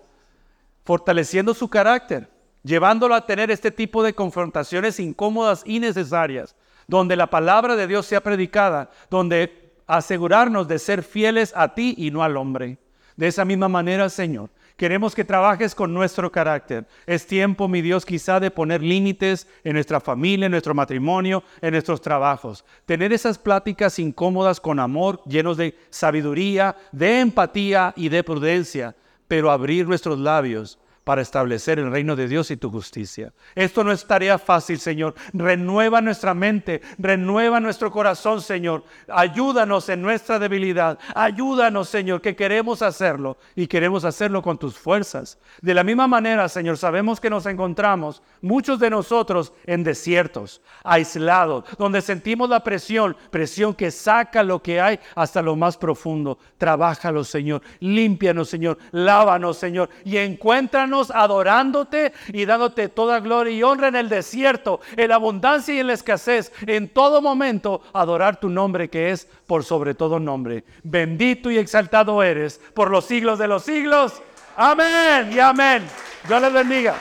fortaleciendo 0.84 1.54
su 1.54 1.68
carácter 1.70 2.30
llevándolo 2.66 3.14
a 3.14 3.26
tener 3.26 3.52
este 3.52 3.70
tipo 3.70 4.02
de 4.02 4.16
confrontaciones 4.16 5.00
incómodas 5.00 5.62
y 5.66 5.80
necesarias, 5.80 6.56
donde 6.88 7.16
la 7.16 7.30
palabra 7.30 7.76
de 7.76 7.86
Dios 7.86 8.08
sea 8.08 8.22
predicada, 8.22 8.90
donde 9.10 9.72
asegurarnos 9.86 10.68
de 10.68 10.80
ser 10.80 11.04
fieles 11.04 11.54
a 11.56 11.76
ti 11.76 11.94
y 11.96 12.10
no 12.10 12.24
al 12.24 12.38
hombre. 12.38 12.80
De 13.16 13.28
esa 13.28 13.46
misma 13.46 13.70
manera, 13.70 14.10
Señor, 14.10 14.50
queremos 14.76 15.16
que 15.16 15.24
trabajes 15.24 15.74
con 15.74 15.94
nuestro 15.94 16.32
carácter. 16.32 16.86
Es 17.06 17.26
tiempo, 17.28 17.68
mi 17.68 17.82
Dios, 17.82 18.06
quizá 18.06 18.40
de 18.40 18.52
poner 18.52 18.82
límites 18.82 19.48
en 19.64 19.74
nuestra 19.74 20.00
familia, 20.00 20.46
en 20.46 20.52
nuestro 20.52 20.74
matrimonio, 20.74 21.44
en 21.62 21.72
nuestros 21.72 22.02
trabajos. 22.02 22.66
Tener 22.86 23.14
esas 23.14 23.38
pláticas 23.38 24.00
incómodas 24.00 24.60
con 24.60 24.80
amor, 24.80 25.22
llenos 25.26 25.58
de 25.58 25.78
sabiduría, 25.90 26.76
de 26.92 27.20
empatía 27.20 27.94
y 27.96 28.10
de 28.10 28.24
prudencia, 28.24 28.96
pero 29.28 29.52
abrir 29.52 29.88
nuestros 29.88 30.20
labios 30.20 30.78
para 31.06 31.22
establecer 31.22 31.78
el 31.78 31.92
reino 31.92 32.16
de 32.16 32.28
Dios 32.28 32.50
y 32.50 32.58
tu 32.58 32.72
justicia. 32.72 33.32
Esto 33.54 33.84
no 33.84 33.92
es 33.92 34.06
tarea 34.06 34.40
fácil, 34.40 34.80
Señor. 34.80 35.14
Renueva 35.34 36.02
nuestra 36.02 36.34
mente, 36.34 36.82
renueva 36.98 37.60
nuestro 37.60 37.92
corazón, 37.92 38.42
Señor. 38.42 38.84
Ayúdanos 39.08 39.88
en 39.90 40.02
nuestra 40.02 40.40
debilidad. 40.40 40.98
Ayúdanos, 41.14 41.90
Señor, 41.90 42.22
que 42.22 42.36
queremos 42.36 42.82
hacerlo 42.82 43.38
y 43.56 43.68
queremos 43.68 44.04
hacerlo 44.04 44.42
con 44.42 44.58
tus 44.58 44.80
fuerzas. 44.80 45.38
De 45.62 45.76
la 45.76 45.84
misma 45.84 46.08
manera, 46.08 46.50
Señor, 46.50 46.76
sabemos 46.76 47.20
que 47.20 47.30
nos 47.30 47.46
encontramos, 47.46 48.24
muchos 48.42 48.80
de 48.80 48.90
nosotros, 48.90 49.54
en 49.68 49.84
desiertos, 49.84 50.60
aislados, 50.84 51.66
donde 51.78 52.02
sentimos 52.02 52.50
la 52.50 52.64
presión, 52.64 53.16
presión 53.30 53.76
que 53.76 53.92
saca 53.92 54.42
lo 54.42 54.60
que 54.64 54.82
hay 54.82 55.00
hasta 55.14 55.44
lo 55.44 55.56
más 55.56 55.78
profundo. 55.78 56.40
Trabájalo, 56.58 57.24
Señor. 57.24 57.62
Límpianos, 57.80 58.50
Señor. 58.50 58.80
Lávanos, 58.92 59.58
Señor. 59.58 59.90
Y 60.04 60.18
encuéntranos 60.18 60.95
adorándote 61.12 62.14
y 62.28 62.46
dándote 62.46 62.90
toda 62.90 63.20
gloria 63.20 63.56
y 63.56 63.64
honra 63.64 63.88
en 63.88 63.96
el 63.96 64.10
desierto, 64.10 64.80
en 64.96 65.10
la 65.10 65.16
abundancia 65.16 65.74
y 65.74 65.80
en 65.80 65.88
la 65.88 65.94
escasez, 65.94 66.52
en 66.66 66.90
todo 66.90 67.22
momento 67.22 67.82
adorar 67.94 68.40
tu 68.40 68.50
nombre 68.50 68.90
que 68.90 69.12
es 69.12 69.28
por 69.48 69.64
sobre 69.64 69.94
todo 69.94 70.20
nombre. 70.20 70.64
Bendito 70.84 71.52
y 71.52 71.58
exaltado 71.58 72.24
eres 72.24 72.60
por 72.74 72.92
los 72.92 73.06
siglos 73.06 73.40
de 73.40 73.48
los 73.48 73.64
siglos. 73.64 74.22
Amén 74.56 75.32
y 75.34 75.40
amén. 75.40 75.84
Dios 76.28 76.42
les 76.42 76.54
bendiga. 76.54 76.96